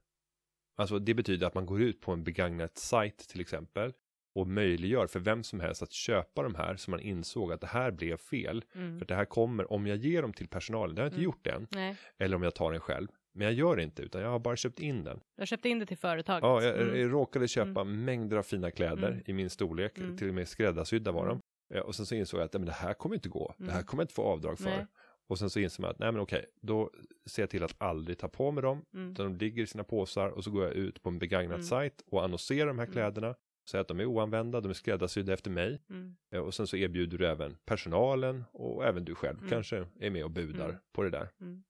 Alltså 0.78 1.00
det 1.00 1.14
betyder 1.14 1.48
att 1.48 1.54
man 1.56 1.66
går 1.66 1.82
ut 1.82 2.02
på 2.02 2.12
en 2.12 2.24
begagnat 2.24 2.78
sajt 2.78 3.18
till 3.18 3.42
exempel 3.42 3.94
och 4.36 4.48
möjliggör 4.48 5.08
för 5.08 5.20
vem 5.20 5.44
som 5.44 5.60
helst 5.60 5.82
att 5.82 5.92
köpa 5.92 6.44
de 6.44 6.56
här 6.56 6.76
så 6.76 6.92
man 6.92 7.00
insåg 7.00 7.52
att 7.54 7.62
det 7.62 7.68
här 7.68 7.92
blev 7.92 8.18
fel. 8.18 8.66
Mm. 8.76 9.00
För 9.00 9.06
det 9.06 9.16
här 9.16 9.26
kommer, 9.26 9.72
om 9.72 9.88
jag 9.88 9.98
ger 9.98 10.22
dem 10.22 10.34
till 10.34 10.48
personalen, 10.48 10.96
det 10.96 11.02
har 11.02 11.06
jag 11.06 11.10
inte 11.10 11.16
Mm. 11.18 11.26
gjort 11.26 11.48
än, 11.48 11.68
Nej, 11.72 11.96
eller 12.18 12.36
om 12.36 12.44
jag 12.44 12.56
tar 12.56 12.72
den 12.72 12.82
själv. 12.82 13.08
Men 13.38 13.46
jag 13.48 13.54
gör 13.54 13.76
det 13.76 13.84
inte, 13.84 14.02
utan 14.02 14.22
jag 14.22 14.30
har 14.30 14.40
bara 14.40 14.56
köpt 14.56 14.80
in 14.80 15.04
den. 15.04 15.18
du 15.36 15.42
har 15.42 15.46
köpt 15.46 15.66
in 15.66 15.80
det 15.80 15.86
till 15.86 15.98
företaget. 15.98 16.44
Ja, 16.44 16.64
jag, 16.64 16.82
Mm. 16.82 17.00
jag 17.00 17.14
råkade 17.14 17.48
köpa 17.48 17.84
mängder 17.84 18.38
av 18.38 18.44
fina 18.44 18.72
kläder 18.72 19.08
Mm. 19.12 19.24
i 19.26 19.34
min 19.34 19.50
storlek, 19.50 19.98
Mm. 19.98 20.18
till 20.18 20.28
och 20.30 20.34
med 20.34 20.48
skräddarsydda 20.48 21.12
var 21.12 21.26
de. 21.26 21.32
Mm. 21.32 21.42
Eh, 21.74 21.80
Och 21.82 21.96
sen 21.96 22.06
så 22.06 22.16
insåg 22.16 22.40
jag 22.40 22.46
att 22.46 22.54
nej, 22.54 22.60
men 22.60 22.66
det 22.66 22.72
här 22.74 22.94
kommer 22.94 23.16
inte 23.16 23.30
gå. 23.30 23.54
Det 23.58 23.64
här 23.66 23.72
Mm. 23.72 23.86
kommer 23.86 24.02
jag 24.02 24.06
inte 24.06 24.14
få 24.14 24.22
avdrag 24.24 24.58
för. 24.60 24.70
Nej. 24.70 24.86
Och 25.30 25.40
sen 25.40 25.50
så 25.50 25.60
inser 25.60 25.82
man 25.82 25.92
att 25.92 26.00
nej 26.00 26.12
men 26.12 26.22
okej, 26.22 26.46
då 26.62 26.92
ser 27.30 27.42
jag 27.42 27.50
till 27.50 27.64
att 27.64 27.76
aldrig 27.78 28.18
ta 28.18 28.28
på 28.28 28.52
mig 28.52 28.62
dem. 28.64 28.86
Mm. 28.94 29.12
Utan 29.12 29.26
de 29.38 29.46
ligger 29.46 29.64
i 29.64 29.68
sina 29.68 29.84
påsar 29.84 30.28
och 30.30 30.44
så 30.44 30.52
går 30.52 30.64
jag 30.64 30.74
ut 30.74 31.04
på 31.04 31.10
en 31.10 31.20
begagnad 31.20 31.56
Mm. 31.56 31.64
sajt 31.64 32.04
och 32.12 32.24
annonserar 32.24 32.68
de 32.68 32.78
här 32.80 32.86
Mm. 32.86 32.94
kläderna. 32.94 33.36
Säger 33.70 33.82
att 33.82 33.88
de 33.88 34.00
är 34.00 34.06
oanvända, 34.06 34.62
de 34.62 34.70
är 34.70 34.74
skräddarsydda 34.74 35.34
efter 35.34 35.52
mig. 35.52 35.82
Mm. 35.90 36.16
Eh, 36.34 36.40
Och 36.40 36.54
sen 36.54 36.68
så 36.68 36.78
erbjuder 36.78 37.18
du 37.18 37.28
även 37.28 37.58
personalen 37.66 38.44
och 38.54 38.86
även 38.86 39.06
du 39.06 39.16
själv 39.16 39.38
Mm. 39.38 39.50
kanske 39.50 39.86
är 40.00 40.10
med 40.10 40.24
och 40.24 40.32
budar 40.32 40.70
Mm. 40.70 40.82
på 40.96 41.04
det 41.04 41.10
där. 41.10 41.30
Mm. 41.42 41.64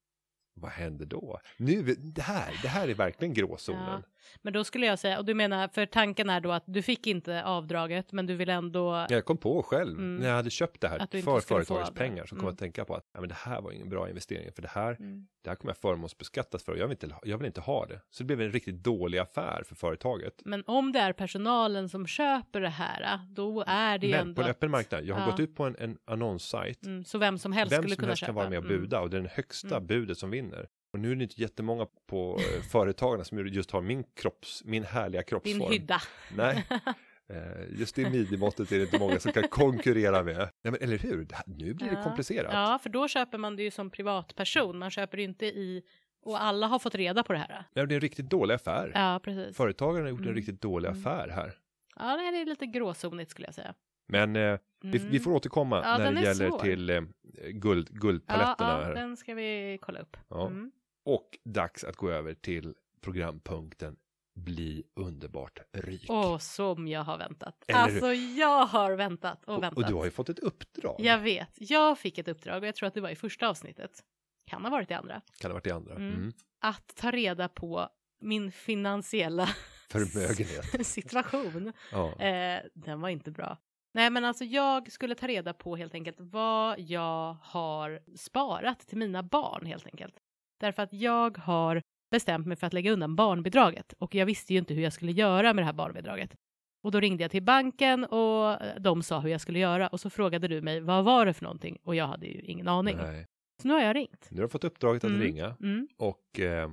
Vad 0.60 0.72
händer 0.72 1.06
då? 1.06 1.40
Nu, 1.58 1.96
det 1.96 2.22
här, 2.22 2.60
det 2.62 2.68
här 2.68 2.88
är 2.88 2.94
verkligen 2.94 3.34
gråzonen. 3.34 4.04
Men 4.42 4.54
då 4.54 4.64
skulle 4.64 4.86
jag 4.86 5.00
säga, 5.00 5.18
och 5.20 5.26
du 5.26 5.34
menar, 5.34 5.68
för 5.68 5.86
tanken 5.86 6.30
är 6.30 6.40
då 6.42 6.52
att 6.52 6.64
du 6.66 6.82
fick 6.82 7.08
inte 7.08 7.44
avdraget, 7.44 8.12
men 8.12 8.26
du 8.26 8.36
vill 8.36 8.50
ändå... 8.50 9.06
Jag 9.10 9.26
kom 9.26 9.38
på 9.38 9.64
själv 9.64 9.98
Mm. 10.00 10.16
när 10.18 10.28
jag 10.28 10.36
hade 10.36 10.50
köpt 10.50 10.82
det 10.82 10.88
här 10.88 11.22
för 11.22 11.40
företagets 11.40 11.92
pengar 11.92 12.26
så 12.26 12.30
kom 12.30 12.38
Mm. 12.40 12.46
jag 12.48 12.54
att 12.54 12.60
tänka 12.60 12.86
på 12.86 12.96
att 12.96 13.04
ja, 13.14 13.20
men 13.20 13.30
det 13.30 13.36
här 13.36 13.62
var 13.62 13.72
ingen 13.72 13.90
bra 13.90 14.10
investering 14.10 14.52
för 14.56 14.62
det 14.62 14.68
här, 14.72 14.96
Mm. 15.00 15.28
det 15.44 15.50
här 15.50 15.56
kommer 15.56 15.70
jag 15.70 15.78
förmånsbeskattas 15.78 16.64
för 16.64 16.72
och 16.72 16.78
jag 16.78 16.88
vill, 16.88 16.98
inte, 17.04 17.16
jag 17.24 17.38
vill 17.38 17.48
inte 17.48 17.62
ha 17.62 17.86
det. 17.86 18.02
Så 18.10 18.24
det 18.24 18.26
blev 18.36 18.42
en 18.42 18.52
riktigt 18.52 18.84
dålig 18.84 19.18
affär 19.18 19.64
för 19.66 19.76
företaget. 19.76 20.34
Men 20.46 20.64
om 20.68 20.92
det 20.92 21.00
är 21.00 21.14
personalen 21.14 21.90
som 21.90 22.08
köper 22.08 22.62
det 22.62 22.70
här, 22.70 23.20
då 23.30 23.64
är 23.68 23.98
det 23.98 24.08
Men 24.12 24.20
ändå... 24.20 24.36
på 24.36 24.42
en 24.42 24.52
öppen 24.52 24.72
marknad, 24.72 25.06
jag 25.06 25.16
har 25.16 25.22
Ja. 25.22 25.32
gått 25.32 25.40
ut 25.40 25.56
på 25.56 25.64
en, 25.64 25.76
en 25.80 25.98
annonssajt, 26.06 26.86
Mm, 26.86 27.04
så 27.04 27.18
vem 27.18 27.38
som 27.38 27.52
helst 27.52 27.74
vem 27.74 27.82
skulle 27.82 27.96
som 27.96 28.00
kunna 28.00 28.10
helst 28.10 28.20
köpa. 28.20 28.28
kan 28.28 28.36
vara 28.36 28.50
med 28.50 28.60
och 28.60 28.66
Mm. 28.66 28.82
buda 28.82 29.00
och 29.02 29.10
det 29.10 29.18
är 29.18 29.22
den 29.22 29.30
högsta 29.34 29.76
Mm. 29.76 29.88
budet 29.88 30.18
som 30.18 30.30
vinner. 30.30 30.68
Och 30.98 31.02
nu 31.02 31.12
är 31.12 31.16
det 31.16 31.24
inte 31.24 31.42
jättemånga 31.42 31.88
på 32.08 32.40
eh, 32.40 32.62
företagarna 32.72 33.24
som 33.24 33.48
just 33.48 33.72
har 33.72 33.82
min 33.82 34.04
kropps, 34.04 34.64
min 34.66 34.84
härliga 34.84 35.22
Din 35.22 35.28
kroppsform. 35.28 35.72
hydda. 35.72 36.02
Nej, 36.36 36.66
eh, 37.30 37.80
just 37.80 37.96
det 37.96 38.10
midjemåttet 38.10 38.72
är 38.72 38.78
det 38.78 38.84
inte 38.84 39.00
många 39.00 39.20
som 39.20 39.32
kan 39.32 39.48
konkurrera 39.48 40.24
med. 40.24 40.38
Nej, 40.38 40.50
men 40.62 40.76
eller 40.82 40.98
hur? 40.98 41.26
Det 41.26 41.36
här, 41.36 41.44
nu 41.48 41.74
blir 41.74 41.88
det 41.90 41.94
Ja. 41.96 42.04
komplicerat. 42.04 42.54
Ja, 42.54 42.80
för 42.84 42.90
då 42.90 43.08
köper 43.08 43.38
man 43.38 43.56
det 43.56 43.64
ju 43.64 43.72
som 43.72 43.90
privatperson. 43.90 44.78
Man 44.78 44.92
köper 44.92 45.18
det 45.18 45.24
inte 45.24 45.46
i... 45.46 45.84
Och 46.22 46.42
alla 46.44 46.68
har 46.68 46.80
fått 46.80 46.96
reda 46.96 47.24
på 47.24 47.34
det 47.34 47.40
här. 47.40 47.64
Nej, 47.74 47.88
det 47.88 47.94
är 47.94 47.96
en 47.96 48.02
riktigt 48.02 48.30
dålig 48.30 48.56
affär. 48.56 48.92
Ja, 48.94 49.20
precis. 49.24 49.58
Företagaren 49.58 50.04
har 50.06 50.10
gjort 50.10 50.20
en 50.20 50.26
Mm. 50.26 50.36
riktigt 50.36 50.62
dålig 50.62 50.90
Mm. 50.90 51.00
affär 51.00 51.28
här. 51.30 51.54
Ja, 52.00 52.18
det 52.18 52.38
är 52.42 52.46
lite 52.46 52.66
gråzonigt 52.66 53.32
skulle 53.32 53.48
jag 53.48 53.54
säga. 53.56 53.74
Men 54.08 54.36
eh, 54.36 54.58
vi, 54.82 54.98
Mm. 54.98 55.12
vi 55.12 55.20
får 55.20 55.32
återkomma 55.32 55.82
Ja, 55.84 55.98
när 55.98 56.12
det 56.12 56.22
gäller 56.22 56.48
svår. 56.50 56.60
till 56.60 56.90
eh, 56.90 57.02
guld, 57.50 57.90
guldpaletterna. 57.90 58.82
Ja, 58.82 58.88
ja, 58.88 58.94
den 58.94 59.18
ska 59.18 59.34
vi 59.34 59.78
kolla 59.82 60.00
upp. 60.00 60.18
Ja. 60.30 60.48
Mm. 60.48 60.72
Och 61.08 61.38
dags 61.44 61.84
att 61.84 61.96
gå 61.96 62.10
över 62.10 62.34
till 62.34 62.76
programpunkten 63.02 63.98
Bli 64.36 64.84
underbart 64.96 65.60
rik. 65.72 66.06
Åh, 66.10 66.38
som 66.38 66.88
jag 66.88 67.04
har 67.04 67.18
väntat. 67.18 67.64
Eller 67.68 67.80
hur? 67.80 67.94
Alltså, 67.94 68.14
jag 68.14 68.66
har 68.66 68.96
väntat 68.96 69.46
och 69.46 69.56
och, 69.56 69.64
väntat. 69.64 69.84
och 69.84 69.90
du 69.90 69.94
har 69.94 70.06
ju 70.06 70.12
fått 70.12 70.30
ett 70.30 70.40
uppdrag. 70.40 70.96
Jag 71.00 71.20
vet. 71.20 71.50
Jag 71.56 72.00
fick 72.00 72.18
ett 72.18 72.28
uppdrag 72.28 72.64
och 72.64 72.68
jag 72.68 72.76
tror 72.76 72.88
att 72.88 72.94
det 72.94 73.02
var 73.02 73.10
i 73.10 73.16
första 73.16 73.48
avsnittet. 73.48 74.04
Kan 74.46 74.64
ha 74.64 74.70
varit 74.72 74.92
i 74.92 74.94
andra. 74.94 75.22
Kan 75.40 75.52
ha 75.52 75.54
varit 75.54 75.64
det 75.64 75.72
andra? 75.72 75.96
Mm. 75.96 76.14
Mm. 76.14 76.34
Att 76.60 76.96
ta 76.96 77.12
reda 77.12 77.50
på 77.50 77.90
min 78.22 78.52
finansiella 78.52 79.50
Förmögenhet. 79.90 80.88
situation. 80.88 81.74
Ja. 81.92 82.16
Eh, 82.16 82.62
den 82.74 83.02
var 83.02 83.10
inte 83.10 83.32
bra. 83.32 83.58
Nej, 83.94 84.10
men 84.10 84.26
alltså 84.26 84.44
jag 84.44 84.92
skulle 84.92 85.16
ta 85.16 85.28
reda 85.28 85.54
på 85.54 85.76
helt 85.76 85.94
enkelt 85.94 86.18
vad 86.20 86.80
jag 86.80 87.38
har 87.42 88.02
sparat 88.16 88.80
till 88.80 88.98
mina 88.98 89.24
barn 89.24 89.66
helt 89.66 89.86
enkelt. 89.86 90.22
Därför 90.60 90.84
att 90.84 90.94
jag 90.94 91.38
har 91.38 91.82
bestämt 92.12 92.48
mig 92.48 92.58
för 92.58 92.68
att 92.68 92.74
lägga 92.74 92.92
undan 92.92 93.16
barnbidraget 93.16 93.94
och 93.98 94.16
jag 94.16 94.26
visste 94.26 94.54
ju 94.54 94.60
inte 94.60 94.74
hur 94.74 94.82
jag 94.84 94.94
skulle 94.94 95.12
göra 95.12 95.54
med 95.54 95.62
det 95.62 95.66
här 95.66 95.74
barnbidraget. 95.74 96.36
Och 96.84 96.92
då 96.92 97.00
ringde 97.00 97.24
jag 97.24 97.32
till 97.32 97.44
banken 97.44 98.06
och 98.06 98.62
eh, 98.64 98.76
de 98.82 99.04
sa 99.04 99.20
hur 99.20 99.30
jag 99.30 99.42
skulle 99.42 99.60
göra 99.60 99.88
och 99.88 100.00
så 100.00 100.10
frågade 100.10 100.48
du 100.48 100.62
mig 100.62 100.80
vad 100.82 101.06
var 101.06 101.26
det 101.26 101.34
för 101.34 101.44
någonting 101.44 101.78
och 101.84 101.96
jag 101.96 102.08
hade 102.08 102.26
ju 102.28 102.42
ingen 102.42 102.68
aning. 102.68 102.98
Nej. 102.98 103.26
Så 103.62 103.68
nu 103.68 103.74
har 103.74 103.82
jag 103.82 103.96
ringt. 103.96 104.28
Nu 104.32 104.38
har 104.38 104.48
du 104.48 104.50
fått 104.52 104.64
uppdraget 104.64 105.04
att 105.04 105.10
Mm. 105.10 105.22
ringa 105.22 105.56
Mm. 105.62 105.88
och, 105.98 106.40
eh, 106.40 106.70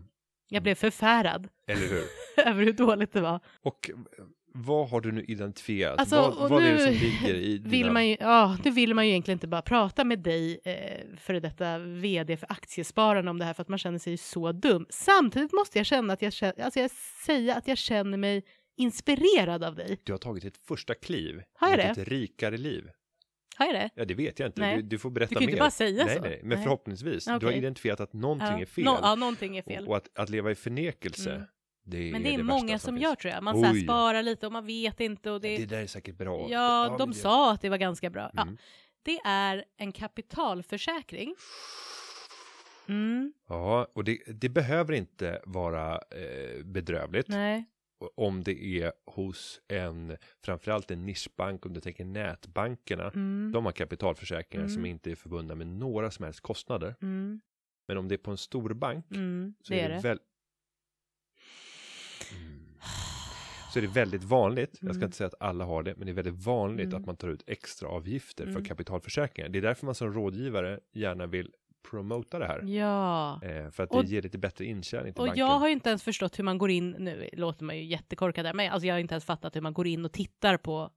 Jag 0.49 0.63
blev 0.63 0.75
förfärad 0.75 1.49
eller 1.67 1.89
hur? 1.89 2.03
över 2.47 2.65
hur 2.65 2.73
dåligt 2.73 3.13
det 3.13 3.21
var. 3.21 3.41
Och 3.63 3.91
eh, 3.91 3.97
vad 4.57 4.89
har 4.89 5.01
du 5.01 5.13
nu 5.13 5.25
identifierat? 5.25 5.99
Alltså, 6.01 6.17
vad 6.39 6.51
vad 6.51 6.63
är 6.65 6.67
det 6.67 6.73
nu 6.73 6.79
som 6.79 6.93
ligger 6.93 7.35
i 7.35 7.59
Vill 7.65 7.71
dina... 7.71 7.93
man 7.93 8.09
ju, 8.09 8.17
ja, 8.21 8.57
nu 8.65 8.71
vill 8.71 8.95
man 8.95 9.05
ju 9.07 9.11
egentligen 9.11 9.37
inte 9.37 9.47
bara 9.49 9.63
prata 9.63 10.05
med 10.05 10.19
dig, 10.19 10.61
eh, 10.65 11.17
för 11.19 11.35
detta 11.35 11.79
vd 11.79 12.37
för 12.37 12.53
Aktiespararna 12.53 13.31
om 13.31 13.39
det 13.39 13.45
här 13.45 13.55
för 13.55 13.63
att 13.63 13.69
man 13.69 13.79
känner 13.79 13.99
sig 13.99 14.17
så 14.17 14.53
dum. 14.53 14.87
Samtidigt 14.91 15.53
måste 15.53 15.79
jag 15.79 15.87
känna 15.87 16.13
att 16.13 16.23
jag 16.23 16.33
alltså 16.61 16.81
jag 16.81 16.91
säger 17.27 17.57
att 17.59 17.69
jag 17.69 17.79
känner 17.79 18.19
mig 18.19 18.43
inspirerad 18.77 19.65
av 19.65 19.75
dig. 19.75 20.01
Du 20.05 20.13
har 20.13 20.19
tagit 20.19 20.45
ett 20.45 20.57
första 20.57 20.95
kliv 20.95 21.43
Har 21.55 21.69
jag 21.71 21.87
mot 21.87 21.97
det? 21.97 22.03
ett 22.03 22.09
rikare 22.09 22.57
liv. 22.57 22.91
Har 23.57 23.67
jag 23.67 23.75
det? 23.75 23.91
Ja, 23.95 24.05
det 24.05 24.15
vet 24.15 24.39
jag 24.39 24.49
inte. 24.49 24.77
Du, 24.77 24.83
du 24.83 24.99
får 24.99 25.11
berätta 25.11 25.29
Du 25.29 25.35
kan 25.35 25.45
mer. 25.47 25.51
inte 25.53 25.61
bara 25.61 25.71
säga 25.71 26.05
nej, 26.05 26.17
så. 26.17 26.23
Nej, 26.23 26.41
men 26.43 26.49
Nej. 26.49 26.63
förhoppningsvis. 26.65 27.25
Du 27.25 27.47
har 27.47 27.53
identifierat 27.53 28.01
att 28.01 28.13
någonting 28.13 28.49
ja. 28.49 28.61
är 28.61 28.67
fel. 28.67 28.85
Nå- 28.85 28.99
ja, 29.03 29.15
någonting 29.15 29.57
är 29.57 29.63
fel. 29.63 29.83
Och, 29.85 29.91
och 29.91 29.97
att, 29.97 30.19
att 30.19 30.31
leva 30.31 30.51
i 30.51 30.55
förnekelse, 30.55 31.31
Mm. 31.35 31.47
Det 31.85 32.13
Men 32.13 32.23
det 32.23 32.29
är 32.35 32.39
värsta 32.39 32.45
många 32.55 32.79
som 32.79 32.95
finns. 32.95 33.03
gör 33.03 33.15
tror 33.15 33.33
jag. 33.35 33.43
Man 33.43 33.55
så 33.61 33.65
här 33.65 33.75
sparar 33.83 34.23
lite 34.23 34.47
och 34.47 34.53
man 34.53 34.67
vet 34.67 35.01
inte 35.01 35.31
och 35.31 35.41
det... 35.41 35.57
Det 35.57 35.67
där 35.67 35.83
är 35.83 35.87
säkert 35.87 36.17
bra. 36.19 36.47
Ja, 36.51 36.87
men 36.89 36.99
de 36.99 37.11
det- 37.11 37.17
sa 37.17 37.53
att 37.53 37.61
det 37.61 37.69
var 37.69 37.77
ganska 37.79 38.11
bra. 38.11 38.31
Ja, 38.35 38.43
Mm. 38.43 38.57
det 39.03 39.19
är 39.25 39.65
en 39.77 39.93
kapitalförsäkring. 39.93 41.35
Mm, 42.89 43.33
Ja, 43.49 43.87
och 43.95 44.05
det, 44.05 44.19
det 44.27 44.49
behöver 44.49 44.93
inte 44.93 45.41
vara 45.45 45.95
eh, 45.95 46.65
bedrövligt. 46.65 47.29
nej. 47.29 47.65
Om 48.17 48.43
det 48.43 48.65
är 48.83 48.93
hos 49.07 49.61
en, 49.69 50.17
framförallt 50.45 50.91
en 50.91 51.07
nischbank, 51.07 51.67
om 51.67 51.73
du 51.73 51.81
tänker 51.81 52.05
nätbankerna. 52.05 53.05
Mm, 53.11 53.53
De 53.53 53.65
har 53.65 53.73
kapitalförsäkringar 53.73 54.67
som 54.69 54.79
Mm. 54.79 54.91
inte 54.91 55.11
är 55.11 55.15
förbundna 55.15 55.55
med 55.55 55.67
några 55.67 56.11
som 56.11 56.25
helst 56.25 56.41
kostnader. 56.41 56.95
mm, 57.03 57.41
Men 57.89 57.97
om 57.97 58.09
det 58.09 58.15
är 58.15 58.19
på 58.19 58.31
en 58.31 58.37
stor 58.37 58.75
bank 58.75 59.07
mm, 59.11 59.55
så 59.63 59.73
det 59.73 59.81
är 59.81 59.89
det, 59.89 59.95
det. 59.95 60.01
väl... 60.01 60.19
Så 63.73 63.79
är 63.79 63.83
det 63.83 63.89
väldigt 63.89 64.25
vanligt, 64.25 64.71
jag 64.81 64.95
ska 64.95 64.99
Mm. 65.01 65.03
inte 65.07 65.17
säga 65.17 65.27
att 65.29 65.35
alla 65.41 65.65
har 65.65 65.83
det, 65.83 65.95
men 65.97 66.07
det 66.07 66.13
är 66.13 66.15
väldigt 66.15 66.45
vanligt 66.47 66.87
Mm. 66.87 67.01
att 67.01 67.07
man 67.07 67.17
tar 67.17 67.29
ut 67.29 67.43
extra 67.47 67.89
avgifter 67.89 68.45
för 68.45 68.51
Mm. 68.51 68.65
kapitalförsäkringar. 68.65 69.49
Det 69.49 69.59
är 69.59 69.63
därför 69.63 69.87
man 69.87 69.95
som 69.95 70.13
rådgivare 70.13 70.81
gärna 70.93 71.27
vill 71.27 71.51
promota 71.91 72.39
det 72.39 72.47
här. 72.47 72.63
Ja. 72.63 73.41
Eh, 73.43 73.71
för 73.71 73.83
att 73.83 73.91
Och- 73.91 74.05
det 74.05 74.11
ger 74.11 74.23
lite 74.23 74.39
bättre 74.39 74.65
intjäning 74.65 75.13
till 75.13 75.21
Och 75.21 75.27
banken. 75.27 75.47
jag 75.47 75.59
har 75.59 75.67
ju 75.67 75.73
inte 75.73 75.89
ens 75.89 76.03
förstått 76.03 76.39
hur 76.39 76.45
man 76.45 76.59
går 76.59 76.71
in, 76.71 76.91
nu 76.91 77.29
låter 77.33 77.65
man 77.65 77.77
ju 77.77 77.85
jättekorkad 77.85 78.45
där, 78.45 78.53
men 78.55 78.73
alltså 78.73 78.87
jag 78.87 78.95
har 78.95 78.99
inte 79.01 79.15
ens 79.15 79.25
fattat 79.25 79.57
hur 79.57 79.61
man 79.61 79.73
går 79.75 79.87
in 79.87 80.05
och 80.05 80.13
tittar 80.13 80.57
på 80.57 80.91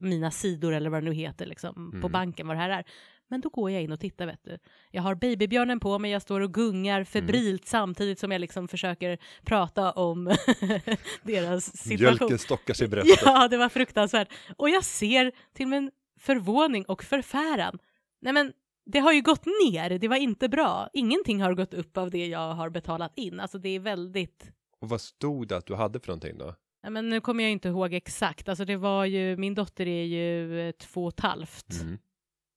mina 0.00 0.30
sidor 0.30 0.72
eller 0.74 0.90
vad 0.90 1.02
det 1.02 1.08
nu 1.10 1.14
heter 1.14 1.46
liksom 1.46 1.74
på 1.90 1.96
Mm. 1.96 2.12
banken 2.12 2.46
vad 2.46 2.56
det 2.56 2.60
här 2.60 2.70
är. 2.70 2.84
Men 3.28 3.40
då 3.40 3.48
går 3.48 3.70
jag 3.70 3.82
in 3.82 3.92
och 3.92 4.00
tittar 4.00 4.26
vet 4.26 4.44
du. 4.44 4.58
Jag 4.90 5.02
har 5.02 5.14
babybjörnen 5.14 5.80
på 5.80 5.98
mig, 5.98 6.10
jag 6.10 6.22
står 6.22 6.40
och 6.40 6.54
gungar 6.54 7.04
febrilt 7.04 7.46
Mm. 7.62 7.66
samtidigt 7.66 8.18
som 8.18 8.32
jag 8.32 8.40
liksom 8.40 8.68
försöker 8.68 9.18
prata 9.44 9.92
om 9.92 10.24
deras 11.22 11.76
situation. 11.76 12.16
Mjölken 12.18 12.38
stockar 12.38 12.74
sig 12.74 12.84
i 12.84 12.88
bröstet. 12.88 13.20
Ja, 13.24 13.48
det 13.48 13.56
var 13.56 13.68
fruktansvärt. 13.68 14.28
Och 14.56 14.70
jag 14.70 14.84
ser 14.84 15.32
till 15.54 15.66
min 15.66 15.90
förvåning 16.20 16.84
och 16.84 17.02
förfäran. 17.04 17.78
Nej 18.20 18.32
men, 18.32 18.52
det 18.86 18.98
har 18.98 19.12
ju 19.12 19.22
gått 19.22 19.46
ner, 19.46 19.98
det 19.98 20.08
var 20.08 20.16
inte 20.16 20.48
bra. 20.48 20.88
Ingenting 20.92 21.42
har 21.42 21.54
gått 21.54 21.74
upp 21.74 21.96
av 21.96 22.10
det 22.10 22.26
jag 22.26 22.54
har 22.54 22.70
betalat 22.70 23.12
in. 23.16 23.40
Alltså 23.40 23.58
det 23.58 23.68
är 23.68 23.80
väldigt... 23.80 24.50
Och 24.80 24.88
vad 24.88 25.00
stod 25.00 25.48
det 25.48 25.56
att 25.56 25.66
du 25.66 25.74
hade 25.74 26.00
för 26.00 26.08
någonting 26.08 26.38
då? 26.38 26.54
Nej, 26.82 26.92
men 26.92 27.08
nu 27.08 27.20
kommer 27.20 27.44
jag 27.44 27.50
inte 27.52 27.68
ihåg 27.68 27.94
exakt. 27.94 28.48
Alltså 28.48 28.64
det 28.64 28.76
var 28.76 29.04
ju, 29.04 29.36
min 29.36 29.54
dotter 29.54 29.86
är 29.88 30.04
ju 30.04 30.60
eh, 30.68 30.72
två 30.72 31.04
och 31.04 31.12
ett 31.12 31.20
halvt. 31.20 31.80
Mm. 31.82 31.98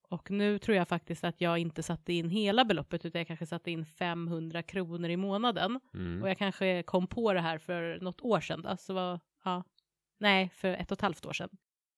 Och 0.10 0.32
nu 0.32 0.60
tror 0.60 0.78
jag 0.78 0.88
faktiskt 0.88 1.24
att 1.24 1.42
jag 1.42 1.58
inte 1.58 1.84
satte 1.84 2.14
in 2.14 2.30
hela 2.30 2.66
beloppet 2.66 3.06
utan 3.06 3.20
jag 3.20 3.28
kanske 3.28 3.46
satte 3.46 3.72
in 3.72 3.86
500 3.86 4.64
kronor 4.64 5.10
i 5.10 5.18
månaden. 5.18 5.80
Mm. 5.94 6.22
Och 6.24 6.30
jag 6.30 6.38
kanske 6.38 6.84
kom 6.84 7.08
på 7.08 7.34
det 7.34 7.42
här 7.42 7.58
för 7.58 8.00
något 8.02 8.22
år 8.22 8.40
sedan. 8.42 8.66
Alltså 8.66 8.94
var, 8.94 9.20
ja, 9.44 9.64
nej, 10.20 10.50
för 10.56 10.68
ett 10.74 10.92
och 10.92 10.98
ett 10.98 11.02
halvt 11.02 11.26
år 11.26 11.34
sedan. 11.34 11.50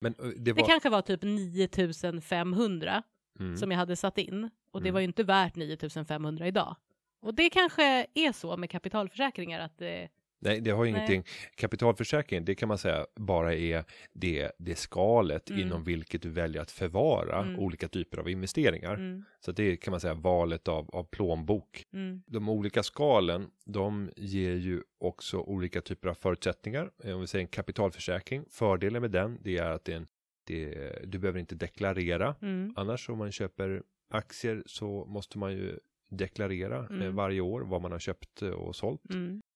Men 0.01 0.13
det 0.19 0.33
Det 0.37 0.53
var... 0.53 0.67
kanske 0.67 0.89
var 0.89 1.01
typ 1.01 1.23
9500 1.23 3.03
Mm. 3.39 3.57
som 3.57 3.71
jag 3.71 3.77
hade 3.77 3.95
satt 3.95 4.17
in 4.17 4.49
och 4.71 4.81
det 4.81 4.89
Mm. 4.89 4.93
var 4.93 4.99
ju 5.01 5.05
inte 5.07 5.23
värt 5.23 5.55
9500 5.55 6.47
idag. 6.47 6.75
Och 7.21 7.33
det 7.33 7.49
kanske 7.49 8.05
är 8.13 8.31
så 8.31 8.57
med 8.57 8.69
kapitalförsäkringar 8.69 9.59
att 9.59 9.77
det, 9.77 10.09
Nej, 10.43 10.61
det 10.61 10.71
har 10.71 10.85
ju 10.85 10.91
Nej. 10.91 10.97
ingenting. 10.99 11.31
Kapitalförsäkring, 11.55 12.45
det 12.45 12.55
kan 12.55 12.67
man 12.67 12.77
säga 12.77 13.05
bara 13.15 13.53
är 13.55 13.83
det, 14.13 14.51
det 14.57 14.75
skalet 14.75 15.49
Mm. 15.49 15.61
inom 15.61 15.83
vilket 15.83 16.21
du 16.21 16.29
väljer 16.29 16.61
att 16.61 16.71
förvara 16.71 17.39
Mm. 17.43 17.59
olika 17.59 17.87
typer 17.87 18.17
av 18.17 18.29
investeringar. 18.29 18.93
mm, 18.93 19.23
Så 19.39 19.51
det 19.51 19.77
kan 19.77 19.91
man 19.91 19.99
säga 19.99 20.13
valet 20.13 20.67
av, 20.67 20.89
av 20.89 21.03
plånbok. 21.03 21.85
mm, 21.93 22.23
De 22.27 22.49
olika 22.49 22.83
skalen, 22.83 23.49
de 23.65 24.09
ger 24.17 24.55
ju 24.55 24.81
också 24.99 25.37
olika 25.37 25.81
typer 25.81 26.09
av 26.09 26.13
förutsättningar. 26.13 26.91
Eh, 27.03 27.13
Om 27.15 27.21
vi 27.21 27.27
säger 27.27 27.43
en 27.43 27.47
kapitalförsäkring, 27.47 28.45
fördelen 28.49 29.01
med 29.01 29.11
den, 29.11 29.37
det 29.41 29.57
är 29.57 29.69
att 29.71 29.85
det 29.85 29.91
är 29.93 29.97
en, 29.97 30.07
det, 30.47 30.99
du 31.05 31.19
behöver 31.19 31.39
inte 31.39 31.55
deklarera. 31.55 32.35
mm, 32.41 32.73
Annars 32.75 33.09
om 33.09 33.17
man 33.17 33.31
köper 33.31 33.83
aktier 34.13 34.63
så 34.65 35.05
måste 35.05 35.37
man 35.37 35.51
ju 35.53 35.79
deklarera 36.09 36.79
eh, 36.79 36.85
Mm. 36.89 37.15
varje 37.15 37.41
år 37.41 37.61
vad 37.61 37.81
man 37.81 37.91
har 37.91 37.99
köpt 37.99 38.41
eh, 38.41 38.49
och 38.49 38.75
sålt 38.75 39.01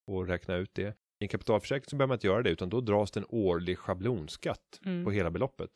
och 0.06 0.26
räkna 0.26 0.56
ut 0.56 0.74
det. 0.74 0.88
I 0.88 1.24
en 1.24 1.28
kapitalförsäkring 1.28 1.84
så 1.90 1.96
behöver 1.96 2.08
man 2.08 2.14
inte 2.16 2.26
göra 2.26 2.42
det 2.42 2.50
utan 2.50 2.68
då 2.68 2.80
dras 2.80 3.10
det 3.10 3.20
en 3.20 3.26
årlig 3.28 3.78
schablonskatt 3.78 4.80
mm. 4.84 5.04
på 5.04 5.10
hela 5.10 5.30
beloppet. 5.30 5.70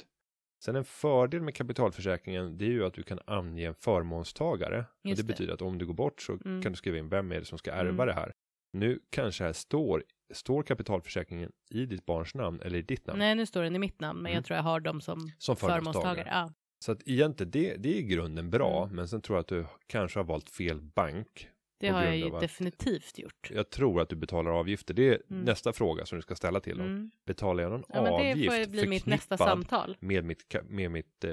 Sen 0.64 0.76
en 0.76 0.85
fördel 0.85 1.43
med 1.43 1.55
kapitalförsäkringen, 1.55 2.59
det 2.59 2.64
är 2.64 2.68
ju 2.70 2.85
att 2.87 2.95
du 2.95 3.03
kan 3.03 3.18
ange 3.26 3.66
en 3.66 3.74
förmånstagare. 3.74 4.78
och 4.78 4.87
det, 5.03 5.14
det. 5.14 5.24
betyder 5.24 5.55
att 5.55 5.62
om 5.62 5.78
du 5.78 5.87
går 5.87 5.95
bort 5.95 6.22
så 6.22 6.33
Mm. 6.45 6.62
kan 6.62 6.72
du 6.72 6.76
skriva 6.76 6.99
in 6.99 7.09
vem 7.09 7.33
är 7.33 7.39
det 7.39 7.45
som 7.45 7.59
ska 7.59 7.70
ärva 7.72 7.89
Mm. 7.91 8.07
det 8.07 8.12
här. 8.12 8.33
Nu 8.72 9.01
kanske 9.11 9.45
här 9.45 9.53
står, 9.53 10.05
står 10.33 10.62
kapitalförsäkringen 10.62 11.53
i 11.70 11.87
ditt 11.87 12.07
barns 12.07 12.35
namn 12.35 12.61
eller 12.62 12.78
i 12.78 12.83
ditt 12.83 13.07
namn? 13.07 13.18
Nej, 13.18 13.35
nu 13.35 13.47
står 13.47 13.62
den 13.62 13.76
i 13.76 13.78
mitt 13.78 14.01
namn, 14.01 14.18
men 14.22 14.26
Mm. 14.31 14.35
jag 14.37 14.45
tror 14.45 14.57
jag 14.57 14.62
har 14.64 14.81
dem 14.81 15.01
som, 15.01 15.18
Som 15.39 15.57
förmånstagare. 15.57 15.81
förmånstagare. 15.81 16.28
Ja. 16.31 16.53
Så 16.85 16.93
att 16.93 17.03
egentligen, 17.09 17.51
det, 17.51 17.76
det 17.76 17.89
är 17.89 17.99
i 17.99 18.03
grunden 18.03 18.51
bra, 18.51 18.83
Mm. 18.85 18.97
men 18.97 19.09
sen 19.09 19.20
tror 19.20 19.37
jag 19.37 19.41
att 19.41 19.49
du 19.49 19.66
kanske 19.87 20.18
har 20.18 20.24
valt 20.24 20.51
fel 20.51 20.81
bank. 20.81 21.49
Det 21.81 21.89
har 21.89 22.03
jag 22.05 22.16
ju 22.16 22.31
definitivt 22.31 23.18
gjort. 23.18 23.51
Jag 23.51 23.70
tror 23.70 24.01
att 24.01 24.09
du 24.09 24.16
betalar 24.16 24.51
avgifter. 24.51 24.95
Det 24.95 25.09
är 25.09 25.22
Mm. 25.31 25.43
nästa 25.45 25.72
fråga 25.72 26.07
som 26.07 26.18
du 26.18 26.22
ska 26.22 26.35
ställa 26.37 26.61
till 26.61 26.78
dem. 26.78 26.87
Mm. 26.87 27.11
Betalar 27.26 27.62
jag 27.62 27.72
någon 27.72 27.85
Ja, 27.89 27.95
men 28.03 28.05
det 28.05 28.31
avgift 28.31 28.55
får 28.55 28.70
bli 28.70 28.87
mitt 28.89 29.07
nästa 29.07 29.37
samtal. 29.39 29.97
med, 30.01 30.24
mitt, 30.24 30.55
med, 30.68 30.91
mitt, 30.91 31.24
eh, 31.24 31.33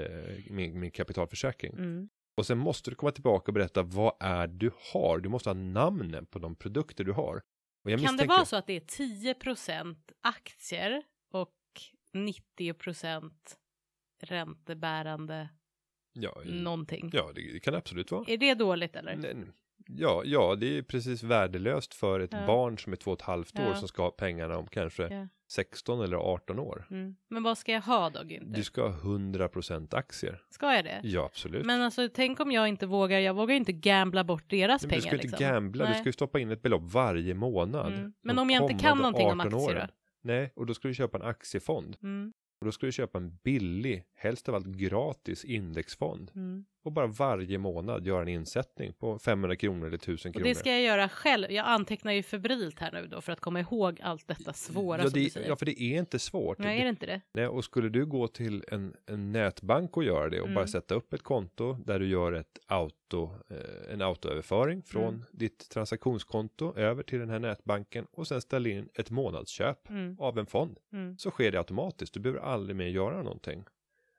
med 0.50 0.74
min 0.74 0.90
kapitalförsäkring? 0.90 1.72
Mm. 1.72 2.08
Och 2.36 2.46
sen 2.46 2.58
måste 2.58 2.90
du 2.90 2.94
komma 2.94 3.12
tillbaka 3.12 3.44
och 3.50 3.54
berätta 3.54 3.82
vad 3.82 4.12
är 4.20 4.46
du 4.46 4.70
har. 4.92 5.18
Du 5.18 5.28
måste 5.28 5.48
ha 5.48 5.54
namnen 5.54 6.26
på 6.26 6.38
de 6.38 6.54
produkter 6.56 7.04
du 7.04 7.12
har. 7.12 7.32
Kan 7.34 7.42
det 7.82 7.96
misstänker- 7.96 8.26
vara 8.28 8.44
så 8.44 8.56
att 8.56 8.66
det 8.66 8.72
är 8.76 8.80
10% 8.80 10.12
aktier 10.20 11.02
och 11.32 11.54
90 12.12 12.74
räntebärande 14.22 15.48
Ja, 16.12 16.42
någonting? 16.44 17.10
ja 17.12 17.32
det, 17.34 17.52
det 17.52 17.60
kan 17.60 17.72
det 17.72 17.78
absolut 17.78 18.10
vara. 18.10 18.24
Är 18.28 18.36
det 18.36 18.54
dåligt 18.54 18.96
eller? 18.96 19.16
Nej, 19.16 19.34
Ja, 19.96 20.22
ja, 20.24 20.54
det 20.54 20.78
är 20.78 20.82
precis 20.82 21.22
värdelöst 21.22 21.94
för 21.94 22.20
ett 22.20 22.32
Ja. 22.32 22.46
barn 22.46 22.78
som 22.78 22.92
är 22.92 22.96
två 22.96 23.10
och 23.10 23.18
ett 23.18 23.26
halvt 23.26 23.58
år 23.58 23.64
Ja. 23.64 23.74
som 23.74 23.88
ska 23.88 24.02
ha 24.02 24.10
pengarna 24.10 24.56
om 24.58 24.66
kanske 24.66 25.08
Ja. 25.14 25.28
16 25.50 26.00
eller 26.00 26.16
18 26.16 26.58
år. 26.58 26.86
Mm. 26.90 27.16
Men 27.30 27.42
vad 27.42 27.58
ska 27.58 27.72
jag 27.72 27.80
ha 27.80 28.10
då 28.10 28.22
Du 28.22 28.34
Günther? 28.34 28.62
ska 28.62 28.82
ha 28.88 28.92
100% 28.98 29.94
aktier. 29.94 30.42
Ska 30.50 30.74
jag 30.74 30.84
det? 30.84 31.00
Ja, 31.02 31.24
absolut. 31.24 31.66
Men 31.66 31.82
alltså 31.82 32.08
tänk 32.14 32.40
om 32.40 32.52
jag 32.52 32.68
inte 32.68 32.86
vågar, 32.86 33.18
jag 33.18 33.34
vågar 33.34 33.54
inte 33.54 33.72
gambla 33.72 34.24
bort 34.24 34.50
deras 34.50 34.82
Nej, 34.82 34.88
men 34.90 34.90
pengar 34.90 35.00
du 35.00 35.00
ska 35.02 35.10
ju 35.10 35.16
inte 35.16 35.26
liksom. 35.26 35.46
gambla, 35.54 35.84
du 35.84 35.90
Nej. 35.90 35.98
ska 35.98 36.08
ju 36.08 36.12
stoppa 36.12 36.38
in 36.40 36.50
ett 36.50 36.62
belopp 36.62 36.82
varje 36.92 37.34
månad. 37.34 37.92
Mm. 37.92 38.12
Men 38.22 38.38
om 38.38 38.50
jag 38.50 38.70
inte 38.70 38.84
kan 38.84 38.98
någonting 38.98 39.26
om 39.26 39.40
18 39.40 39.54
aktier 39.54 39.76
åren. 39.76 39.86
då? 39.88 39.94
Nej, 40.22 40.52
och 40.56 40.66
då 40.66 40.74
ska 40.74 40.88
du 40.88 40.94
köpa 40.94 41.18
en 41.18 41.22
aktiefond. 41.24 41.96
Mm. 42.02 42.32
Och 42.60 42.64
då 42.64 42.72
ska 42.72 42.86
du 42.86 42.92
köpa 42.92 43.18
en 43.18 43.36
billig, 43.44 44.04
helst 44.16 44.48
av 44.48 44.54
allt 44.54 44.66
gratis 44.66 45.44
indexfond. 45.44 46.30
Mm. 46.34 46.64
Och 46.88 46.92
bara 46.92 47.06
varje 47.06 47.58
månad 47.58 48.06
göra 48.06 48.22
en 48.22 48.28
insättning 48.28 48.92
på 48.92 49.18
500 49.18 49.56
kronor 49.56 49.86
eller 49.86 49.96
1000 49.96 50.28
Och 50.30 50.34
kronor. 50.34 50.48
det 50.48 50.54
ska 50.54 50.70
jag 50.70 50.82
göra 50.82 51.08
själv. 51.08 51.50
Jag 51.52 51.66
antecknar 51.66 52.12
ju 52.12 52.22
febrilt 52.22 52.78
här 52.80 52.92
nu 52.92 53.06
då 53.06 53.20
för 53.20 53.32
att 53.32 53.40
komma 53.40 53.60
ihåg 53.60 54.00
allt 54.02 54.28
detta 54.28 54.52
svåra 54.52 54.98
ja, 54.98 55.02
som 55.04 55.12
du 55.12 55.24
det, 55.24 55.30
säger. 55.30 55.48
ja, 55.48 55.56
för 55.56 55.66
det 55.66 55.82
är 55.82 55.98
inte 55.98 56.18
svårt. 56.18 56.58
Nej, 56.58 56.78
är 56.80 56.84
det 56.84 56.90
inte 56.90 57.06
det? 57.06 57.20
Nej, 57.34 57.46
och 57.46 57.64
skulle 57.64 57.88
du 57.88 58.06
gå 58.06 58.28
till 58.28 58.64
en, 58.68 58.94
en 59.06 59.32
nätbank 59.32 59.96
och 59.96 60.04
göra 60.04 60.28
det 60.30 60.40
och 60.40 60.46
Mm. 60.46 60.54
bara 60.54 60.66
sätta 60.66 60.94
upp 60.94 61.12
ett 61.12 61.22
konto 61.22 61.72
där 61.86 61.98
du 61.98 62.08
gör 62.08 62.32
ett 62.32 62.58
auto, 62.66 63.30
eh, 63.50 63.92
en 63.94 64.02
autoöverföring 64.02 64.82
från 64.82 65.08
Mm. 65.14 65.24
ditt 65.32 65.68
transaktionskonto 65.70 66.76
över 66.76 67.02
till 67.02 67.18
den 67.18 67.30
här 67.30 67.38
nätbanken 67.38 68.06
och 68.12 68.26
sen 68.26 68.40
ställa 68.40 68.68
in 68.68 68.88
ett 68.94 69.10
månadsköp 69.10 69.88
Mm. 69.90 70.16
av 70.18 70.38
en 70.38 70.46
fond 70.46 70.78
Mm. 70.92 71.18
så 71.18 71.30
sker 71.30 71.52
det 71.52 71.58
automatiskt. 71.58 72.14
Du 72.14 72.20
behöver 72.20 72.40
aldrig 72.40 72.76
mer 72.76 72.86
göra 72.88 73.22
någonting. 73.22 73.64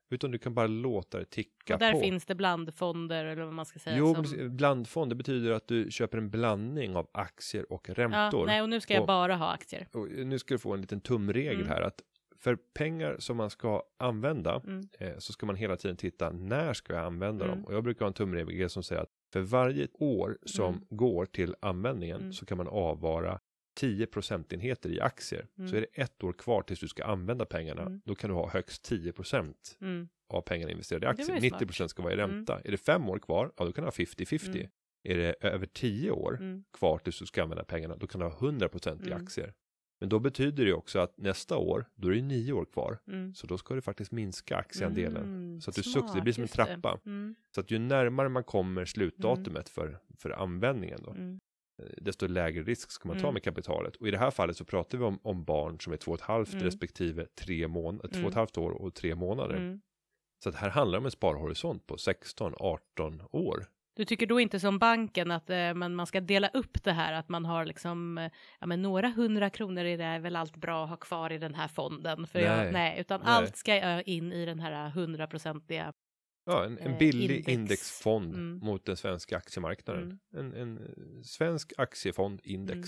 Utan 0.09 0.31
du 0.31 0.37
kan 0.37 0.53
bara 0.53 0.67
låta 0.67 1.19
det 1.19 1.25
ticka 1.25 1.73
Och 1.73 1.79
där 1.79 1.93
på. 1.93 1.99
finns 1.99 2.25
det 2.25 2.35
blandfonder 2.35 3.25
eller 3.25 3.43
vad 3.43 3.53
man 3.53 3.65
ska 3.65 3.79
säga. 3.79 3.97
Jo, 3.97 4.15
som... 4.25 4.55
blandfond, 4.57 5.11
det 5.11 5.15
betyder 5.15 5.51
att 5.51 5.67
du 5.67 5.91
köper 5.91 6.17
en 6.17 6.29
blandning 6.29 6.95
av 6.95 7.07
aktier 7.13 7.73
och 7.73 7.89
räntor. 7.89 8.39
ja, 8.39 8.45
nej, 8.45 8.61
och 8.61 8.69
nu 8.69 8.81
ska 8.81 8.93
jag 8.93 9.01
Och- 9.01 9.07
bara 9.07 9.35
ha 9.35 9.51
aktier. 9.51 9.87
Nu 10.25 10.39
ska 10.39 10.53
du 10.53 10.57
få 10.59 10.73
en 10.73 10.81
liten 10.81 11.01
tumregel 11.01 11.55
Mm. 11.55 11.67
här 11.67 11.81
att 11.81 12.01
för 12.41 12.55
pengar 12.55 13.15
som 13.19 13.37
man 13.37 13.49
ska 13.49 13.83
använda 13.99 14.61
Mm. 14.65 14.89
eh, 14.99 15.17
så 15.17 15.33
ska 15.33 15.45
man 15.45 15.55
hela 15.55 15.75
tiden 15.77 15.97
titta 15.97 16.31
när 16.31 16.73
ska 16.73 16.93
jag 16.93 17.05
använda 17.05 17.45
Mm. 17.45 17.57
dem 17.57 17.65
och 17.65 17.73
jag 17.73 17.83
brukar 17.83 17.99
ha 17.99 18.07
en 18.07 18.13
tumregel 18.13 18.69
som 18.69 18.83
säger 18.83 19.01
att 19.01 19.09
för 19.33 19.41
varje 19.41 19.87
år 19.93 20.37
som 20.45 20.73
Mm. 20.73 20.85
går 20.89 21.25
till 21.25 21.55
användningen 21.59 22.19
Mm. 22.19 22.33
så 22.33 22.45
kan 22.45 22.57
man 22.57 22.67
avvara 22.67 23.39
10 23.79 24.05
procentenheter 24.07 24.89
i 24.89 25.01
aktier. 25.01 25.47
Mm. 25.57 25.69
Så 25.69 25.75
är 25.75 25.81
det 25.81 26.01
ett 26.01 26.23
år 26.23 26.33
kvar 26.33 26.61
tills 26.61 26.79
du 26.79 26.87
ska 26.87 27.03
använda 27.05 27.45
pengarna, 27.45 27.81
Mm. 27.81 28.01
då 28.05 28.15
kan 28.15 28.29
du 28.29 28.35
ha 28.35 28.49
högst 28.49 28.83
10 28.83 29.11
procent 29.11 29.77
Mm. 29.81 30.09
av 30.29 30.41
pengarna 30.41 30.71
investerade 30.71 31.05
i 31.05 31.09
aktier. 31.09 31.27
ju 31.27 31.33
90 31.35 31.49
smart. 31.49 31.67
procent 31.67 31.91
ska 31.91 32.03
vara 32.03 32.13
i 32.13 32.19
Mm. 32.19 32.29
ränta. 32.35 32.61
Är 32.63 32.71
det 32.71 32.77
fem 32.77 33.09
år 33.09 33.19
kvar, 33.19 33.51
ja 33.57 33.65
då 33.65 33.71
kan 33.71 33.81
du 33.83 33.85
ha 33.87 33.91
50-50. 33.91 34.59
Mm. 34.59 34.69
Är 35.03 35.17
det 35.17 35.35
över 35.41 35.65
10 35.65 36.11
år 36.11 36.37
Mm. 36.39 36.63
kvar 36.77 36.97
tills 36.97 37.19
du 37.19 37.25
ska 37.25 37.43
använda 37.43 37.63
pengarna, 37.63 37.95
då 37.95 38.07
kan 38.07 38.19
du 38.21 38.27
ha 38.27 38.33
100 38.39 38.69
procent 38.69 39.07
i 39.07 39.13
aktier. 39.13 39.53
Men 40.01 40.09
då 40.09 40.19
betyder 40.19 40.65
det 40.65 40.73
också 40.73 40.99
att 40.99 41.17
nästa 41.17 41.57
år, 41.57 41.85
då 41.95 42.07
är 42.07 42.11
det 42.15 42.21
nio 42.21 42.53
år 42.53 42.65
kvar. 42.65 42.99
Mm. 43.07 43.33
Så 43.33 43.47
då 43.47 43.57
ska 43.57 43.75
du 43.75 43.81
faktiskt 43.81 44.11
minska 44.11 44.57
aktieandelen. 44.57 45.23
Mm, 45.23 45.61
Så 45.61 45.69
att 45.69 45.75
du 45.75 45.83
successivt, 45.83 46.15
det 46.15 46.21
blir 46.21 46.33
som 46.33 46.43
en 46.43 46.47
trappa. 46.47 46.99
Mm. 47.05 47.35
Så 47.55 47.61
att 47.61 47.71
ju 47.71 47.79
närmare 47.79 48.29
man 48.29 48.43
kommer 48.43 48.85
slutdatumet 48.85 49.69
för, 49.69 49.99
för 50.17 50.29
användningen 50.29 50.99
då, 51.03 51.11
desto 51.97 52.27
lägre 52.27 52.63
risk 52.63 52.91
ska 52.91 53.07
man 53.07 53.17
ta 53.17 53.23
Mm. 53.23 53.33
med 53.33 53.43
kapitalet. 53.43 53.95
Och 53.95 54.07
i 54.07 54.11
det 54.11 54.17
här 54.17 54.31
fallet 54.31 54.57
så 54.57 54.65
pratar 54.65 54.97
vi 54.97 55.03
om, 55.03 55.19
om 55.23 55.43
barn 55.43 55.79
som 55.79 55.93
är 55.93 55.97
två 55.97 56.11
och 56.11 56.17
ett 56.17 56.23
halvt 56.25 56.53
Mm. 56.53 56.65
respektive 56.65 57.25
tre 57.25 57.67
månader, 57.67 58.07
två 58.07 58.13
och 58.13 58.15
Mm. 58.17 58.29
ett 58.29 58.35
halvt 58.35 58.57
år 58.57 58.71
och 58.71 58.93
tre 58.95 59.15
månader. 59.15 59.55
Mm. 59.55 59.81
Så 60.43 60.49
att 60.49 60.55
här 60.55 60.69
handlar 60.69 60.91
det 60.97 60.99
om 60.99 61.05
en 61.05 61.11
sparhorisont 61.11 61.87
på 61.87 61.97
16-18 61.97 63.21
år. 63.31 63.65
Du 63.95 64.05
tycker 64.05 64.25
då 64.27 64.39
inte 64.39 64.59
som 64.59 64.79
banken 64.79 65.31
att 65.31 65.49
eh, 65.49 65.73
men 65.73 65.95
man 65.95 66.07
ska 66.07 66.21
dela 66.21 66.47
upp 66.53 66.83
det 66.83 66.91
här, 66.91 67.13
att 67.13 67.29
man 67.29 67.45
har 67.45 67.65
liksom, 67.65 68.17
eh, 68.17 68.31
ja 68.59 68.67
men 68.67 68.81
några 68.81 69.07
hundra 69.09 69.49
kronor 69.49 69.83
är 69.85 69.97
det 69.97 70.19
väl 70.19 70.35
allt 70.35 70.55
bra 70.57 70.83
att 70.83 70.89
ha 70.89 70.97
kvar 70.97 71.31
i 71.31 71.37
den 71.37 71.55
här 71.55 71.67
fonden. 71.67 72.27
För 72.27 72.39
Nej. 72.39 72.47
Jag, 72.47 72.73
nej, 72.73 72.99
utan 72.99 73.19
Nej. 73.21 73.29
allt 73.33 73.55
ska 73.57 73.75
jag 73.75 74.07
in 74.07 74.33
i 74.33 74.45
den 74.45 74.59
här 74.59 74.89
hundraprocentiga. 74.89 75.93
Ja, 76.49 76.65
en, 76.65 76.77
en 76.77 76.91
Eh, 76.91 76.97
billig 76.97 77.29
index. 77.37 77.47
indexfond 77.47 78.33
Mm. 78.35 78.59
mot 78.59 78.85
den 78.85 78.97
svenska 78.97 79.37
aktiemarknaden. 79.37 80.19
En, 80.33 80.53
en 80.53 80.77
eh, 80.77 81.21
svensk 81.23 81.73
aktiefond 81.77 82.41
index 82.43 82.77
Mm. 82.77 82.87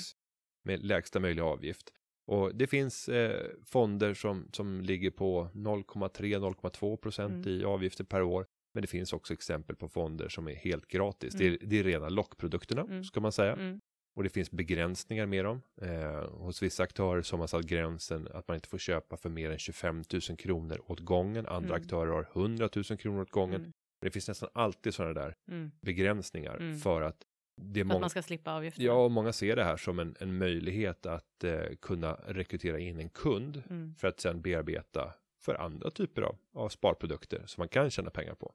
med 0.64 0.86
lägsta 0.86 1.20
möjliga 1.20 1.46
avgift. 1.46 1.90
Och 2.28 2.56
det 2.56 2.68
finns 2.68 3.10
eh, 3.10 3.48
fonder 3.66 4.14
som, 4.14 4.50
som 4.54 4.82
ligger 4.82 5.12
på 5.12 5.50
0,3-0,2 5.54 6.98
procent 6.98 7.46
Mm. 7.46 7.48
i 7.60 7.64
avgifter 7.64 8.04
per 8.04 8.22
år. 8.22 8.46
Men 8.74 8.82
det 8.82 8.88
finns 8.88 9.14
också 9.14 9.34
exempel 9.34 9.76
på 9.76 9.90
fonder 9.90 10.30
som 10.30 10.48
är 10.48 10.56
helt 10.56 10.88
gratis. 10.88 11.34
Det, 11.34 11.48
är, 11.48 11.58
det 11.62 11.80
är 11.80 11.84
rena 11.84 12.10
lockprodukterna, 12.10 12.82
Mm. 12.82 13.04
ska 13.04 13.20
man 13.20 13.32
säga. 13.32 13.80
Och 14.16 14.24
det 14.24 14.30
finns 14.30 14.52
begränsningar 14.52 15.26
med 15.26 15.46
dem. 15.46 15.62
Eh, 15.82 16.30
hos 16.32 16.64
vissa 16.64 16.84
aktörer 16.84 17.22
så 17.22 17.34
har 17.36 17.38
man 17.38 17.48
satt 17.48 17.66
gränsen 17.66 18.28
att 18.34 18.48
man 18.48 18.56
inte 18.56 18.70
får 18.70 18.78
köpa 18.78 19.18
för 19.18 19.30
mer 19.30 19.52
än 19.52 19.58
25 19.58 20.04
000 20.30 20.38
kronor 20.38 20.82
åt 20.88 21.00
gången. 21.00 21.46
Andra 21.48 21.70
Mm. 21.70 21.82
aktörer 21.82 22.12
har 22.12 22.28
100 22.34 22.70
000 22.76 22.84
kronor 22.98 23.22
åt 23.22 23.32
gången. 23.32 23.56
Mm. 23.62 23.72
Det 24.02 24.12
finns 24.12 24.28
nästan 24.28 24.50
alltid 24.54 24.94
sådana 24.94 25.14
där 25.14 25.36
Mm. 25.52 25.72
begränsningar 25.82 26.58
Mm. 26.58 26.78
för 26.78 27.02
att 27.02 27.24
det 27.62 27.80
är 27.80 27.84
Att 27.84 27.88
många, 27.88 28.00
man 28.00 28.10
ska 28.10 28.22
slippa 28.22 28.54
avgifter. 28.54 28.84
ja, 28.84 28.94
och 28.94 29.12
många 29.12 29.34
ser 29.34 29.56
det 29.56 29.64
här 29.64 29.78
som 29.78 30.00
en, 30.00 30.16
en 30.20 30.38
möjlighet 30.38 31.06
att 31.06 31.44
eh, 31.44 31.62
kunna 31.82 32.14
rekrytera 32.14 32.80
in 32.80 33.00
en 33.00 33.10
kund 33.10 33.64
Mm. 33.70 33.96
för 33.96 34.08
att 34.08 34.20
sedan 34.20 34.42
bearbeta 34.42 35.14
för 35.42 35.56
andra 35.56 35.92
typer 35.92 36.22
av, 36.22 36.38
av 36.54 36.70
sparprodukter 36.70 37.44
som 37.46 37.62
man 37.62 37.68
kan 37.68 37.90
tjäna 37.90 38.10
pengar 38.10 38.36
på. 38.36 38.54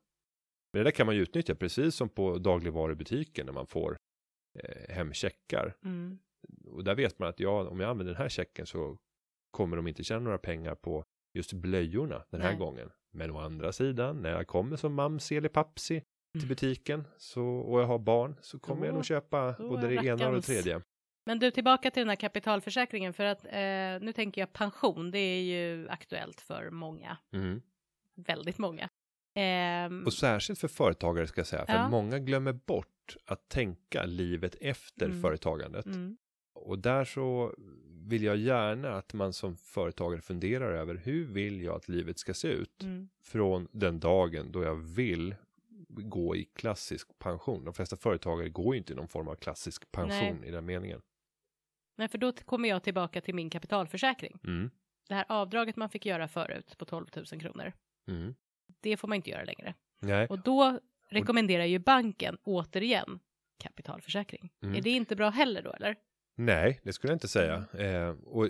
Men 0.73 0.81
det 0.81 0.85
där 0.85 0.91
kan 0.91 1.07
man 1.07 1.15
ju 1.15 1.23
utnyttja 1.23 1.55
precis 1.55 1.95
som 1.95 2.09
på 2.09 2.39
dagligvarubutiken 2.39 3.47
när 3.47 3.53
man 3.53 3.67
får 3.67 3.97
eh, 4.65 4.95
hem 4.95 5.13
checkar. 5.13 5.77
Mm. 5.85 6.19
Och 6.67 6.85
där 6.85 6.95
vet 6.95 7.19
man 7.19 7.29
att 7.29 7.41
ja, 7.41 7.69
om 7.69 7.81
jag 7.81 7.91
använder 7.91 8.13
den 8.15 8.23
här 8.23 8.29
checken 8.29 8.67
så 8.67 8.99
kommer 9.51 9.77
de 9.77 9.87
inte 9.87 10.05
tjäna 10.05 10.21
några 10.21 10.39
pengar 10.39 10.75
på 10.75 11.05
just 11.35 11.53
blöjorna 11.53 12.25
den 12.31 12.41
här 12.41 12.49
Nej. 12.51 12.59
gången. 12.59 12.91
Men 13.13 13.31
å 13.31 13.39
andra 13.39 13.73
sidan, 13.73 14.17
när 14.23 14.31
jag 14.31 14.47
kommer 14.47 14.77
som 14.77 14.95
mamsi 14.95 15.37
eller 15.37 15.49
papsi 15.49 16.01
till 16.33 16.41
Mm. 16.43 16.49
butiken 16.49 17.05
så, 17.19 17.45
och 17.47 17.81
jag 17.81 17.87
har 17.87 17.99
barn 17.99 18.37
så 18.41 18.59
kommer 18.59 18.85
jag 18.85 18.93
Då- 18.93 18.97
nog 18.97 19.05
köpa 19.05 19.53
då 19.59 19.69
både 19.69 19.89
det 19.89 19.95
ena 20.07 20.29
och 20.29 20.35
det 20.35 20.43
tredje. 20.43 20.83
Men 21.27 21.39
du, 21.39 21.51
tillbaka 21.51 21.91
till 21.91 22.01
den 22.01 22.09
här 22.09 22.17
kapitalförsäkringen 22.17 23.13
för 23.13 23.25
att 23.25 23.45
eh, 23.45 23.51
nu 24.07 24.13
tänker 24.15 24.41
jag 24.43 24.53
pension, 24.53 25.11
det 25.11 25.19
är 25.19 25.43
ju 25.43 25.89
aktuellt 25.89 26.41
för 26.41 26.71
många, 26.71 27.19
Mm. 27.33 27.63
väldigt 28.15 28.59
många. 28.59 28.89
Ehm, 29.35 30.05
Och 30.07 30.13
särskilt 30.13 30.59
för 30.61 30.69
företagare 30.69 31.27
ska 31.27 31.41
jag 31.41 31.47
säga, 31.47 31.67
för 31.67 31.73
Ja. 31.73 31.89
många 31.89 32.19
glömmer 32.19 32.53
bort 32.53 32.89
att 33.25 33.49
tänka 33.49 34.05
livet 34.05 34.55
efter 34.61 35.07
Mm. 35.07 35.23
företagandet. 35.23 35.87
mm, 35.87 36.17
Och 36.55 36.79
där 36.79 37.05
så 37.05 37.55
vill 38.09 38.23
jag 38.23 38.37
gärna 38.37 38.91
att 38.97 39.15
man 39.15 39.33
som 39.33 39.57
företagare 39.57 40.21
funderar 40.21 40.73
över 40.73 40.95
hur 40.95 41.25
vill 41.27 41.63
jag 41.63 41.77
att 41.77 41.89
livet 41.89 42.19
ska 42.19 42.35
se 42.35 42.49
ut 42.49 42.83
mm, 42.83 43.09
från 43.23 43.69
den 43.73 44.01
dagen 44.01 44.53
då 44.53 44.63
jag 44.63 44.75
vill 44.75 45.35
gå 45.89 46.37
i 46.37 46.45
klassisk 46.45 47.19
pension. 47.19 47.65
De 47.65 47.75
flesta 47.75 47.97
företagare 47.97 48.49
går 48.49 48.75
ju 48.75 48.79
inte 48.79 48.93
i 48.93 48.97
någon 48.97 49.09
form 49.09 49.29
av 49.29 49.35
klassisk 49.35 49.93
pension 49.93 50.45
i 50.45 50.51
den 50.51 50.65
meningen. 50.67 51.03
Nej, 51.97 52.09
för 52.09 52.19
då 52.19 52.33
kommer 52.33 52.69
jag 52.69 52.83
tillbaka 52.83 53.21
till 53.21 53.35
min 53.35 53.51
kapitalförsäkring. 53.51 54.39
Mm. 54.45 54.71
Det 55.09 55.15
här 55.15 55.25
avdraget 55.29 55.77
man 55.77 55.91
fick 55.91 56.07
göra 56.07 56.29
förut 56.29 56.75
på 56.79 56.85
12 56.85 57.07
000 57.17 57.25
kronor, 57.41 57.73
Mm. 58.09 58.35
det 58.81 58.97
får 58.97 59.09
man 59.09 59.17
inte 59.17 59.31
göra 59.31 59.45
längre. 59.45 59.75
Nej, 60.01 60.27
Och 60.27 60.39
då 60.43 60.81
rekommenderar 61.11 61.65
ju 61.65 61.79
banken 61.79 62.37
återigen 62.43 63.19
kapitalförsäkring. 63.63 64.51
Mm. 64.63 64.75
Är 64.75 64.83
det 64.83 64.91
inte 64.91 65.17
bra 65.17 65.31
heller 65.31 65.63
då 65.63 65.73
eller? 65.73 65.97
nej, 66.37 66.81
det 66.83 66.93
skulle 66.93 67.11
jag 67.11 67.17
inte 67.17 67.29
säga. 67.29 67.65
Eh, 67.79 68.09
och 68.09 68.49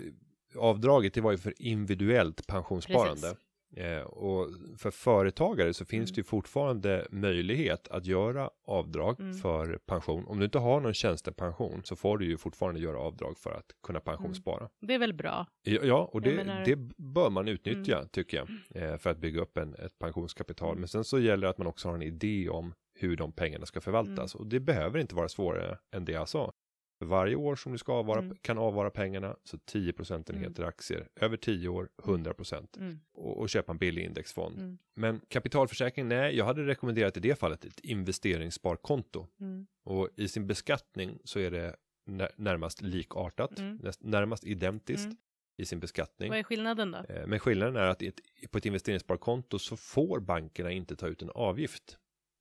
avdraget 0.55 1.13
det 1.13 1.21
var 1.21 1.31
ju 1.31 1.37
för 1.37 1.61
individuellt 1.61 2.47
pensionssparande. 2.47 3.21
Precis. 3.21 3.46
Eh, 3.75 4.01
och 4.01 4.49
för 4.77 4.91
företagare 4.91 5.73
så 5.73 5.85
finns 5.85 6.09
Mm. 6.09 6.15
det 6.15 6.19
ju 6.19 6.23
fortfarande 6.23 7.07
möjlighet 7.11 7.87
att 7.87 8.05
göra 8.05 8.49
avdrag 8.67 9.19
Mm. 9.19 9.33
för 9.33 9.77
pension. 9.85 10.25
Om 10.27 10.39
du 10.39 10.45
inte 10.45 10.59
har 10.59 10.81
någon 10.81 10.93
tjänstepension 10.93 11.81
så 11.83 11.95
får 11.95 12.17
du 12.17 12.25
ju 12.25 12.37
fortfarande 12.37 12.79
göra 12.79 12.99
avdrag 12.99 13.37
för 13.37 13.51
att 13.51 13.65
kunna 13.83 13.99
pensionsspara. 13.99 14.69
Det 14.81 14.93
är 14.93 14.99
väl 14.99 15.13
bra. 15.13 15.45
Ja, 15.63 15.79
Ja, 15.83 16.09
och 16.13 16.21
det, 16.21 16.35
menar- 16.35 16.65
det 16.65 16.75
bör 16.97 17.29
man 17.29 17.47
utnyttja 17.47 18.05
tycker 18.11 18.37
jag 18.37 18.47
eh, 18.83 18.97
för 18.97 19.09
att 19.09 19.17
bygga 19.17 19.41
upp 19.41 19.57
en, 19.57 19.73
ett 19.75 19.99
pensionskapital. 19.99 20.69
Mm. 20.69 20.79
Men 20.79 20.87
sen 20.87 21.03
så 21.03 21.19
gäller 21.19 21.41
det 21.47 21.49
att 21.49 21.57
man 21.57 21.67
också 21.67 21.87
har 21.87 21.95
en 21.95 22.01
idé 22.01 22.49
om 22.49 22.73
hur 22.99 23.15
de 23.17 23.31
pengarna 23.31 23.65
ska 23.65 23.81
förvaltas 23.81 24.35
Mm. 24.35 24.41
och 24.43 24.47
det 24.49 24.59
behöver 24.59 24.99
inte 24.99 25.15
vara 25.15 25.29
svårare 25.29 25.77
än 25.95 26.05
det 26.05 26.11
jag 26.11 26.29
sa. 26.29 26.51
Varje 26.99 27.35
år 27.35 27.55
som 27.55 27.71
du 27.71 27.77
ska 27.77 27.93
avvara, 27.93 28.19
Mm. 28.19 28.37
kan 28.41 28.57
avvara 28.57 28.89
pengarna 28.89 29.35
så 29.43 29.57
10 29.57 29.93
procentenheter 29.93 30.63
aktier 30.63 31.07
över 31.15 31.37
10 31.37 31.67
år 31.69 31.89
100 32.03 32.33
procent 32.33 32.77
Mm. 32.77 32.99
och, 33.13 33.37
och 33.37 33.49
köpa 33.49 33.71
en 33.71 33.77
billig 33.77 34.03
indexfond. 34.05 34.59
Mm. 34.59 34.77
Men 34.95 35.21
kapitalförsäkring, 35.27 36.07
nej, 36.07 36.35
jag 36.37 36.45
hade 36.45 36.65
rekommenderat 36.65 37.17
i 37.17 37.19
det 37.19 37.39
fallet 37.39 37.65
ett 37.65 37.79
investeringssparkonto 37.79 39.27
Mm. 39.39 39.67
och 39.83 40.09
i 40.15 40.27
sin 40.27 40.47
beskattning 40.47 41.19
så 41.23 41.39
är 41.39 41.51
det 41.51 41.75
när- 42.05 42.31
närmast 42.35 42.81
likartat, 42.81 43.59
Mm. 43.59 43.75
näst, 43.83 44.03
närmast 44.03 44.43
identiskt 44.43 45.05
Mm. 45.05 45.17
i 45.57 45.65
sin 45.65 45.79
beskattning. 45.79 46.29
Vad 46.29 46.39
är 46.39 46.43
skillnaden 46.43 46.91
då? 46.91 46.97
Eh, 47.13 47.27
Men 47.27 47.39
skillnaden 47.39 47.75
är 47.75 47.87
att 47.87 48.01
ett, 48.01 48.19
på 48.51 48.57
ett 48.57 48.65
investeringssparkonto 48.65 49.59
så 49.59 49.77
får 49.77 50.19
bankerna 50.19 50.71
inte 50.71 50.95
ta 50.95 51.07
ut 51.07 51.21
en 51.21 51.29
avgift 51.29 51.97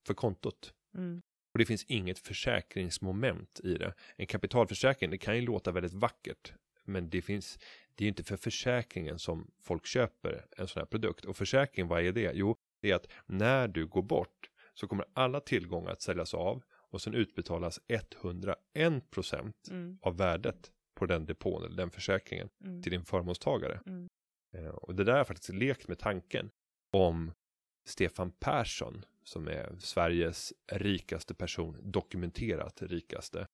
för 0.07 0.15
kontot. 0.15 0.73
Mm. 0.95 1.23
Och 1.57 1.59
det 1.59 1.65
finns 1.67 1.85
inget 1.85 2.19
försäkringsmoment 2.19 3.61
i 3.65 3.75
det. 3.75 3.95
En 4.17 4.27
kapitalförsäkring, 4.27 5.11
det 5.11 5.19
kan 5.19 5.37
ju 5.37 5.43
låta 5.43 5.73
väldigt 5.73 5.93
vackert. 5.93 6.53
Men 6.85 7.11
det 7.11 7.23
finns, 7.23 7.59
det 7.95 8.05
är 8.05 8.09
inte 8.09 8.25
för 8.25 8.37
försäkringen 8.37 9.19
som 9.19 9.51
folk 9.63 9.87
köper 9.87 10.47
en 10.57 10.69
sån 10.69 10.81
här 10.81 10.87
produkt. 10.87 11.25
Och 11.25 11.37
försäkring, 11.37 11.87
vad 11.89 12.03
är 12.05 12.13
det? 12.13 12.31
Jo, 12.35 12.57
det 12.83 12.91
är 12.91 12.95
att 12.95 13.07
när 13.27 13.69
du 13.69 13.87
går 13.87 14.03
bort 14.03 14.51
så 14.75 14.89
kommer 14.89 15.05
alla 15.13 15.41
tillgångar 15.41 15.91
att 15.91 16.03
säljas 16.03 16.35
av 16.35 16.63
och 16.73 17.03
sen 17.03 17.15
utbetalas 17.15 17.81
101 17.89 19.11
procent 19.11 19.69
Mm. 19.71 19.99
av 20.03 20.17
värdet 20.17 20.71
på 20.95 21.07
den 21.07 21.27
depån 21.27 21.65
eller 21.65 21.77
den 21.77 21.91
försäkringen 21.91 22.49
Mm. 22.65 22.83
till 22.83 22.93
din 22.93 23.05
förmånstagare. 23.05 23.81
Mm. 23.87 24.09
Eh, 24.55 24.67
Och 24.69 24.95
det 24.95 25.05
där 25.05 25.17
har 25.17 25.25
faktiskt 25.25 25.49
lekt 25.55 25.89
med 25.89 25.99
tanken 25.99 26.51
om 26.93 27.33
Stefan 27.87 28.31
Persson 28.33 29.05
som 29.29 29.49
är 29.49 29.77
Sveriges 29.79 30.53
rikaste 30.73 31.35
person, 31.35 31.79
dokumenterat 31.83 32.83
rikaste. 32.83 33.47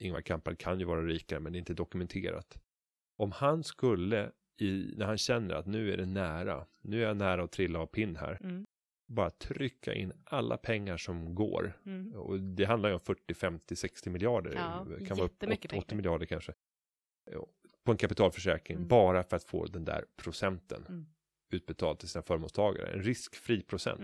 Ingvar 0.00 0.20
Kamprad 0.20 0.58
kan 0.58 0.78
ju 0.78 0.84
vara 0.84 1.02
rikare 1.02 1.40
men 1.40 1.52
det 1.52 1.56
är 1.56 1.60
inte 1.60 1.74
dokumenterat. 1.74 2.58
Om 3.16 3.32
han 3.32 3.64
skulle, 3.64 4.32
i, 4.60 4.94
när 4.96 5.06
han 5.06 5.18
känner 5.18 5.54
att 5.54 5.66
nu 5.66 5.92
är 5.92 5.96
det 5.96 6.06
nära, 6.06 6.66
nu 6.80 7.02
är 7.02 7.06
jag 7.06 7.16
nära 7.16 7.42
att 7.42 7.52
trilla 7.52 7.78
av 7.78 7.86
pinn 7.86 8.16
här, 8.16 8.38
Mm. 8.40 8.66
bara 9.08 9.30
trycka 9.30 9.94
in 9.94 10.12
alla 10.24 10.56
pengar 10.56 10.96
som 10.96 11.34
går. 11.34 11.72
Mm. 11.86 12.12
Och 12.14 12.40
det 12.40 12.64
handlar 12.64 12.88
ju 12.88 12.94
om 12.94 13.00
40, 13.00 13.34
50, 13.34 13.76
60 13.76 14.10
miljarder. 14.10 14.52
Ja, 14.54 14.86
det 14.98 15.06
kan 15.06 15.16
vara 15.16 15.26
upp 15.26 15.32
jättemycket 15.32 15.70
80, 15.72 15.78
80 15.78 15.86
pengar. 15.88 15.96
miljarder 15.96 16.26
kanske. 16.26 16.52
På 17.84 17.92
en 17.92 17.98
kapitalförsäkring, 17.98 18.76
Mm. 18.76 18.88
bara 18.88 19.22
för 19.22 19.36
att 19.36 19.44
få 19.44 19.66
den 19.66 19.84
där 19.84 20.04
procenten 20.16 20.84
Mm. 20.88 21.06
utbetalt 21.52 22.00
till 22.00 22.08
sina 22.08 22.22
förmånstagare. 22.22 22.92
En 22.92 23.02
riskfri 23.02 23.62
procent. 23.62 24.00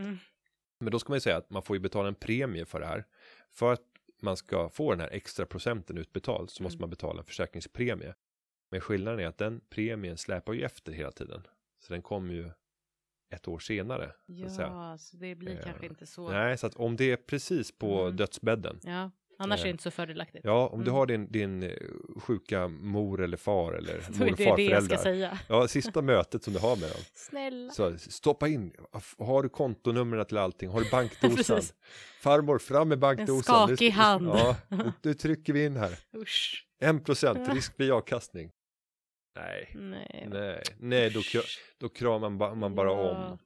Men 0.85 0.91
då 0.93 0.99
ska 0.99 1.11
man 1.13 1.17
ju 1.17 1.21
säga 1.21 1.37
att 1.37 1.51
man 1.51 1.63
får 1.63 1.77
ju 1.77 1.81
betala 1.81 2.09
en 2.09 2.15
premie 2.15 2.65
för 2.65 2.81
det 2.81 2.87
här. 2.87 3.05
För 3.51 3.73
att 3.73 3.83
man 4.23 4.37
ska 4.37 4.69
få 4.69 4.91
den 4.91 5.01
här 5.01 5.09
extra 5.13 5.47
procenten 5.47 5.99
utbetald 5.99 6.51
så 6.51 6.63
måste 6.63 6.77
Mm. 6.77 6.81
man 6.83 6.91
betala 6.91 7.19
en 7.21 7.25
försäkringspremie. 7.27 8.15
Men 8.71 8.81
skillnaden 8.81 9.21
är 9.21 9.27
att 9.27 9.39
den 9.39 9.61
premien 9.71 10.19
släpar 10.19 10.53
ju 10.53 10.63
efter 10.63 10.93
hela 10.93 11.13
tiden. 11.13 11.47
Så 11.79 11.93
den 11.93 12.03
kommer 12.03 12.35
ju 12.35 12.51
ett 13.31 13.49
år 13.49 13.59
senare. 13.59 14.13
Så. 14.49 14.63
Ja, 14.63 14.99
så 14.99 15.17
det 15.17 15.35
blir 15.35 15.59
Eh, 15.59 15.65
kanske 15.65 15.87
inte 15.87 16.07
så. 16.07 16.31
Nej, 16.31 16.59
så 16.59 16.67
att 16.67 16.75
om 16.77 16.97
det 16.97 17.13
är 17.13 17.17
precis 17.17 17.73
på 17.79 18.01
Mm. 18.03 18.17
dödsbädden. 18.17 18.81
Ja, 18.83 19.11
annars 19.39 19.61
är 19.61 19.63
Eh, 19.63 19.65
det 19.65 19.71
inte 19.71 19.83
så 19.83 19.91
fördelaktigt. 19.91 20.45
Ja, 20.45 20.69
om 20.69 20.79
du 20.79 20.85
Mm. 20.91 20.95
har 20.95 21.07
din, 21.07 21.33
din 21.33 21.63
eh, 21.63 21.71
sjuka 22.21 22.69
mor 22.69 23.23
eller 23.23 23.37
far 23.37 23.73
eller 23.73 23.95
mor 24.19 24.31
och 24.31 24.37
det 24.37 24.45
det 24.57 24.63
jag 24.63 24.83
ska 24.85 24.97
farföräldrar. 24.97 24.97
säga. 24.97 25.39
Ja, 25.49 25.69
sista 25.69 26.03
mötet 26.03 26.43
som 26.45 26.53
du 26.53 26.59
har 26.59 26.77
med 26.77 26.91
dem. 26.91 27.01
Snälla. 27.15 27.73
Så 27.73 27.99
stoppa 27.99 28.49
in, 28.49 28.73
har 29.19 29.43
du 29.43 29.49
kontonumren 29.49 30.27
till 30.27 30.39
allting, 30.39 30.69
har 30.69 30.81
du 30.81 30.91
bankdosan? 30.91 31.61
Farmor, 32.21 32.59
fram 32.59 32.89
med 32.89 32.99
bankdosan. 32.99 33.71
En 33.71 33.77
skakig 33.77 33.91
hand. 33.91 34.29
Ja, 34.29 34.57
nu, 35.03 35.15
trycker 35.15 35.53
vi 35.53 35.65
in 35.65 35.77
här. 35.77 35.99
Usch. 36.17 36.67
En 36.81 37.05
procent 37.05 37.49
riskfri 37.55 37.91
avkastning. 37.91 38.51
Nej, 39.37 39.71
Nej. 39.75 40.27
nej, 40.31 40.63
nej, 40.79 41.11
då, 41.11 41.21
då 41.81 41.89
kramar 41.89 42.31
man, 42.31 42.59
man 42.59 42.75
bara 42.75 42.89
Ja. 42.89 43.11
om. 43.31 43.39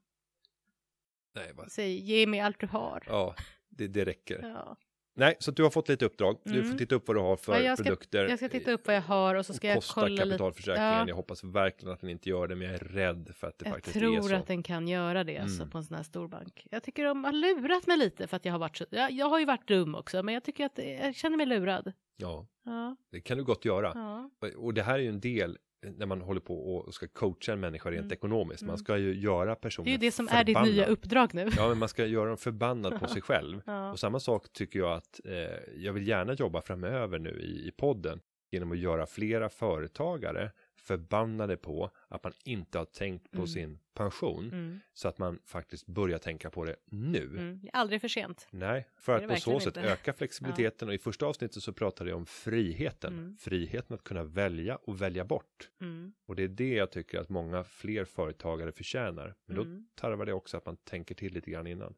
Nej, 1.34 1.50
vad, 1.54 1.72
Säg, 1.72 1.98
ge 1.98 2.26
mig 2.26 2.40
allt 2.40 2.60
du 2.60 2.66
har. 2.66 3.02
ja, 3.06 3.34
det, 3.68 3.88
det 3.88 4.04
räcker. 4.04 4.40
Ja. 4.42 4.76
Nej, 5.18 5.36
så 5.38 5.50
du 5.50 5.62
har 5.62 5.70
fått 5.70 5.88
lite 5.88 6.04
uppdrag. 6.04 6.38
Du 6.44 6.58
Mm. 6.58 6.70
får 6.70 6.78
titta 6.78 6.94
upp 6.94 7.08
vad 7.08 7.16
du 7.16 7.20
har 7.20 7.36
för 7.36 7.52
Ja, 7.54 7.60
jag 7.60 7.78
ska- 7.78 7.84
produkter. 7.84 8.28
Jag 8.28 8.38
ska 8.38 8.48
titta 8.48 8.72
upp 8.72 8.86
vad 8.86 8.96
jag 8.96 9.02
har 9.02 9.34
och 9.34 9.46
så 9.46 9.52
ska 9.54 9.68
och 9.68 9.74
jag 9.74 9.82
kolla 9.82 10.08
lite. 10.08 10.22
kapitalförsäkringen. 10.24 10.92
Ja. 10.92 11.08
Jag 11.08 11.16
hoppas 11.16 11.44
verkligen 11.44 11.92
att 11.94 12.00
den 12.00 12.10
inte 12.10 12.28
gör 12.28 12.48
det, 12.48 12.56
men 12.56 12.66
jag 12.66 12.74
är 12.74 12.78
rädd 12.84 13.30
för 13.36 13.46
att 13.46 13.58
det 13.58 13.66
Jag 13.66 13.74
faktiskt 13.74 13.96
är 13.96 14.00
tror 14.00 14.28
så. 14.28 14.34
att 14.34 14.46
den 14.46 14.62
kan 14.62 14.88
göra 14.88 15.24
det 15.24 15.38
alltså, 15.38 15.56
Mm. 15.62 15.70
på 15.70 15.78
en 15.78 15.84
sån 15.84 15.96
här 15.96 16.02
stor 16.04 16.28
bank. 16.28 16.66
Jag 16.70 16.82
tycker 16.82 17.04
de 17.04 17.24
har 17.24 17.32
lurat 17.32 17.86
mig 17.86 17.96
lite 17.98 18.26
för 18.26 18.36
att 18.36 18.44
jag 18.44 18.52
har 18.52 18.58
varit 18.58 18.76
så, 18.76 18.84
jag, 18.90 19.10
jag 19.12 19.26
har 19.28 19.38
ju 19.38 19.44
varit 19.44 19.68
dum 19.68 19.94
också, 19.94 20.22
men 20.22 20.34
jag 20.34 20.44
tycker 20.44 20.64
att 20.66 20.78
jag 20.78 21.14
känner 21.14 21.36
mig 21.36 21.46
lurad. 21.46 21.92
Ja, 22.16 22.46
Ja, 22.64 22.96
det 23.12 23.20
kan 23.20 23.38
du 23.38 23.44
gott 23.44 23.64
göra. 23.64 23.92
ja. 23.94 24.30
Och 24.56 24.74
det 24.74 24.82
här 24.82 24.94
är 24.94 25.02
ju 25.02 25.08
en 25.08 25.20
del 25.20 25.58
när 25.82 26.06
man 26.06 26.20
håller 26.20 26.40
på 26.40 26.74
och 26.76 26.94
ska 26.94 27.08
coacha 27.08 27.52
en 27.52 27.60
människa 27.60 27.90
rent 27.90 28.00
Mm. 28.04 28.12
ekonomiskt. 28.12 28.62
Man 28.62 28.68
Mm. 28.70 28.78
ska 28.78 28.96
ju 28.98 29.14
göra 29.20 29.54
personen 29.54 29.84
Det 29.84 29.90
är 29.90 29.92
ju 29.92 29.98
det 29.98 30.10
som 30.12 30.28
är 30.30 30.44
ditt 30.44 30.56
förbannad. 30.56 30.74
nya 30.74 30.86
uppdrag 30.86 31.34
nu. 31.34 31.48
Ja, 31.56 31.68
men 31.68 31.78
man 31.78 31.88
ska 31.88 32.06
göra 32.06 32.28
dem 32.28 32.36
förbannad 32.36 33.00
på 33.00 33.08
sig 33.08 33.22
själv. 33.22 33.60
Ja. 33.66 33.90
Och 33.92 33.98
samma 33.98 34.20
sak 34.20 34.52
tycker 34.52 34.78
jag 34.78 34.92
att 34.92 35.20
eh, 35.24 35.32
jag 35.76 35.92
vill 35.92 36.08
gärna 36.08 36.32
jobba 36.32 36.62
framöver 36.62 37.18
nu 37.18 37.30
i, 37.40 37.68
i 37.68 37.70
podden 37.76 38.20
genom 38.50 38.72
att 38.72 38.78
göra 38.78 39.06
flera 39.06 39.48
företagare 39.48 40.50
förbannade 40.88 41.56
på 41.56 41.90
att 42.08 42.24
man 42.24 42.32
inte 42.44 42.78
har 42.78 42.84
tänkt 42.84 43.30
på 43.30 43.36
Mm. 43.36 43.46
sin 43.48 43.78
pension 43.94 44.44
Mm, 44.52 44.80
så 44.94 45.08
att 45.08 45.18
man 45.18 45.38
faktiskt 45.44 45.86
börjar 45.86 46.18
tänka 46.18 46.50
på 46.50 46.64
det 46.64 46.76
nu. 46.90 47.22
mm. 47.24 47.60
Aldrig 47.72 48.00
för 48.00 48.08
sent. 48.08 48.48
Nej, 48.50 48.88
för 48.96 49.16
att 49.16 49.28
på 49.28 49.36
så 49.36 49.60
sätt 49.60 49.76
inte. 49.76 49.88
öka 49.88 50.12
flexibiliteten 50.18 50.88
och 50.88 50.94
i 50.94 50.98
första 50.98 51.26
avsnittet 51.26 51.62
så 51.62 51.72
pratade 51.72 52.10
jag 52.10 52.16
om 52.16 52.26
friheten. 52.26 53.12
Mm. 53.12 53.36
Friheten 53.36 53.94
att 53.94 54.04
kunna 54.04 54.24
välja 54.24 54.76
och 54.76 55.02
välja 55.02 55.24
bort. 55.24 55.70
Mm. 55.80 56.12
Och 56.26 56.36
det 56.36 56.42
är 56.42 56.48
det 56.48 56.74
jag 56.74 56.90
tycker 56.90 57.18
att 57.20 57.28
många 57.28 57.64
fler 57.64 58.04
företagare 58.04 58.72
förtjänar. 58.72 59.34
Men 59.46 59.56
då 59.56 59.62
Mm. 59.62 59.86
tarvar 59.94 60.26
det 60.26 60.32
också 60.32 60.56
att 60.56 60.66
man 60.66 60.76
tänker 60.76 61.14
till 61.14 61.32
lite 61.34 61.50
grann 61.50 61.66
innan. 61.66 61.94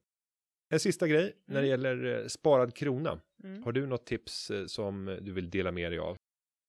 En 0.72 0.80
sista 0.80 1.09
grej 1.09 1.32
när 1.47 1.61
det 1.62 1.68
gäller 1.68 2.05
eh, 2.22 2.26
sparad 2.26 2.74
krona. 2.74 3.20
Har 3.64 3.72
du 3.72 3.86
något 3.86 4.07
tips 4.07 4.51
eh, 4.51 4.66
som 4.66 5.18
du 5.22 5.32
vill 5.32 5.51
dela 5.51 5.72
med 5.72 5.93
dig 5.93 5.99
av? 5.99 6.16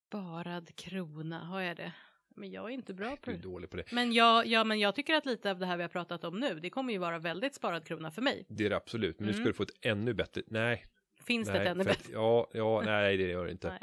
Sparad 0.10 0.76
krona, 0.76 1.40
har 1.46 1.62
jag 1.62 1.78
det? 1.78 1.94
Men 2.36 2.52
jag 2.52 2.66
är 2.66 2.70
inte 2.70 2.94
bra 2.94 3.10
på 3.16 3.18
Du 3.26 3.32
är 3.32 3.36
det. 3.36 3.44
dålig 3.44 3.70
på 3.70 3.78
det. 3.78 3.92
Men 3.92 4.14
jag, 4.14 4.46
ja, 4.48 4.64
men 4.64 4.80
jag 4.80 4.96
tycker 4.96 5.14
att 5.14 5.26
lite 5.26 5.52
av 5.52 5.60
det 5.60 5.66
här 5.66 5.78
vi 5.78 5.84
har 5.84 5.90
pratat 5.90 6.24
om 6.24 6.40
nu, 6.40 6.60
det 6.60 6.70
kommer 6.70 6.94
ju 6.94 7.00
vara 7.00 7.20
väldigt 7.20 7.56
sparad 7.56 7.86
krona 7.86 8.12
för 8.12 8.22
mig. 8.22 8.46
Det 8.50 8.66
är 8.66 8.70
det 8.70 8.76
absolut, 8.78 9.20
men 9.20 9.28
nu 9.28 9.34
ska 9.34 9.40
Mm. 9.42 9.50
du 9.50 9.54
få 9.54 9.64
ett 9.64 9.86
ännu 9.86 10.14
bättre. 10.14 10.42
Nej, 10.48 10.86
Finns 11.26 11.48
det 11.48 11.54
nej, 11.54 11.62
ett 11.62 11.68
ännu 11.68 11.82
att- 11.82 11.88
bättre? 11.88 12.14
Ja, 12.14 12.48
ja, 12.54 12.82
nej, 12.86 13.18
det 13.18 13.24
gör 13.28 13.46
det 13.46 13.52
inte. 13.52 13.80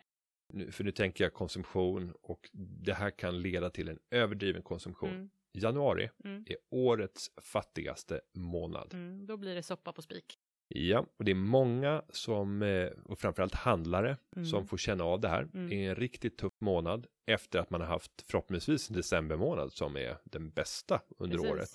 Nu, 0.52 0.72
för 0.72 0.84
nu 0.84 0.90
tänker 0.90 1.24
jag 1.24 1.32
konsumtion 1.34 2.14
och 2.22 2.50
det 2.52 2.94
här 2.94 3.10
kan 3.10 3.42
leda 3.42 3.70
till 3.70 3.88
en 3.88 3.98
överdriven 4.10 4.62
konsumtion. 4.62 5.10
Mm, 5.10 5.30
Januari 5.52 6.10
mm, 6.24 6.44
är 6.48 6.56
årets 6.70 7.30
fattigaste 7.42 8.20
månad. 8.34 8.94
mm, 8.94 9.26
då 9.26 9.36
blir 9.36 9.54
det 9.54 9.62
soppa 9.62 9.92
på 9.92 10.02
spik. 10.02 10.38
Ja, 10.68 11.06
och 11.16 11.24
det 11.24 11.30
är 11.30 11.34
många 11.34 12.02
som, 12.10 12.62
eh, 12.62 12.88
och 13.04 13.18
framförallt 13.18 13.54
handlare, 13.54 14.16
Mm. 14.36 14.46
som 14.46 14.66
får 14.66 14.76
känna 14.76 15.04
av 15.04 15.20
det 15.20 15.28
här. 15.28 15.48
Mm. 15.54 15.68
Det 15.68 15.74
är 15.84 15.88
en 15.90 15.94
riktigt 15.96 16.38
tuff 16.38 16.52
månad 16.60 17.06
efter 17.26 17.58
att 17.58 17.70
man 17.70 17.80
har 17.80 17.88
haft 17.88 18.22
förhoppningsvis 18.30 18.90
en 18.90 18.96
decembermånad 18.96 19.72
som 19.72 19.96
är 19.96 20.16
den 20.24 20.50
bästa 20.50 21.00
under 21.18 21.36
Precis. 21.36 21.52
året. 21.52 21.70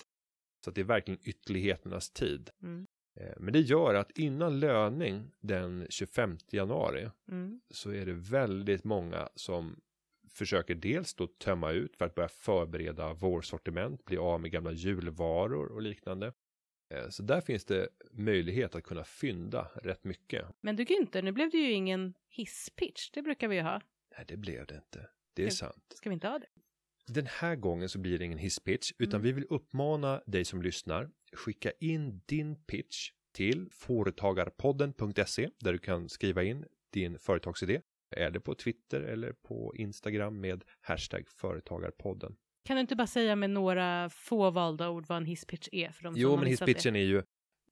Så 0.64 0.70
det 0.70 0.80
är 0.80 0.84
verkligen 0.84 1.20
ytterligheternas 1.24 2.10
tid. 2.10 2.50
Mm. 2.62 2.86
Eh, 3.20 3.32
Men 3.36 3.52
det 3.52 3.60
gör 3.60 3.94
att 3.94 4.18
innan 4.18 4.60
löning 4.60 5.30
den 5.40 5.86
25 5.90 6.38
januari 6.50 7.10
Mm. 7.28 7.60
så 7.70 7.90
är 7.90 8.06
det 8.06 8.12
väldigt 8.12 8.84
många 8.84 9.28
som 9.34 9.80
försöker 10.30 10.74
dels 10.74 11.14
då 11.14 11.26
tömma 11.26 11.70
ut 11.70 11.96
för 11.96 12.04
att 12.04 12.14
börja 12.14 12.28
förbereda 12.28 13.12
vårsortiment, 13.12 14.04
bli 14.04 14.16
av 14.16 14.40
med 14.40 14.50
gamla 14.50 14.72
julvaror 14.72 15.66
och 15.72 15.82
liknande. 15.82 16.32
Eh, 16.90 17.08
Så 17.08 17.22
där 17.22 17.40
finns 17.40 17.64
det 17.64 17.88
möjlighet 18.12 18.74
att 18.74 18.84
kunna 18.84 19.04
fynda 19.04 19.70
rätt 19.82 20.04
mycket. 20.04 20.46
Men 20.60 20.76
du 20.76 20.84
Günther, 20.84 21.22
nu 21.22 21.32
blev 21.32 21.50
det 21.50 21.56
ju 21.58 21.70
ingen 21.72 22.14
hisspitch, 22.28 23.10
det 23.10 23.22
brukar 23.22 23.48
vi 23.48 23.56
ju 23.56 23.62
ha. 23.62 23.80
Nej, 24.16 24.24
det 24.28 24.36
blev 24.36 24.66
det 24.66 24.74
inte. 24.74 25.08
Det 25.34 25.42
är 25.42 25.46
Ja. 25.46 25.50
sant. 25.50 25.92
Ska 25.94 26.08
vi 26.10 26.14
inte 26.14 26.28
ha 26.28 26.38
det? 26.38 26.46
Den 27.06 27.26
här 27.26 27.56
gången 27.56 27.88
så 27.88 27.98
blir 27.98 28.18
det 28.18 28.24
ingen 28.24 28.38
hisspitch, 28.38 28.92
utan 28.98 29.20
Mm. 29.20 29.22
vi 29.22 29.32
vill 29.32 29.46
uppmana 29.50 30.22
dig 30.26 30.44
som 30.44 30.62
lyssnar, 30.62 31.10
skicka 31.32 31.70
in 31.80 32.20
din 32.26 32.56
pitch 32.64 33.10
till 33.32 33.68
företagarpodden.se 33.70 35.50
där 35.60 35.72
du 35.72 35.78
kan 35.78 36.08
skriva 36.08 36.42
in 36.42 36.64
din 36.90 37.18
företagsidé. 37.18 37.80
Är 38.10 38.30
det 38.30 38.40
på 38.40 38.54
Twitter 38.54 39.00
eller 39.00 39.32
på 39.32 39.74
Instagram 39.76 40.40
med 40.40 40.64
hashtag 40.80 41.28
företagarpodden. 41.28 42.36
Kan 42.64 42.76
du 42.76 42.80
inte 42.80 42.96
bara 42.96 43.06
säga 43.06 43.36
med 43.36 43.50
några 43.50 44.10
få 44.10 44.50
valda 44.50 44.88
ord 44.88 45.04
vad 45.08 45.18
en 45.18 45.24
hisspitch 45.26 45.68
är? 45.72 45.90
För 45.90 46.02
de 46.02 46.14
Jo, 46.16 46.36
men 46.36 46.46
hisspitchen 46.46 46.96
är 46.96 47.00
ju, 47.00 47.22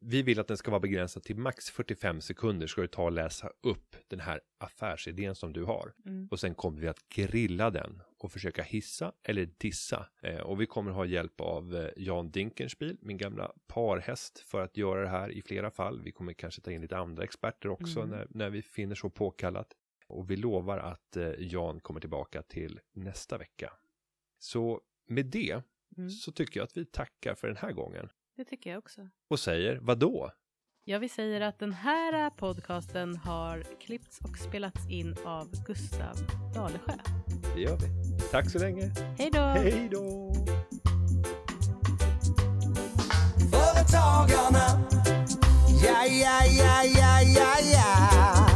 vi 0.01 0.22
vill 0.22 0.40
att 0.40 0.49
den 0.49 0.57
ska 0.57 0.70
vara 0.70 0.80
begränsad 0.80 1.22
till 1.22 1.36
max 1.36 1.70
45 1.70 2.20
sekunder 2.20 2.66
ska 2.66 2.80
du 2.80 2.86
ta 2.86 3.03
och 3.03 3.12
läsa 3.12 3.51
upp 3.62 3.97
den 4.09 4.20
här 4.20 4.40
affärsidén 4.59 5.34
som 5.34 5.53
du 5.53 5.64
har. 5.64 5.93
Mm. 6.07 6.28
Och 6.30 6.40
sen 6.40 6.55
kommer 6.55 6.80
vi 6.80 6.88
att 6.88 7.09
grilla 7.09 7.70
den 7.70 8.03
och 8.18 8.32
försöka 8.32 8.62
hissa 8.62 9.12
eller 9.22 9.49
dissa. 9.59 10.07
Eh, 10.22 10.40
och 10.40 10.61
vi 10.61 10.66
kommer 10.66 10.90
ha 10.90 11.05
hjälp 11.05 11.40
av 11.40 11.76
eh, 11.76 11.88
Jan 11.97 12.30
Dinkenspiel, 12.30 12.97
min 13.01 13.16
gamla 13.16 13.53
parhäst, 13.66 14.38
för 14.38 14.61
att 14.61 14.76
göra 14.76 15.01
det 15.01 15.09
här 15.09 15.30
i 15.30 15.43
flera 15.43 15.70
fall. 15.70 16.03
Vi 16.03 16.12
kommer 16.12 16.32
kanske 16.32 16.61
ta 16.61 16.70
in 16.70 16.80
lite 16.80 16.97
andra 16.97 17.24
experter 17.24 17.68
också 17.68 18.01
Mm. 18.01 18.11
när, 18.11 18.26
när 18.30 18.51
vi 18.51 18.62
finner 18.62 18.95
så 18.95 19.11
påkallat. 19.11 19.72
Och 20.07 20.30
vi 20.30 20.36
lovar 20.36 20.78
att 20.78 21.16
eh, 21.16 21.30
Jan 21.38 21.80
kommer 21.80 22.01
tillbaka 22.01 22.43
till 22.43 22.80
nästa 22.93 23.38
vecka. 23.38 23.72
Så 24.43 24.80
med 25.09 25.26
det 25.26 25.62
Mm. 25.99 26.11
så 26.11 26.32
tycker 26.32 26.61
jag 26.61 26.64
att 26.64 26.76
vi 26.76 26.84
tackar 26.84 27.34
för 27.34 27.49
den 27.49 27.57
här 27.57 27.72
gången. 27.72 28.09
Det 28.36 28.45
tycker 28.45 28.70
jag 28.70 28.78
också. 28.78 29.09
Och 29.30 29.40
säger 29.40 29.76
vad 29.82 29.99
då? 29.99 30.30
Ja, 30.84 30.99
vi 30.99 31.09
säger 31.09 31.40
att 31.40 31.59
den 31.59 31.72
här 31.72 32.30
podcasten 32.30 33.16
har 33.16 33.62
klippts 33.80 34.20
och 34.20 34.36
spelats 34.38 34.90
in 34.90 35.16
av 35.24 35.64
Gustav 35.66 36.16
Dalesjö. 36.55 36.93
Det 37.55 37.61
gör 37.61 37.76
vi. 37.76 38.18
Tack 38.30 38.51
så 38.51 38.59
länge. 38.59 38.93
Hej 39.18 39.30
då! 39.32 39.40
Hej 39.40 39.88
då! 39.93 40.32
Företagarna. 43.51 44.66
Ja, 45.84 46.05
ja, 46.07 46.45
ja, 46.59 46.84
ja, 46.84 47.22
ja, 47.22 47.55
ja. 47.72 48.47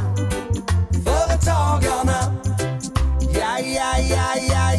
Företagarna. 1.05 2.21
Ja, 3.35 3.59
ja, 3.61 3.99
ja, 4.11 4.35
ja, 4.49 4.75